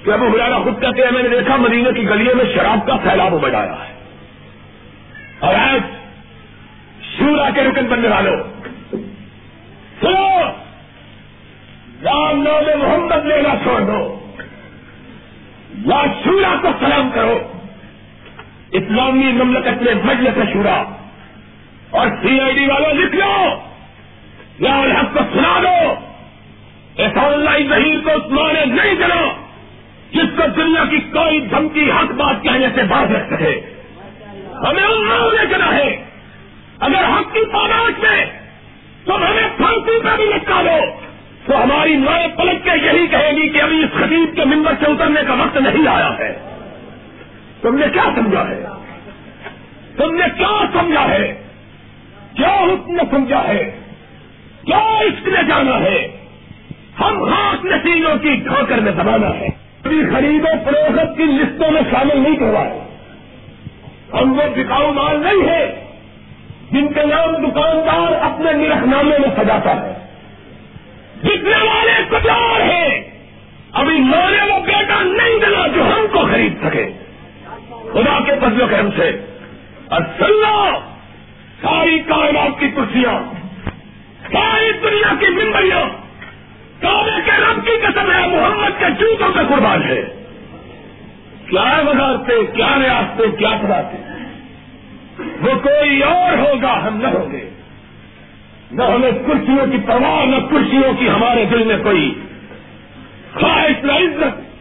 کہ 0.04 0.10
ابو 0.10 0.28
ہریرا 0.28 0.58
خود 0.58 0.80
کہتے 0.80 1.02
ہیں، 1.02 1.10
میں 1.10 1.22
نے 1.22 1.28
دیکھا 1.28 1.56
مدینہ 1.56 1.88
کی 1.90 2.08
گلیوں 2.08 2.34
میں 2.34 2.44
شراب 2.54 2.86
کا 2.86 2.96
سیلاب 3.02 3.32
بڑھایا 3.32 3.72
ہے۔ 3.72 3.94
اور 5.38 5.54
آج 5.54 5.80
شورا 7.18 7.50
کے 7.50 7.62
رکن 7.62 7.86
بننے 7.86 8.08
والوں، 8.08 8.36
سنو، 10.00 10.38
رام 12.04 12.42
نام 12.42 12.78
محمد 12.78 13.26
لینا 13.26 13.48
چھوڑ 13.62 13.80
دو۔ 13.80 14.18
یا 15.84 16.02
شورا 16.24 16.54
کو 16.62 16.68
سلام 16.80 17.10
کرو۔ 17.14 17.38
اسلامی 18.72 19.32
مملکت 19.32 19.82
میں 19.82 19.94
مجلس 20.04 20.52
شورا 20.52 20.82
اور 21.90 22.08
سی 22.08 22.40
آئی 22.40 22.52
ڈی 22.52 22.66
والوں 22.66 22.94
لکھ 22.94 23.14
لو، 23.16 23.58
یا 24.58 24.80
الحق 24.80 25.12
کو 25.12 25.18
سنا 25.32 25.60
دو۔ 25.62 25.94
ایسا 26.96 27.20
آن 27.20 27.40
لائن 27.40 27.68
ظہیر 27.68 28.00
کو 28.04 28.10
اس 28.10 28.32
معنی 28.32 28.64
نہیں 28.64 28.94
کرو 28.94 29.30
جس 30.12 30.36
کو 30.36 30.42
دنیا 30.56 30.84
کی 30.90 30.98
کوئی 30.98 31.40
دھمکی 31.40 31.90
حق 31.90 32.12
بات 32.12 32.42
کہنے 32.42 32.66
سے 32.74 32.82
باز 32.82 33.14
رکھ 33.14 33.34
سکے۔ 33.34 33.60
ہمیں 34.68 34.82
ان 34.82 35.08
لے 35.08 35.46
کے 35.48 35.54
ہے۔ 35.72 36.04
اگر 36.80 37.04
حق 37.04 37.32
کی 37.32 37.44
پاداش 37.52 38.02
میں 38.02 38.24
تم 39.04 39.24
ہمیں 39.24 39.48
پھانسی 39.56 40.02
پہ 40.02 40.16
بھی 40.16 40.24
لٹکا 40.24 40.62
دو، 40.62 41.00
تو 41.46 41.62
ہماری 41.62 41.96
مائیں 41.96 42.28
پلٹ 42.28 42.64
کے 42.64 42.70
یہی 42.70 43.06
کہے 43.06 43.30
گی 43.30 43.48
کہ 43.48 43.62
ابھی 43.62 43.84
اس 43.84 43.90
خطیب 44.00 44.36
کے 44.36 44.44
ممبر 44.44 44.72
سے 44.80 44.90
اترنے 44.90 45.20
کا 45.26 45.32
وقت 45.32 45.56
نہیں 45.56 45.88
آیا 45.88 46.10
ہے۔ 46.18 46.51
تم 47.62 47.78
نے 47.78 47.86
کیا 47.92 48.02
سمجھا 48.16 48.48
ہے؟ 48.48 48.64
تم 49.96 50.14
نے 50.14 50.24
کیا 50.38 50.62
سمجھا 50.72 51.08
ہے؟ 51.08 51.42
کیا 52.36 52.54
حکم 52.54 52.98
سمجھا 53.10 53.48
ہے؟ 53.48 53.80
کیا 54.66 54.78
اس 54.78 55.26
نے 55.26 55.42
جانا 55.48 55.80
ہے؟ 55.80 56.16
ہم 57.00 57.32
ہاتھ 57.32 57.66
نسیلوں 57.66 58.16
کی 58.16 58.34
ڈھاکر 58.34 58.78
میں 58.78 58.92
دبانا 58.92 59.28
ہے۔ 59.28 59.48
خرید 59.82 60.44
و 60.44 60.64
فروخت 60.64 61.16
کی 61.16 61.22
لسٹوں 61.22 61.70
میں 61.70 61.82
شامل 61.90 62.20
نہیں 62.20 62.36
کروائے 62.36 62.80
ہم 64.12 64.32
وہ 64.32 64.42
بکاؤ 64.56 64.92
مال 64.92 65.20
نہیں 65.20 65.48
ہے 65.48 65.84
جن 66.72 66.92
کے 66.92 67.00
نام 67.00 67.48
دکاندار 67.48 68.12
اپنے 68.12 68.52
نرخ 68.52 68.76
نامے 68.76 69.18
میں 69.18 69.44
سجاتا 69.44 69.82
ہے۔ 69.82 69.94
جتنے 71.22 71.56
والے 71.56 72.02
کچار 72.10 72.60
ہیں۔ 72.60 73.10
ابھی 73.72 73.98
مانے 73.98 74.52
وہ 74.52 74.60
بیٹا 74.60 75.02
نہیں 75.02 75.40
دلا 75.46 75.66
جو 75.66 75.82
ہم 75.82 76.06
کو 76.12 76.26
خرید 76.26 76.54
سکے۔ 76.64 77.01
خدا 77.92 78.18
کے 78.26 78.32
پذل 78.40 78.66
کرم 78.70 78.88
سے۔ 78.96 79.20
اور 79.90 80.02
ساری 81.62 81.98
کائنات 81.98 82.60
کی 82.60 82.68
کرسیاں، 82.68 83.34
ساری 84.32 84.72
دنیا 84.82 85.14
کی 85.20 85.44
ممبریاں 85.44 85.88
کابے 86.82 87.20
کے 87.24 87.30
رب 87.30 87.66
کی 87.66 87.70
قسم 87.86 88.10
ہے، 88.10 88.26
محمد 88.26 88.80
کے 88.80 88.84
جوتوں 88.98 89.28
پہ 89.34 89.54
قربان 89.54 89.82
ہے 89.82 90.02
کیا 91.50 91.82
وزارتے 91.86 92.32
کیا 92.54 92.76
ریاستیں، 92.78 93.38
کیا 93.38 93.50
پڑھاتے 93.62 93.96
وہ 95.18 95.58
کوئی 95.62 96.02
اور 96.02 96.38
ہوگا، 96.38 96.86
ہم 96.86 96.96
نہ 96.96 97.08
ہوں 97.08 97.32
گے۔ 97.32 97.50
نہ 98.72 98.82
ہمیں 98.82 99.12
کرسیوں 99.12 99.66
کی 99.66 99.78
پرواہ، 99.86 100.24
نہ 100.24 100.36
کرسیوں 100.36 100.92
کی 100.98 101.08
ہمارے 101.08 101.44
دل 101.44 101.62
میں 101.62 101.76
کوئی 101.82 102.20
خواہش، 103.34 103.84
نہ 103.84 103.92
عزت 103.92 104.51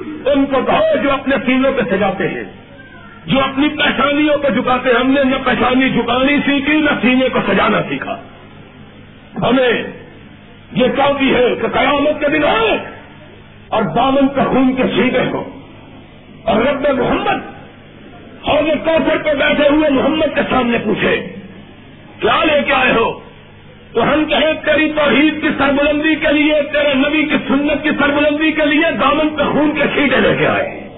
ان 0.00 0.46
کو 0.46 0.62
کہو 0.66 1.02
جو 1.02 1.12
اپنے 1.12 1.36
سینوں 1.46 1.72
پہ 1.72 1.82
سجاتے 1.90 2.28
ہیں، 2.28 2.44
جو 3.26 3.40
اپنی 3.40 3.68
پہچانیوں 3.68 4.38
کو 4.38 4.48
جھکاتے 4.48 4.90
ہم 5.00 5.10
نے 5.10 5.24
نہ 5.24 5.36
پہچانی 5.44 5.90
جھکانی 5.90 6.36
سیکھی، 6.44 6.80
نہ 6.80 6.90
سینے 7.02 7.28
کو 7.28 7.38
سجانا 7.46 7.80
سیکھا۔ 7.88 8.16
ہمیں 9.42 9.82
یہ 10.72 10.86
کافی 10.96 11.34
ہے 11.34 11.54
کہ 11.62 11.68
قیامت 11.72 12.20
کے 12.20 12.28
دن 12.28 12.44
آئے 12.44 12.78
اور 13.68 13.82
دامن 13.82 14.28
کا 14.28 14.44
خون 14.44 14.74
کے 14.76 14.82
سیدھے 14.94 15.24
ہو 15.32 15.44
اور 16.44 16.62
رب 16.62 16.86
محمد 16.98 17.52
اور 18.42 18.62
یہ 18.62 18.74
کوثر 18.84 19.16
پہ 19.24 19.34
بیٹھے 19.34 19.68
ہوئے 19.68 19.90
محمد 19.90 20.34
کے 20.34 20.42
سامنے 20.50 20.78
پوچھے، 20.84 21.16
کیا 22.20 22.44
لے 22.44 22.60
کے 22.66 22.72
آئے 22.72 22.92
ہو؟ 22.92 23.23
تو 23.94 24.02
ہم 24.02 24.24
کہیں 24.24 24.52
تیری 24.64 24.92
توحید 24.92 25.40
کی 25.40 25.48
سربلندی 25.58 26.14
کے 26.14 26.32
لیے، 26.32 26.54
تیرے 26.72 26.94
نبی 26.94 27.22
کی 27.22 27.36
سنت 27.48 27.82
کی 27.82 27.90
سربلندی 27.90 28.52
کے 28.52 28.66
لیے 28.66 28.90
دامن 29.00 29.28
پہ 29.28 29.42
خون 29.42 29.72
کے 29.74 29.82
سیٹے 29.94 30.16
لے 30.16 30.36
کے 30.36 30.46
آئے۔ 30.46 30.88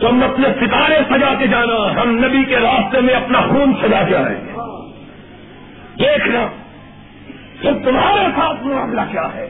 تم 0.00 0.22
اپنے 0.22 0.48
ستارے 0.60 0.98
سجا 1.08 1.34
کے 1.38 1.46
جانا، 1.46 2.02
ہم 2.02 2.24
نبی 2.24 2.44
کے 2.44 2.56
راستے 2.56 3.00
میں 3.00 3.14
اپنا 3.14 3.40
خون 3.40 3.72
سجا 3.82 4.02
کے 4.02 4.16
آئیں 4.16 4.46
گے 4.46 4.52
دیکھنا 5.98 6.46
پھر 7.60 7.72
تمہارے 7.84 8.24
ساتھ 8.36 8.66
معاملہ 8.66 9.00
کیا 9.10 9.34
ہے؟ 9.34 9.48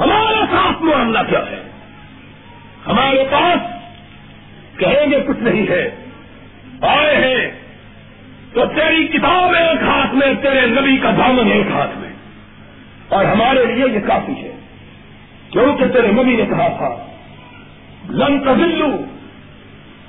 ہمارے 0.00 0.44
ساتھ 0.50 0.82
معاملہ 0.82 1.18
کیا 1.28 1.38
ہے؟ 1.38 1.62
ہمارے 2.86 3.24
پاس 3.30 3.58
کہیں 4.78 5.10
گے 5.10 5.20
کچھ 5.26 5.42
نہیں 5.42 5.66
ہے۔ 5.68 5.90
آئے 6.80 7.16
ہیں۔ 7.16 7.59
تو 8.52 8.66
تیری 8.66 9.06
کتاب 9.06 9.54
ایک 9.54 9.82
ہاتھ 9.82 10.14
میں، 10.14 10.34
تیرے 10.42 10.66
نبی 10.66 10.96
کا 10.96 11.10
دامن 11.10 11.52
ایک 11.52 11.66
ہاتھ 11.70 11.98
میں۔ 11.98 12.08
اور 13.08 13.24
ہمارے 13.24 13.66
لیے 13.66 13.84
یہ 13.94 14.06
کافی 14.06 14.32
ہے، 14.32 14.56
کیونکہ 15.50 15.84
تیرے 15.84 16.06
نبی 16.06 16.36
نے 16.36 16.46
کہا 16.46 16.68
تھا، 16.68 17.06
لن 18.10 18.38
تزلو 18.40 19.04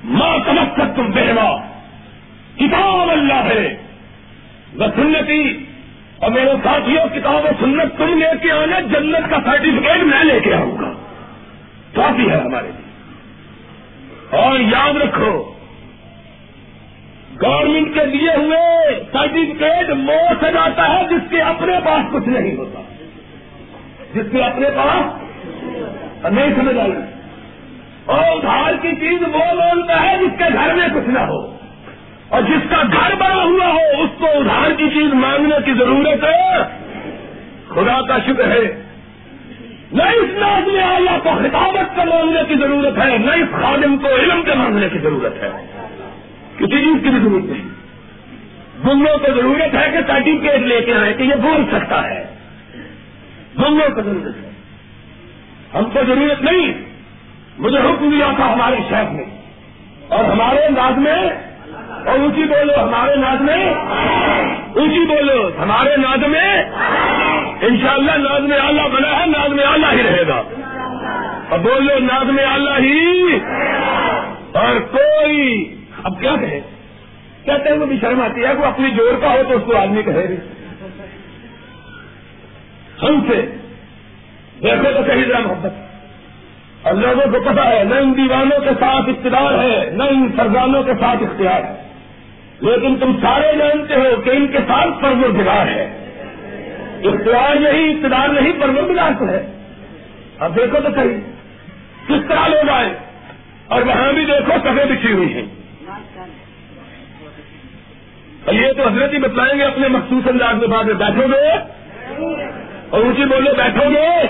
ماں 0.03 0.37
سمجھ 0.45 0.77
کر 0.77 0.83
تم 0.95 1.11
بہنا 1.11 1.57
کتاب 2.55 3.09
اللہ 3.09 3.33
ہے، 3.33 3.77
وہ 4.73 4.85
سنتی۔ 4.95 5.65
اور 6.17 6.31
میرے 6.31 6.51
ساتھیوں 6.63 7.15
کتاب 7.15 7.35
و 7.35 7.47
سنت 7.59 7.97
تم 7.97 8.17
لے 8.17 8.37
کے 8.41 8.51
آنا، 8.51 8.79
جنت 8.79 9.29
کا 9.29 9.37
سرٹیفکیٹ 9.45 10.03
میں 10.03 10.23
لے 10.23 10.39
کے 10.39 10.53
آؤں 10.53 10.77
گا۔ 10.77 10.93
کافی 11.93 12.29
ہے 12.29 12.39
ہمارے 12.39 12.67
لیے۔ 12.67 12.81
اور 14.37 14.59
یاد 14.59 15.01
رکھو 15.01 15.50
گورنمنٹ 17.43 17.93
کے 17.93 18.05
لیے 18.05 18.29
ہوئے 18.37 18.57
سرٹیفکیٹ 19.11 19.89
مو 19.89 20.27
سے 20.39 20.51
جاتا 20.53 20.89
ہے 20.89 21.03
جس 21.09 21.29
کے 21.29 21.41
اپنے 21.41 21.73
پاس 21.85 22.13
کچھ 22.13 22.29
نہیں 22.29 22.55
ہوتا۔ 22.55 22.81
جس 24.13 24.25
کے 24.31 24.43
اپنے 24.43 24.69
پاس 24.69 25.23
نہیں 26.31 26.55
سمجھ 26.55 26.77
آئی۔ 26.77 26.91
اور 28.05 28.19
ادھار 28.19 28.73
کی 28.81 28.91
چیز 28.91 29.21
وہ 29.21 29.27
بولتا 29.27 30.01
ہے 30.01 30.17
جس 30.17 30.37
کے 30.37 30.43
گھر 30.53 30.73
میں 30.73 30.87
کچھ 30.93 31.09
نہ 31.09 31.19
ہو۔ 31.19 31.51
اور 32.29 32.41
جس 32.41 32.69
کا 32.69 32.81
گھر 32.81 33.15
بنا 33.15 33.35
ہوا 33.35 33.67
ہو، 33.67 34.01
اس 34.01 34.09
کو 34.19 34.25
ادھار 34.25 34.71
کی 34.71 34.89
چیز 34.89 35.13
مانگنے 35.13 35.55
کی 35.65 35.73
ضرورت 35.73 36.23
ہے۔ 36.23 36.57
خدا 37.67 38.01
کا 38.07 38.17
شکر 38.25 38.51
ہے۔ 38.51 38.83
نہ 39.91 40.03
اس 40.03 40.29
ناز 40.33 40.67
میں 40.67 40.83
آیا 40.83 41.17
کو 41.23 41.29
خطابت 41.29 41.95
کا 41.95 42.03
مانگنے 42.03 42.41
کی 42.47 42.55
ضرورت 42.55 42.97
ہے، 42.97 43.17
نہ 43.17 43.31
اس 43.31 43.61
خادم 43.61 43.97
کو 43.97 44.07
علم 44.07 44.43
کے 44.43 44.53
مانگنے 44.53 44.89
کی 44.89 44.99
ضرورت 44.99 45.43
ہے۔ 45.43 45.80
کسی 46.61 46.77
جی 46.77 46.85
چیز 46.85 47.03
کی 47.03 47.09
بھی 47.09 47.19
ضرورت 47.19 47.43
نہیں۔ 47.43 47.71
گنگوں 48.85 49.17
کو 49.17 49.33
ضرورت 49.35 49.75
ہے 49.75 49.91
کہ 49.91 49.97
سرٹیفکیٹ 50.07 50.59
لے 50.59 50.81
کے 50.81 50.93
آئے 50.93 51.13
کہ 51.13 51.23
یہ 51.23 51.35
بول 51.35 51.65
سکتا 51.71 52.03
ہے۔ 52.03 52.35
گنگوں 53.59 53.95
کو 53.95 54.01
ضرورت 54.01 54.43
ہے۔ 54.43 54.49
ہم 55.73 55.83
کو 55.83 55.99
ضرورت 56.07 56.41
نہیں۔ 56.41 56.73
مجھے 57.59 57.77
حکم 57.77 58.09
دیا 58.09 58.31
تھا 58.35 58.53
ہمارے 58.53 58.75
شہر 58.89 59.03
میں 59.11 59.23
اور 60.07 60.23
ہمارے 60.23 60.69
ناز 60.69 60.97
میں 60.97 61.29
اور 62.05 62.19
اونچی 62.19 62.43
بولو 62.43 62.83
ہمارے 62.83 63.15
ناز 63.15 63.41
میں۔ 63.41 63.73
اونچی 64.75 65.05
بولو 65.05 65.49
ہمارے 65.63 65.97
ناز 65.97 66.27
میں۔ 66.27 66.63
انشاءاللہ 67.61 68.11
ناز 68.11 68.41
میں 68.41 68.59
آلہ 68.59 68.81
بنا 68.81 69.19
ہے، 69.19 69.25
ناز 69.25 69.53
میں 69.53 69.65
آلہ 69.65 69.85
ہی 69.91 70.03
رہے 70.03 70.27
گا۔ 70.27 70.41
اور 71.49 71.59
بولو 71.59 71.99
ناز 71.99 72.29
میں 72.29 72.45
آلہ 72.45 72.69
ہی۔ 72.79 73.35
اور 74.53 74.79
کوئی 74.79 75.75
اب 76.03 76.21
کیا 76.21 76.35
کہے؟ 76.35 76.59
کہتے 77.45 77.69
ہیں 77.69 77.77
وہ 77.77 77.85
بھی 77.85 77.97
شرم 78.01 78.21
آتی 78.21 78.45
ہے 78.45 78.53
وہ 78.53 78.65
اپنی 78.65 78.89
جوڑ 78.89 79.19
کا 79.21 79.31
ہو 79.31 79.41
تو 79.47 79.55
اس 79.55 79.61
کو 79.65 79.77
آدمی 79.77 80.03
کہے 80.03 80.29
گی 80.29 80.35
ہم 83.03 83.21
سے 83.29 83.57
دیکھو 84.63 84.89
تو 84.97 85.03
صحیح 85.07 85.23
رہا 85.29 85.39
محبت۔ 85.39 85.73
اور 86.81 86.93
لوگوں 86.93 87.31
کو 87.31 87.51
پتا 87.51 87.69
ہے، 87.69 87.83
نہ 87.83 87.95
ان 87.95 88.13
دیوانوں 88.17 88.59
کے 88.59 88.69
ساتھ 88.79 89.09
اقتدار 89.09 89.63
ہے، 89.63 89.89
نہ 89.93 90.03
ان 90.03 90.29
سرزانوں 90.37 90.83
کے 90.83 90.91
ساتھ 90.99 91.23
اختیار 91.23 91.63
ہے۔ 91.63 91.87
لیکن 92.59 92.95
تم 92.95 93.17
سارے 93.21 93.57
جانتے 93.57 93.95
ہو 93.95 94.21
کہ 94.21 94.29
ان 94.29 94.47
کے 94.47 94.57
ساتھ 94.57 94.89
پرور 95.01 95.67
ہے۔ 95.67 95.83
اختیار 97.03 97.55
نہیں 97.55 97.89
اقتدار 97.89 98.27
نہیں 98.27 98.53
پرور 98.59 99.13
تو 99.19 99.29
ہے۔ 99.29 99.51
اب 100.39 100.55
دیکھو 100.55 100.79
تو 100.79 100.89
صحیح 100.95 101.17
کس 102.07 102.27
طرح 102.29 102.47
لوگ 102.47 102.69
آئے؟ 102.69 102.89
اور 103.67 103.81
وہاں 103.81 104.13
بھی 104.13 104.25
دیکھو 104.25 104.53
سبیں 104.63 104.85
بچھی 104.85 105.13
ہوئی 105.13 105.33
ہیں۔ 105.33 105.60
یہ 108.47 108.71
تو 108.77 108.87
حضرت 108.87 109.13
ہی 109.13 109.19
بتلائیں 109.19 109.59
گے 109.59 109.63
اپنے 109.63 109.87
مخصوص 109.87 110.27
انداز 110.27 110.55
میں 110.55 110.67
بعد 110.67 110.83
میں 110.83 110.93
بیٹھو 110.93 111.27
گے؟ 111.27 111.49
اور 112.89 113.01
اونچی 113.01 113.25
بولو 113.25 113.51
بیٹھو 113.57 113.89
گے؟ 113.89 114.27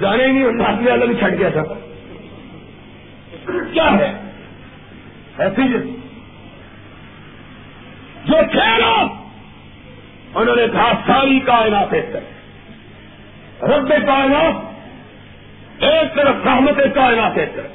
جانے 0.00 0.26
نہیں 0.26 0.64
ساتھ 0.64 0.82
میں 0.82 0.92
الگ 0.92 1.12
چھٹ 1.12 1.38
گیا 1.38 1.48
تھا۔ 1.48 1.62
کیا 3.72 3.92
ہے؟ 3.92 4.12
ایسی 5.38 5.68
جو 8.24 8.36
کھیلا 8.50 9.06
انہوں 10.34 10.56
نے 10.56 10.66
کہا، 10.72 10.92
ساری 11.06 11.40
کائنات 11.40 11.94
ایک 11.94 12.12
طرف۔ 12.12 12.22
رب 13.62 13.88
کائنات 13.88 14.54
ایک 15.82 16.14
طرف 16.14 16.34
سہمت 16.44 16.94
کائنات 16.94 17.38
ایک 17.38 17.54
طرف۔ 17.56 17.70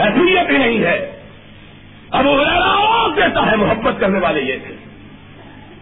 ایسیت 0.00 0.50
ہی 0.50 0.58
نہیں 0.58 0.82
ہے۔ 0.82 1.15
اب 2.10 2.26
وہ 2.26 2.44
آواز 2.64 3.18
ہے 3.50 3.56
محبت 3.56 4.00
کرنے 4.00 4.18
والے 4.18 4.40
یہ 4.42 4.56
تھے، 4.66 4.76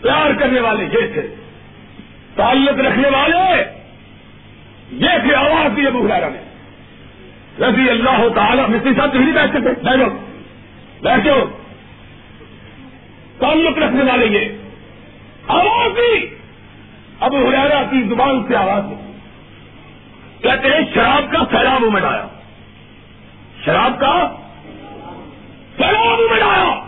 پیار 0.01 0.31
کرنے 0.39 0.61
والے 0.61 0.85
یہ 0.85 1.13
تھے، 1.13 1.35
تعلق 2.35 2.81
رکھنے 2.81 3.09
والے 3.09 3.65
یہ 4.93 5.09
تھی 5.23 5.35
آواز 5.35 5.77
دی 5.77 5.87
ابو 5.87 6.07
حرارا 6.07 6.29
نے۔ 6.29 6.41
رضی 7.65 7.91
اللہ 7.91 8.29
تعالیٰ 8.35 8.69
مستری 8.69 8.95
صاحب 8.95 9.13
تو 9.13 9.19
نہیں 9.19 9.33
بیٹھتے 9.33 9.61
تھے، 9.61 9.71
بیٹھو 9.71 10.19
بیٹھو۔ 11.03 11.47
تعلق 13.39 13.79
رکھنے 13.79 14.05
والے 14.05 14.27
یہ۔ 14.27 14.49
آواز 15.49 15.91
دی۔ 15.97 16.27
ابو 17.21 17.49
حرارا 17.49 17.83
کی 17.91 18.03
زبان 18.03 18.47
سے 18.49 18.57
آواز 18.57 18.83
دی۔ 18.91 19.13
کہتے 20.43 20.69
ہیں، 20.69 20.95
شراب 20.95 21.33
کا 21.33 21.39
سیلاب 21.51 21.85
امٹ 21.85 22.05
آیا۔ 22.05 22.27
شراب 23.65 24.01
کا 24.01 24.37
سلام 25.79 26.27
بڑھایا 26.31 26.85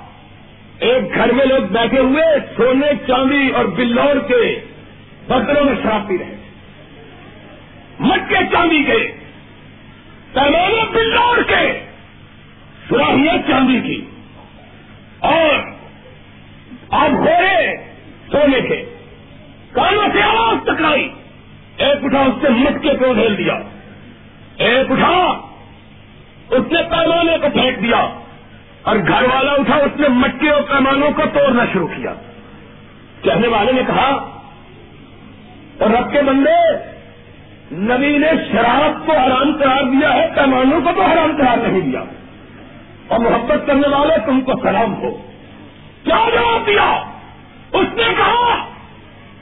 ایک 0.78 1.14
گھر 1.14 1.32
میں 1.32 1.46
لوگ 1.46 1.66
بیٹھے 1.66 1.98
ہوئے، 1.98 2.24
سونے، 2.56 2.86
چاندی 3.06 3.48
اور 3.48 3.64
بلور 3.64 4.28
کے 4.28 4.60
برتنوں 5.26 5.64
میں 5.64 5.74
شراب 5.82 6.08
پی 6.08 6.18
رہے۔ 6.18 6.36
مٹکے 8.00 8.34
چاندی 8.52 8.82
کے، 8.82 9.12
پیمانے 10.32 10.84
بلور 10.92 11.42
کے، 11.42 11.80
سراہیاں 12.88 13.48
چاندی 13.48 13.80
کی۔ 13.80 14.04
اور 15.18 15.54
اب 16.90 17.12
گھوڑے 17.12 17.76
سونے 18.32 18.60
کے۔ 18.60 18.84
کانوں 19.72 20.08
سے 20.12 20.22
آواز 20.22 20.66
ٹکرائی۔ 20.66 21.08
ایک 21.76 22.04
اٹھا 22.04 22.20
اس 22.20 22.34
سے 22.42 22.48
مٹکے 22.48 22.94
کو 22.94 23.12
ڈھیل 23.12 23.38
دیا۔ 23.38 23.54
ایک 24.56 24.90
اٹھا 24.90 25.16
اس 26.50 26.72
نے 26.72 26.82
پیمانے 26.82 27.38
کو 27.38 27.46
پھینک 27.52 27.82
دیا۔ 27.82 28.20
اور 28.86 28.96
گھر 28.96 29.22
والا 29.22 29.52
اٹھا، 29.52 29.76
اس 29.76 30.00
نے 30.00 30.08
مٹکے 30.08 30.50
اور 30.50 30.62
پیمانوں 30.62 31.10
کو 31.16 31.22
توڑنا 31.32 31.64
شروع 31.72 31.86
کیا۔ 31.86 32.14
کہنے 33.22 33.48
والے 33.48 33.72
نے 33.72 33.82
کہا، 33.86 34.10
اور 35.78 35.90
رب 35.90 36.12
کے 36.12 36.22
بندے، 36.22 36.76
نبی 37.72 38.18
نے 38.18 38.26
شراب 38.52 39.06
کو 39.06 39.12
حرام 39.12 39.56
قرار 39.58 39.82
دیا 39.82 40.12
ہے، 40.14 40.28
پیمانوں 40.34 40.80
کو 40.80 40.90
تو 40.96 41.02
حرام 41.02 41.36
قرار 41.36 41.56
نہیں 41.56 41.80
دیا۔ 41.80 42.04
اور 43.08 43.18
محبت 43.18 43.66
کرنے 43.66 43.88
والے، 43.88 44.14
تم 44.26 44.40
کو 44.40 44.52
سلام 44.62 44.94
ہو۔ 44.94 45.10
کیا 46.04 46.28
جواب 46.34 46.66
دیا؟ 46.66 47.02
اس 47.72 47.86
نے 47.96 48.14
کہا، 48.16 48.66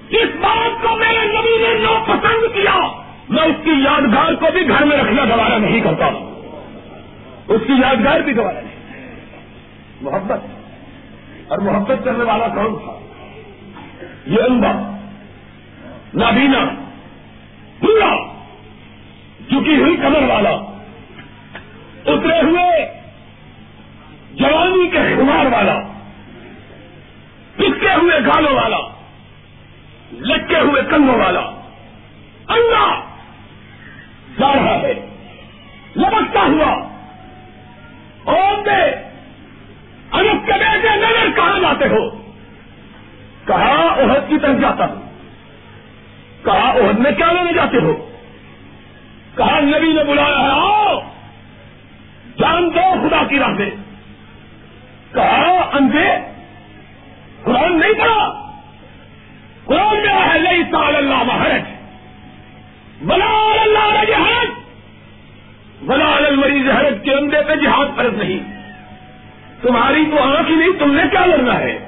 اس 0.08 0.28
بات 0.40 0.82
کو 0.82 0.96
میرے 0.96 1.26
نبی 1.26 1.68
نے 1.68 1.80
جو 1.80 1.98
پسند 2.06 2.54
کیا۔ 2.54 3.02
میں 3.28 3.42
اس 3.42 3.56
کی 3.64 3.70
یادگار 3.70 4.32
کو 4.32 4.46
بھی 4.52 4.68
گھر 4.68 4.84
میں 4.84 4.96
رکھنا 4.96 5.24
گوارا 5.24 5.58
نہیں 5.58 5.80
کرتا۔ 5.80 6.06
اس 7.48 7.60
کی 7.66 7.72
یادگار 7.72 8.20
بھی 8.20 8.36
گوارا 8.36 8.60
نہیں۔ 8.60 8.73
محبت۔ 10.00 10.40
اور 11.48 11.58
محبت 11.58 12.04
کرنے 12.04 12.24
والا 12.24 12.48
کون 12.48 12.78
تھا؟ 12.78 12.98
یہ 14.26 14.42
اندھا، 14.50 14.96
نابینا 16.14 16.64
پورا 17.80 18.32
جھکی 19.48 19.76
ہوئی 19.76 19.96
کمر 19.96 20.22
والا۔ 20.22 20.50
اترے 22.06 22.40
ہوئے، 22.42 23.00
جوانی 24.34 24.90
کے 24.90 24.98
خمار 24.98 25.46
والا۔ 25.46 25.74
پکے 27.56 27.94
ہوئے 27.94 28.20
گالوں 28.20 28.52
والا۔ 28.52 28.78
لٹکے 30.12 30.58
ہوئے 30.58 30.82
کنگوں 30.90 31.18
والا۔ 31.18 31.40
اللہ، 32.46 33.00
جا 34.38 34.54
رہا 34.54 34.74
ہے 34.74 34.94
لمکتا 35.96 36.40
ہوا۔ 36.40 36.88
اور 38.24 38.64
دے 40.20 40.28
کے 40.46 40.52
بیٹے 40.52 40.96
نظر 40.96 41.36
کہاں 41.36 41.60
جاتے 41.60 41.88
ہو؟ 41.88 42.10
کہا 43.46 43.94
عہد 43.98 44.28
کی 44.28 44.38
طرف 44.38 44.60
جاتا 44.60 44.84
ہوں 44.84 45.02
کہا 46.44 46.70
عہد 46.70 46.98
میں 46.98 47.10
کیا 47.10 47.32
لینے 47.32 47.52
جاتے 47.52 47.76
ہو؟ 47.76 48.10
کہا 49.36 49.60
نبی 49.60 49.92
نے 49.92 50.04
بلایا 50.04 50.38
ہے؟ 50.38 50.50
آؤ! 50.50 51.00
جان 52.38 52.70
دو 52.74 53.08
خدا 53.08 53.22
کی 53.28 53.38
راہ 53.38 53.48
میں۔ 53.48 53.70
کہا 55.12 55.70
اندھے؟ 55.72 56.08
قرآن 57.44 57.80
نہیں 57.80 57.92
پڑا 57.92 58.50
قرآن 59.64 59.96
میں 59.96 60.28
ہے، 60.28 60.38
لئی 60.38 60.62
سال 60.70 60.96
اللہ 60.96 61.22
محرج 61.22 61.62
بلا 63.02 63.62
اللہ 63.62 64.04
جہاد 64.04 64.46
بلا 65.82 66.16
المریض 66.16 66.68
حرج 66.68 67.04
کے 67.04 67.14
اندے 67.14 67.36
پہ 67.48 67.54
جہاد 67.54 67.96
فرض 67.96 68.14
نہیں۔ 68.14 68.53
تمہاری 69.64 70.04
تو 70.10 70.22
آنکھ 70.22 70.50
ہی 70.50 70.56
نہیں، 70.56 70.70
تم 70.78 70.94
نے 70.94 71.02
کیا 71.10 71.26
لڑنا 71.26 71.58
ہے؟ 71.58 71.78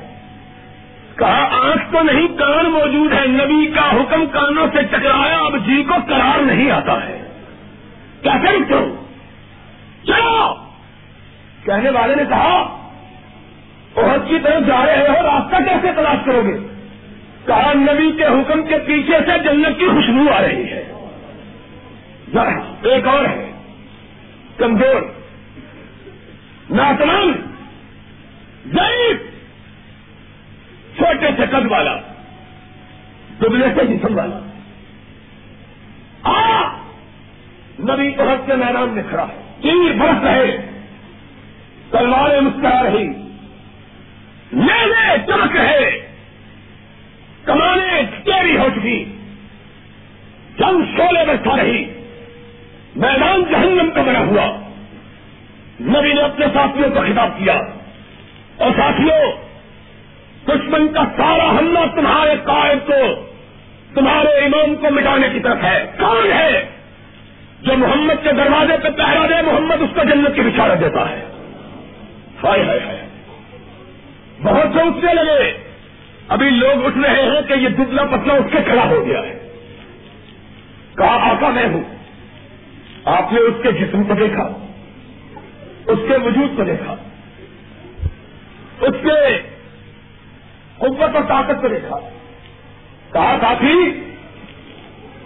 کہا، 1.16 1.48
آنکھ 1.52 1.92
تو 1.92 2.02
نہیں، 2.02 2.28
کان 2.28 2.66
موجود 2.66 3.12
ہے۔ 3.12 3.26
نبی 3.26 3.66
کا 3.66 3.90
حکم 3.92 4.26
کانوں 4.26 4.66
سے 4.72 4.82
ٹکرایا، 4.82 5.38
اب 5.38 5.56
جی 5.66 5.82
کو 5.82 5.94
قرار 6.06 6.42
نہیں 6.42 6.70
آتا 6.70 7.08
ہے۔ 7.08 7.22
کیسے 8.22 8.46
رکھتے 8.46 8.74
ہو 8.74 9.04
چلو۔ 10.06 10.54
کہنے 11.64 11.90
والے 11.90 12.14
نے 12.14 12.22
کہا، 12.28 12.78
عہد 13.96 14.28
کی 14.28 14.38
طرف 14.42 14.66
جا 14.66 14.86
رہے 14.86 15.08
ہو، 15.08 15.14
راستہ 15.22 15.56
کیسے 15.56 15.92
تلاش 15.96 16.16
کرو 16.24 16.42
گے؟ 16.42 16.58
کہا، 17.46 17.72
نبی 17.74 18.12
کے 18.12 18.24
حکم 18.24 18.62
کے 18.62 18.78
پیچھے 18.78 19.18
سے 19.26 19.38
جنت 19.38 19.78
کی 19.78 19.86
خوشبو 19.86 20.32
آ 20.32 20.42
رہی 20.42 20.64
ہے۔ 20.64 20.92
ایک 22.82 23.06
اور 23.06 23.24
ہے۔ 23.24 23.52
کمزور۔ 24.56 25.02
ناتمان 26.70 27.45
ضعیف، 28.72 29.16
چھوٹے 30.96 31.26
سے 31.36 31.46
قد 31.46 31.66
والا، 31.70 31.96
دبلے 33.42 33.66
سے 33.74 33.86
جسم 33.86 34.18
والا۔ 34.18 34.38
آ، 36.22 36.62
نبی 37.80 38.08
عہد 38.08 38.46
کے 38.46 38.56
میدان 38.56 38.88
میں 38.88 39.02
کھڑا 39.08 39.26
تیر 39.62 39.92
برس 39.98 40.24
رہے 40.24 40.56
تلواریں 41.90 42.40
مسکرا 42.40 42.82
رہی 42.82 43.26
لے 44.52 45.16
چمک 45.26 45.56
رہے۔ 45.56 46.12
کمانے 47.44 48.02
تیری 48.24 48.56
ہو 48.56 48.68
چکی۔ 48.76 49.04
جنگ 50.58 50.96
شولے 50.96 51.24
بیٹھا 51.26 51.56
رہی۔ 51.56 51.84
میدان 52.96 53.44
جہنم 53.50 53.90
کا 53.94 54.02
بنا 54.02 54.18
ہوا۔ 54.18 54.68
نبی 55.80 56.12
نے 56.12 56.20
اپنے 56.20 56.46
ساتھیوں 56.54 56.90
کو 56.90 57.00
خطاب 57.00 57.30
کیا۔ 57.38 57.60
اور 58.58 58.70
ساتھیوں 58.76 59.46
دشمن 60.48 60.88
کا 60.88 61.04
سارا 61.16 61.50
حملہ 61.50 61.78
تمہارے 61.94 62.34
قائد 62.44 62.78
کو، 62.86 63.26
تمہارے 63.94 64.28
امام 64.28 64.76
کو 64.76 64.90
مٹانے 64.90 65.28
کی 65.32 65.40
طرف 65.40 65.64
ہے۔ 65.64 65.92
کون 65.98 66.32
ہے؟ 66.32 66.68
جو 67.62 67.76
محمد 67.76 68.24
کے 68.24 68.32
دروازے 68.32 68.76
پہ 68.82 68.88
پہرا 68.88 69.26
دے، 69.26 69.42
محمد 69.42 69.82
اس 69.82 69.88
کو 69.94 70.04
جنت 70.04 70.34
کی 70.34 70.40
بچارت 70.40 70.80
دیتا 70.80 71.10
ہے۔ 71.10 71.22
ہائے 72.44 72.64
ہائے 72.64 72.80
ہائے۔ 72.80 73.08
بہت 74.42 74.66
سوچنے 74.74 75.14
لگے۔ 75.14 75.56
ابھی 76.28 76.50
لوگ 76.50 76.86
اٹھ 76.86 76.98
رہے 76.98 77.22
ہیں 77.22 77.48
کہ 77.48 77.52
یہ 77.52 77.68
دبلا 77.68 78.04
پتلا 78.04 78.34
اٹھ 78.34 78.52
کے 78.52 78.58
کھڑا 78.66 78.86
ہو 78.86 79.06
گیا 79.06 79.20
ہے۔ 79.20 79.48
کہا، 80.98 81.30
آقا 81.30 81.48
میں 81.48 81.66
ہوں۔ 81.66 81.82
آپ 83.04 83.32
نے 83.32 83.40
اس 83.40 83.54
کے 83.62 83.72
جسم 83.72 84.04
کو 84.04 84.14
دیکھا، 84.14 84.48
اس 85.86 85.98
کے 86.08 86.16
وجود 86.24 86.56
کو 86.56 86.64
دیکھا۔ 86.64 86.94
اس 88.80 88.94
کے 89.02 89.38
قوت 90.78 91.16
اور 91.16 91.22
طاقت 91.28 91.62
کو 91.62 91.68
دیکھا۔ 91.68 91.96
کہا 93.12 93.38
کافی 93.40 94.00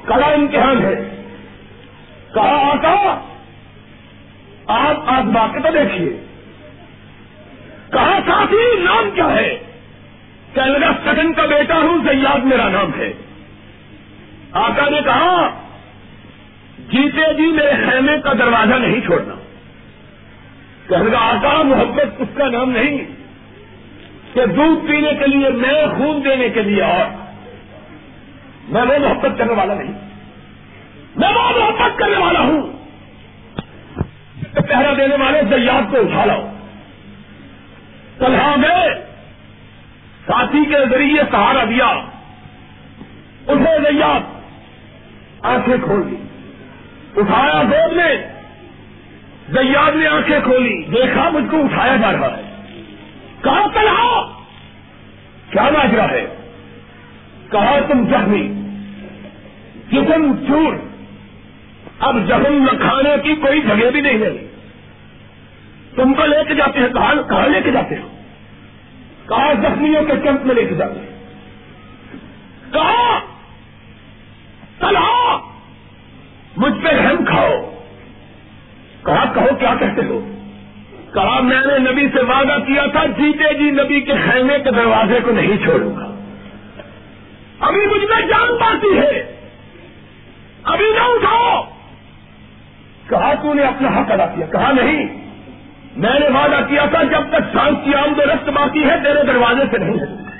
کڑا 0.04 0.26
امتحان 0.26 0.84
ہاں 0.84 0.90
ہے۔ 0.90 1.22
کہا، 2.34 2.72
آقا، 2.72 3.20
آپ 4.66 4.96
آج 5.06 5.24
باقی 5.24 5.58
تو 5.60 5.68
دیکھیے۔ 5.70 6.20
کہا 7.92 8.18
کافی 8.26 8.80
نام 8.80 9.10
کیا 9.14 9.32
ہے؟ 9.32 9.58
کہ 10.54 10.60
لگا 10.60 10.92
سگن 11.04 11.32
کا 11.32 11.46
بیٹا 11.46 11.74
ہوں، 11.74 11.98
زیاد 12.04 12.38
میرا 12.38 12.68
نام 12.68 12.90
ہے۔ 12.98 13.12
آقا 14.52 14.88
نے 14.88 15.00
کہا، 15.04 15.50
جیتے 16.78 17.34
جی 17.34 17.46
میرے 17.46 17.90
خیمے 17.90 18.12
کا 18.24 18.32
دروازہ 18.32 18.74
نہیں 18.74 19.00
چھوڑنا۔ 19.00 19.34
کہ 20.88 20.96
لگا، 20.96 21.18
آقا، 21.18 21.62
محبت 21.62 22.06
اس 22.18 22.28
کا 22.34 22.48
نام 22.48 22.70
نہیں۔ 22.70 23.19
کہ 24.34 24.46
دودھ 24.46 24.86
پینے 24.86 25.10
کے 25.14 25.26
لیے 25.26 25.48
میں 25.48 25.86
خون 25.86 26.24
دینے 26.24 26.48
کے 26.48 26.62
لیے 26.62 26.82
اور 26.82 27.30
میں 28.68 28.82
وہ 28.82 29.08
محبت 29.08 29.38
کرنے 29.38 29.52
والا 29.52 29.74
نہیں۔ 29.74 29.92
میں 31.16 31.28
وہ 31.28 31.42
محبت 31.42 31.98
کرنے 31.98 32.16
والا 32.16 32.40
ہوں۔ 32.40 32.62
پہرا 34.52 34.92
دینے 34.96 35.16
والے 35.24 35.40
زیاد 35.48 35.90
کو 35.90 35.96
اٹھا 35.96 36.24
لاؤ۔ 36.24 36.52
طلحہ 38.18 38.56
میں 38.56 38.88
ساتھی 40.26 40.64
کے 40.64 40.86
ذریعے 40.90 41.22
سہارا 41.30 41.64
دیا۔ 41.64 41.86
اسے 43.46 43.92
زیاد۔ 43.92 44.20
آنکھیں 45.42 45.76
کھول 45.84 46.10
دی۔ 46.10 46.16
اٹھایا 47.16 47.62
گود 47.62 47.92
میں۔ 47.92 48.14
زیاد 49.48 49.96
نے 49.96 50.06
آنکھیں 50.06 50.40
کھولی۔ 50.40 50.82
دیکھا 50.82 51.28
مجھ 51.28 51.50
کو 51.50 51.64
اٹھایا 51.64 51.96
جا 51.96 52.12
رہا 52.12 52.36
ہے۔ 52.36 52.49
کہا 53.42 53.66
طلحہ 53.74 54.42
کیا 55.50 55.62
ماجرا 55.62 56.10
ہے؟ 56.10 56.26
کہا 57.50 57.78
تم 57.88 58.04
زخمی 58.10 58.42
جسم 59.92 60.32
چور 60.48 60.74
اب 61.98 62.16
زخم 62.26 62.68
نہ 62.72 62.78
کھانے 62.80 63.16
کی 63.22 63.34
کوئی 63.34 63.62
جگہ 63.62 63.90
بھی 63.90 64.00
نہیں 64.00 64.18
رہی 64.18 64.46
تم 65.96 66.14
کو 66.14 66.26
لے 66.26 66.44
کے 66.48 66.54
جاتے 66.54 66.80
ہیں، 66.80 66.88
کہاں 66.88 67.14
کہاں 67.28 67.48
لے 67.48 67.60
کے 67.62 67.70
جاتے 67.70 67.96
ہو 67.98 68.08
کہا 69.28 69.52
زخمیوں 69.52 70.02
کے 70.02 70.12
کیمپ 70.22 70.46
میں 70.46 70.54
لے 70.54 70.64
کے 70.64 70.74
جاتے 70.74 71.00
ہیں؟ 71.00 71.10
کہا 72.72 73.18
طلحہ 74.78 75.38
مجھ 76.56 76.84
پہ 76.84 76.88
رحم 76.88 77.24
کھاؤ۔ 77.24 77.82
کہا 79.04 79.32
کہو، 79.34 79.46
کیا 79.58 79.74
کہتے 79.80 80.04
ہو؟ 80.04 80.39
کہا 81.14 81.40
میں 81.40 81.60
نے 81.66 81.78
نبی 81.78 82.08
سے 82.08 82.22
وعدہ 82.22 82.58
کیا 82.66 82.86
تھا، 82.86 83.06
جیتے 83.06 83.54
جی 83.54 83.70
نبی 83.70 84.00
کے 84.00 84.12
خیمے 84.12 84.58
کے 84.58 84.70
دروازے 84.70 85.18
کو 85.24 85.30
نہیں 85.30 85.56
چھوڑوں 85.56 85.96
گا۔ 85.96 86.14
ابھی 87.60 87.86
مجھ 87.86 88.04
میں 88.04 88.28
جان 88.28 88.58
پاتی 88.60 88.98
ہے۔ 88.98 89.36
ابھی 90.64 90.84
نہ 90.84 91.00
اٹھاؤ۔ 91.00 91.64
کہا 93.08 93.34
تو 93.34 93.54
نے 93.54 93.62
اپنا 93.62 93.88
حق 93.88 94.12
ادا 94.12 94.26
کیا، 94.26 94.46
کہا 94.46 94.72
نہیں۔ 94.72 95.06
میں 95.96 96.20
نے 96.20 96.28
وعدہ 96.28 96.64
کیا 96.68 96.84
تھا، 96.84 97.02
جب 97.02 97.22
تک 97.30 97.52
شانت 97.52 97.84
کی 97.84 97.94
آمد 97.94 98.18
و 98.18 98.22
رست 98.22 98.48
باقی 98.48 98.84
ہے، 98.84 98.96
تیرے 99.04 99.24
دروازے 99.26 99.62
سے 99.70 99.78
نہیں 99.78 100.00
ہے 100.00 100.30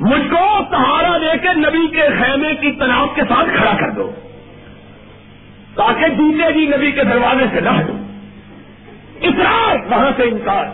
مجھ 0.00 0.30
کو 0.30 0.60
سہارا 0.70 1.18
دے 1.18 1.38
کے 1.38 1.48
نبی 1.54 1.86
کے 1.86 2.02
خیمے 2.18 2.54
کی 2.54 2.72
تناب 2.72 3.08
کے 3.14 3.22
ساتھ 3.28 3.48
کھڑا 3.56 3.72
کر 3.80 3.90
دو، 3.90 4.12
تاکہ 5.74 6.08
جیتے 6.08 6.52
جی 6.52 6.66
نبی 6.76 6.92
کے 6.92 7.04
دروازے 7.04 7.44
سے 7.54 7.60
نہ 7.60 7.68
ہٹو 7.68 7.99
اصرار 9.22 9.76
وہاں 9.90 10.10
سے 10.16 10.22
انکار۔ 10.22 10.64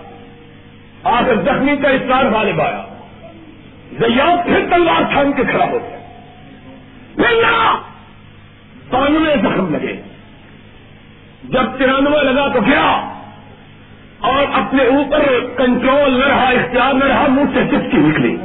آخر 1.04 1.34
زخمی 1.34 1.76
کا 1.76 1.88
اصرار 1.88 2.24
غالب 2.32 2.60
آیا۔ 2.60 2.84
زیاد 3.92 4.46
پھر 4.46 4.66
تلوار 4.70 5.02
تھام 5.12 5.32
کے 5.32 5.42
کھڑا 5.44 5.64
ہو 5.64 5.78
گیا۔ 5.82 5.98
پھر 7.16 7.42
نہ 7.42 7.80
پانوے 8.90 9.34
زخم 9.42 9.74
لگے۔ 9.74 10.02
جب 11.44 11.78
ترانوے 11.78 12.24
لگا 12.24 12.48
تو 12.48 12.60
گیا 12.60 13.14
اور 14.18 14.44
اپنے 14.52 14.84
اوپر 14.84 15.22
کنٹرول 15.56 16.20
نہ 16.20 16.26
رہا، 16.26 16.48
اختیار 16.48 16.94
نہ 16.94 17.04
رہا، 17.04 17.26
منہ 17.28 17.54
سے 17.54 17.64
چپکی 17.64 17.96
نکلی۔ 17.96 18.36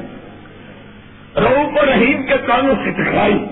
روپ 1.35 1.79
اور 1.79 1.87
رحیم 1.87 2.25
کے 2.25 2.35
کانوں 2.45 2.75
سے 2.75 2.91
ٹکرائی۔ 2.91 3.45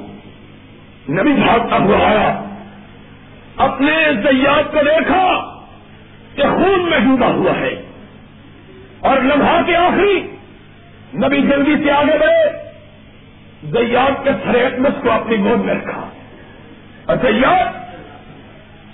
نبی 1.09 1.33
بھاگتا 1.33 1.77
ہوا 1.77 2.07
آیا۔ 2.07 2.43
اپنے 3.57 3.97
زیاد 4.23 4.73
کو 4.73 4.79
دیکھا۔ 4.85 5.58
کہ 6.41 6.47
خون 6.47 6.89
میں 6.89 6.99
ڈوبا 6.99 7.27
ہوا 7.27 7.51
ہے۔ 7.51 7.81
اور 8.99 9.17
لمحہ 9.17 9.61
کے 9.65 9.75
آخری 9.75 10.27
نبی 11.15 11.41
جلدی 11.41 11.83
سے 11.83 11.91
آگے 11.91 12.17
بڑھے۔ 12.19 12.69
زیاد 13.63 14.23
کے 14.23 14.29
فریقمت 14.45 15.01
کو 15.01 15.11
اپنی 15.11 15.37
گود 15.37 15.65
میں 15.65 15.75
رکھا۔ 15.75 16.09
اور 17.05 17.15
زیاد، 17.15 17.65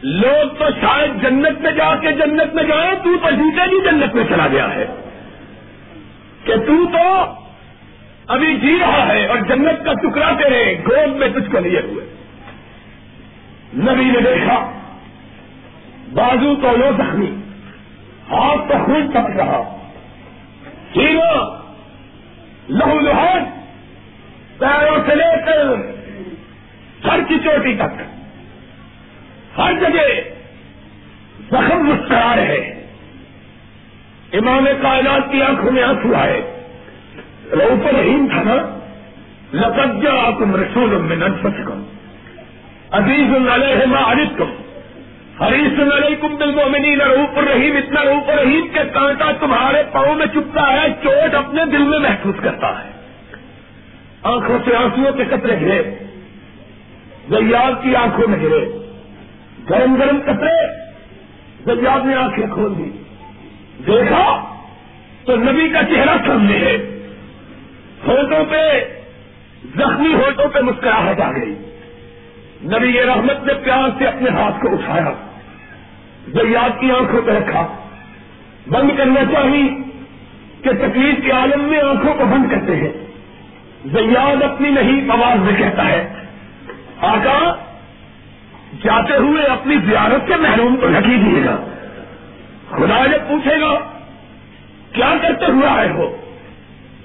لوگ 0.01 0.55
تو 0.55 0.65
شاید 0.81 1.21
جنت 1.21 1.61
میں 1.61 1.71
جا 1.71 1.95
کے 1.95 2.11
جنت 2.11 2.55
میں 2.55 2.63
جائیں، 2.63 2.91
تو 3.03 3.17
تو 3.23 3.29
جیتے 3.29 3.69
بھی 3.69 3.81
جنت 3.85 4.15
میں 4.15 4.23
چلا 4.23 4.47
گیا 4.47 4.75
ہے۔ 4.75 4.85
کہ 6.43 6.55
تو 6.55 6.85
تو 6.85 7.23
ابھی 8.27 8.55
جی 8.55 8.77
رہا 8.81 9.07
ہے 9.13 9.25
اور 9.25 9.37
جنت 9.37 9.85
کا 9.85 9.93
ٹکڑا 9.93 10.31
تیرے 10.43 10.75
گود 10.77 11.15
میں 11.15 11.27
تجھ 11.27 11.51
کو 11.51 11.59
لیے 11.59 11.79
ہوئے۔ 11.79 12.05
نبی 13.73 14.05
نے 14.05 14.19
دیکھا 14.19 14.71
بازو 16.13 16.55
تو 16.55 16.77
لو 16.77 16.91
زخمی، 16.97 17.35
ہاتھ 18.29 18.69
تو 18.69 18.85
خون 18.85 19.11
پک 19.11 19.37
رہا۔ 19.37 19.77
ہیرو 20.95 21.55
لہو 22.69 22.99
لہان 22.99 23.43
پیروں 24.57 24.97
سے 25.07 25.15
لے 25.15 25.23
کر 25.45 25.75
سر 27.03 27.19
کی 27.27 27.35
چوٹی 27.43 27.75
تک۔ 27.75 28.01
ہر 29.59 29.73
جگہ 29.73 30.21
زخم 31.51 31.77
مسکرا 31.77 32.35
رہے۔ 32.35 32.85
امام 34.33 34.67
کائنات 34.81 35.31
کی 35.31 35.43
آنکھوں 35.43 35.71
میں 35.71 35.83
آنسو 35.83 36.15
آئے۔ 36.15 36.41
روپ 37.51 37.87
رحیم 37.87 38.27
تھا 38.31 38.41
نا۔ 38.43 38.79
لقجا 39.53 40.31
کم 40.39 40.55
رسول 40.55 41.01
میں 41.01 41.15
ننفسکم 41.15 41.83
عزیز 42.91 43.49
علیہ 43.49 43.85
ما 43.85 44.11
عرفتم 44.11 44.64
حریص 45.41 45.79
علیکم 45.79 46.35
بالمؤمنین 46.35 47.01
روپ 47.01 47.37
الرحیم، 47.37 47.77
اتنا 47.77 48.03
روپ 48.03 48.29
الرحیم 48.29 48.67
کے 48.73 48.79
کانٹا 48.93 49.31
تمہارے 49.39 49.83
پاؤں 49.91 50.15
میں 50.15 50.25
چپتا 50.25 50.73
ہے، 50.73 50.93
چوٹ 51.03 51.35
اپنے 51.35 51.65
دل 51.65 51.77
میں 51.77 51.99
محسوس 51.99 52.35
کرتا 52.43 52.83
ہے۔ 52.83 52.89
آنکھوں 54.23 54.57
سے 54.65 54.75
آنسو 54.75 55.13
کے 55.17 55.23
قطرے 55.25 55.61
گرے 55.61 55.83
زیاد 57.29 57.83
کی 57.83 57.95
آنکھوں 57.95 58.27
میں 58.27 58.39
گرے 58.39 58.89
گرم 59.69 59.95
گرم 59.95 60.19
کپڑے 60.21 60.85
زیاد 61.75 62.05
نے 62.05 62.15
آنکھیں 62.15 62.47
کھول 62.53 62.73
دی۔ 62.77 62.91
دیکھا 63.87 64.55
تو 65.25 65.35
نبی 65.35 65.69
کا 65.69 65.83
چہرہ 65.83 66.17
سامنے 66.27 66.57
ہے۔ 66.57 66.99
ہوٹوں 68.07 68.45
پہ، 68.45 68.85
زخمی 69.75 70.13
ہوٹوں 70.13 70.49
پہ 70.49 70.59
مسکراہٹ 70.59 71.21
آ 71.21 71.31
گئی۔ 71.31 71.74
نبی 72.63 73.05
رحمت 73.05 73.45
نے 73.45 73.53
پیار 73.53 73.89
سے 73.97 74.07
اپنے 74.07 74.29
ہاتھ 74.29 74.61
کو 74.61 74.73
اٹھایا، 74.73 75.11
زیاد 76.27 76.79
کی 76.79 76.91
آنکھوں 76.91 77.21
پہ 77.21 77.31
رکھا۔ 77.31 77.67
بند 78.67 78.89
کرنا 78.97 79.19
چاہیے 79.33 79.69
کہ 80.61 80.69
تکلیف 80.71 81.25
کے 81.25 81.31
عالم 81.31 81.63
میں 81.63 81.79
آنکھوں 81.79 82.13
کو 82.13 82.25
بند 82.25 82.51
کرتے 82.51 82.75
ہیں۔ 82.75 82.91
زیاد 83.85 84.43
اپنی 84.43 84.69
نہیں، 84.69 85.09
آواز 85.09 85.39
میں 85.39 85.53
کہتا 85.57 85.87
ہے، 85.87 86.13
آقا، 87.01 87.55
جاتے 88.83 89.17
ہوئے 89.17 89.43
اپنی 89.43 89.75
زیارت 89.85 90.27
کے 90.27 90.35
محروم 90.35 90.75
کو 90.75 90.87
لگی 90.87 91.17
دیے 91.17 91.45
گا۔ 91.45 91.57
خدا 92.69 93.05
جب 93.05 93.29
پوچھے 93.29 93.61
گا، 93.61 93.79
کیا 94.91 95.13
کرتے 95.21 95.45
ہوئے 95.45 95.67
آئے 95.67 95.89
ہو؟ 95.89 96.15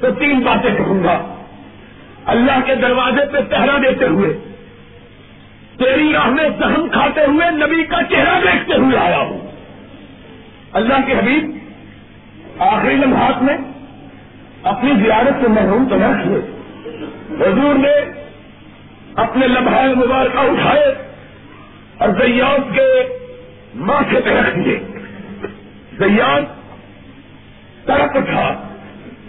تو 0.01 0.11
تین 0.11 0.40
باتیں 0.40 0.74
کہوں 0.74 1.05
گا۔ 1.05 1.34
اللہ 2.24 2.61
کے 2.66 2.74
دروازے 2.74 3.32
پہ 3.32 3.38
پہرا 3.51 3.76
دیتے 3.76 4.05
ہوئے 4.05 4.49
تیری 5.84 6.12
راہ 6.12 6.26
میں 6.26 6.48
سہم 6.58 6.88
کھاتے 6.88 7.20
ہوئے 7.20 7.50
نبی 7.50 7.84
کا 7.84 8.02
چہرہ 8.10 8.40
دیکھتے 8.42 8.74
ہوئے 8.74 8.98
آیا 8.98 9.18
ہوں۔ 9.18 9.38
اللہ 10.72 10.94
کے 11.06 11.12
حبیب، 11.12 11.58
آخری 12.58 12.94
لمحات 12.94 13.42
میں 13.42 13.56
اپنی 14.62 14.90
زیارت 15.02 15.42
سے 15.42 15.48
محروم 15.48 15.88
تو 15.88 15.96
نہ 15.96 16.22
کیے 16.22 16.60
حضور 17.40 17.74
نے 17.74 17.92
اپنے 19.16 19.48
لمحے 19.48 19.94
مبارکہ 19.94 20.38
اٹھائے 20.38 20.94
اور 21.98 22.08
زیاد 22.08 22.74
کے 22.74 23.18
ماتھے 23.74 24.20
پہ 24.20 24.30
رکھ 24.30 24.58
دیے۔ 24.58 24.80
زیاد 25.98 26.40
تڑپ 27.86 28.16
اٹھا۔ 28.16 28.68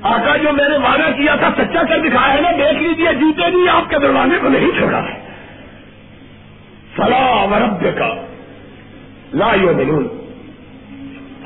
آقا 0.01 0.35
جو 0.37 0.51
میں 0.51 0.69
نے 0.69 0.77
وعدہ 0.77 1.17
کیا 1.17 1.35
تھا، 1.35 1.49
سچا 1.57 1.83
کر 1.89 1.99
دکھایا 1.99 2.33
ہے 2.33 2.41
نا، 2.41 2.51
دیکھ 2.51 2.83
لیجیے 2.83 3.13
جیتے 3.13 3.51
بھی 3.51 3.69
آپ 3.69 3.89
کے 3.89 3.99
دروازے 3.99 4.37
کو 4.41 4.49
نہیں 4.49 4.77
چھوڑا 4.77 5.03
ہے۔ 5.03 5.20
سلام 7.01 7.53
رب 7.53 7.85
کا 7.97 8.13
لا 9.33 9.53
یو 9.61 9.73
ملون 9.77 10.07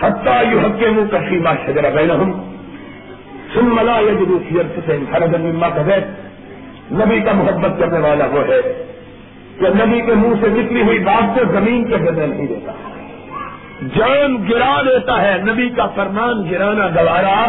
حتہ 0.01 0.41
یو 0.51 0.59
حقے 0.59 0.89
منہ 0.89 1.11
کا 1.11 1.19
سیما 1.29 1.53
شجرا 1.65 1.89
بین 1.89 2.09
ہوں 2.11 2.33
سن 3.53 3.65
ملا 3.65 3.99
یہ 3.99 4.11
جدو 4.11 4.39
ہر 5.13 5.27
مما 5.37 5.69
کہ 5.69 5.99
نبی 6.91 7.19
کا 7.21 7.31
محبت 7.33 7.79
کرنے 7.79 7.99
والا 7.99 8.25
وہ 8.25 8.41
ہے 8.47 8.59
کہ 9.59 9.69
نبی 9.75 10.01
کے 10.01 10.13
منہ 10.13 10.33
سے 10.41 10.49
نکلی 10.49 10.81
ہوئی 10.81 10.99
بات 10.99 11.35
کو 11.35 11.45
زمین 11.51 11.83
کے 11.83 11.95
گرنے 11.95 12.25
نہیں 12.25 12.47
دیتا. 12.47 12.71
جان 13.95 14.35
گرا 14.49 14.81
دیتا 14.85 15.21
ہے 15.21 15.37
نبی 15.37 15.69
کا 15.69 15.87
فرمان 15.95 16.51
گرانا 16.51 16.87
گوارا. 16.87 17.39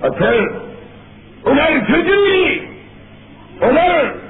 اور 0.00 0.10
پھر 0.10 0.40
ادھر 1.44 1.78
کھجلی 1.86 2.58
ادھر 3.60 4.25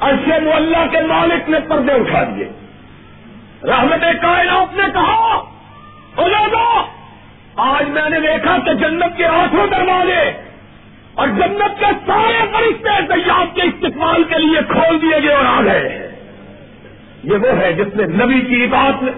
ارشد 0.00 0.46
اللہ 0.54 0.86
کے 0.90 1.00
مالک 1.00 1.50
نے 1.50 1.58
پردے 1.68 1.92
اٹھا 1.92 2.24
دیے۔ 2.24 2.48
رحمت 3.64 4.04
کائنات 4.22 4.76
نے 4.76 4.82
کہا 4.92 5.42
ادھر 6.16 6.48
دو 6.52 6.80
آج 7.56 7.88
میں 7.88 8.08
نے 8.08 8.20
دیکھا 8.20 8.56
کہ 8.64 8.74
جنت 8.74 9.16
کے 9.16 9.24
آٹھوں 9.24 9.66
دروازے 9.66 10.42
اور 11.14 11.28
جنت 11.28 11.80
کے 11.80 11.86
سارے 12.06 12.46
فرشتے 12.52 13.06
سیاحت 13.08 13.54
کے 13.54 13.62
استقبال 13.62 14.24
کے 14.24 14.38
لیے 14.38 14.58
کھول 14.68 15.02
دیے 15.02 15.22
گئے 15.22 15.34
اور 15.34 15.44
آ 15.44 15.60
گئے۔ 15.64 16.10
یہ 17.24 17.36
وہ 17.36 17.58
ہے 17.58 17.72
جس 17.72 17.96
نے 17.96 18.24
نبی 18.24 18.40
کی 18.40 18.66
بات 18.66 19.02
میں، 19.02 19.12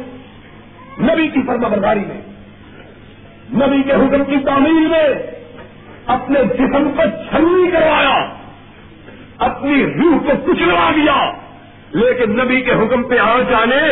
نبی 1.00 1.28
کی 1.28 1.40
فرما 1.46 1.68
برداری 1.68 2.00
میں، 2.00 2.20
نبی 3.66 3.82
کے 3.82 3.92
حکم 3.92 4.24
کی 4.24 4.36
تعمیر 4.44 4.88
میں 4.88 5.32
اپنے 6.06 6.40
جسم 6.44 6.90
کو 6.96 7.02
چھلنی 7.30 7.70
کروایا۔ 7.70 8.35
اپنی 9.38 9.84
روح 9.84 10.18
کو 10.26 10.32
کچلوا 10.46 10.90
دیا۔ 10.96 11.32
لیکن 11.92 12.30
نبی 12.36 12.60
کے 12.60 12.72
حکم 12.72 13.02
پہ 13.02 13.18
آ 13.18 13.38
جانے، 13.50 13.82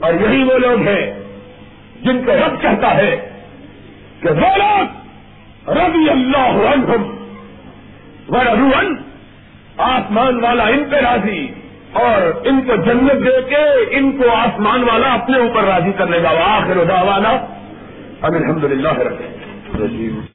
اور 0.00 0.14
یہی 0.14 0.42
وہ 0.44 0.58
لوگ 0.58 0.86
ہیں 0.88 1.12
جن 2.02 2.22
کو 2.24 2.32
رب 2.32 2.60
کہتا 2.62 2.94
ہے 2.96 3.16
کہ 4.20 4.28
وہ 4.28 4.50
لوگ 4.56 5.68
ربی 5.70 6.10
اللہ 6.10 6.58
عنہم 6.72 7.06
ورن 8.28 8.94
آسمان 9.78 10.44
والا 10.44 10.66
ان 10.66 10.84
پہ 10.90 10.96
راضی، 10.96 11.46
اور 11.92 12.46
ان 12.46 12.60
کو 12.66 12.76
جنت 12.76 13.26
دے 13.26 13.40
کے 13.48 13.64
ان 13.98 14.12
کو 14.12 14.30
آسمان 14.30 14.84
والا 14.84 15.12
اپنے 15.14 15.38
اوپر 15.38 15.64
راضی 15.64 15.92
کرنے 15.98 16.20
کا 16.22 16.30
آخر 16.46 16.84
دعوانا۔ 16.84 17.36
اب 18.22 18.34
الحمد 18.34 18.64
للہ 18.64 18.98
رکھے 18.98 20.34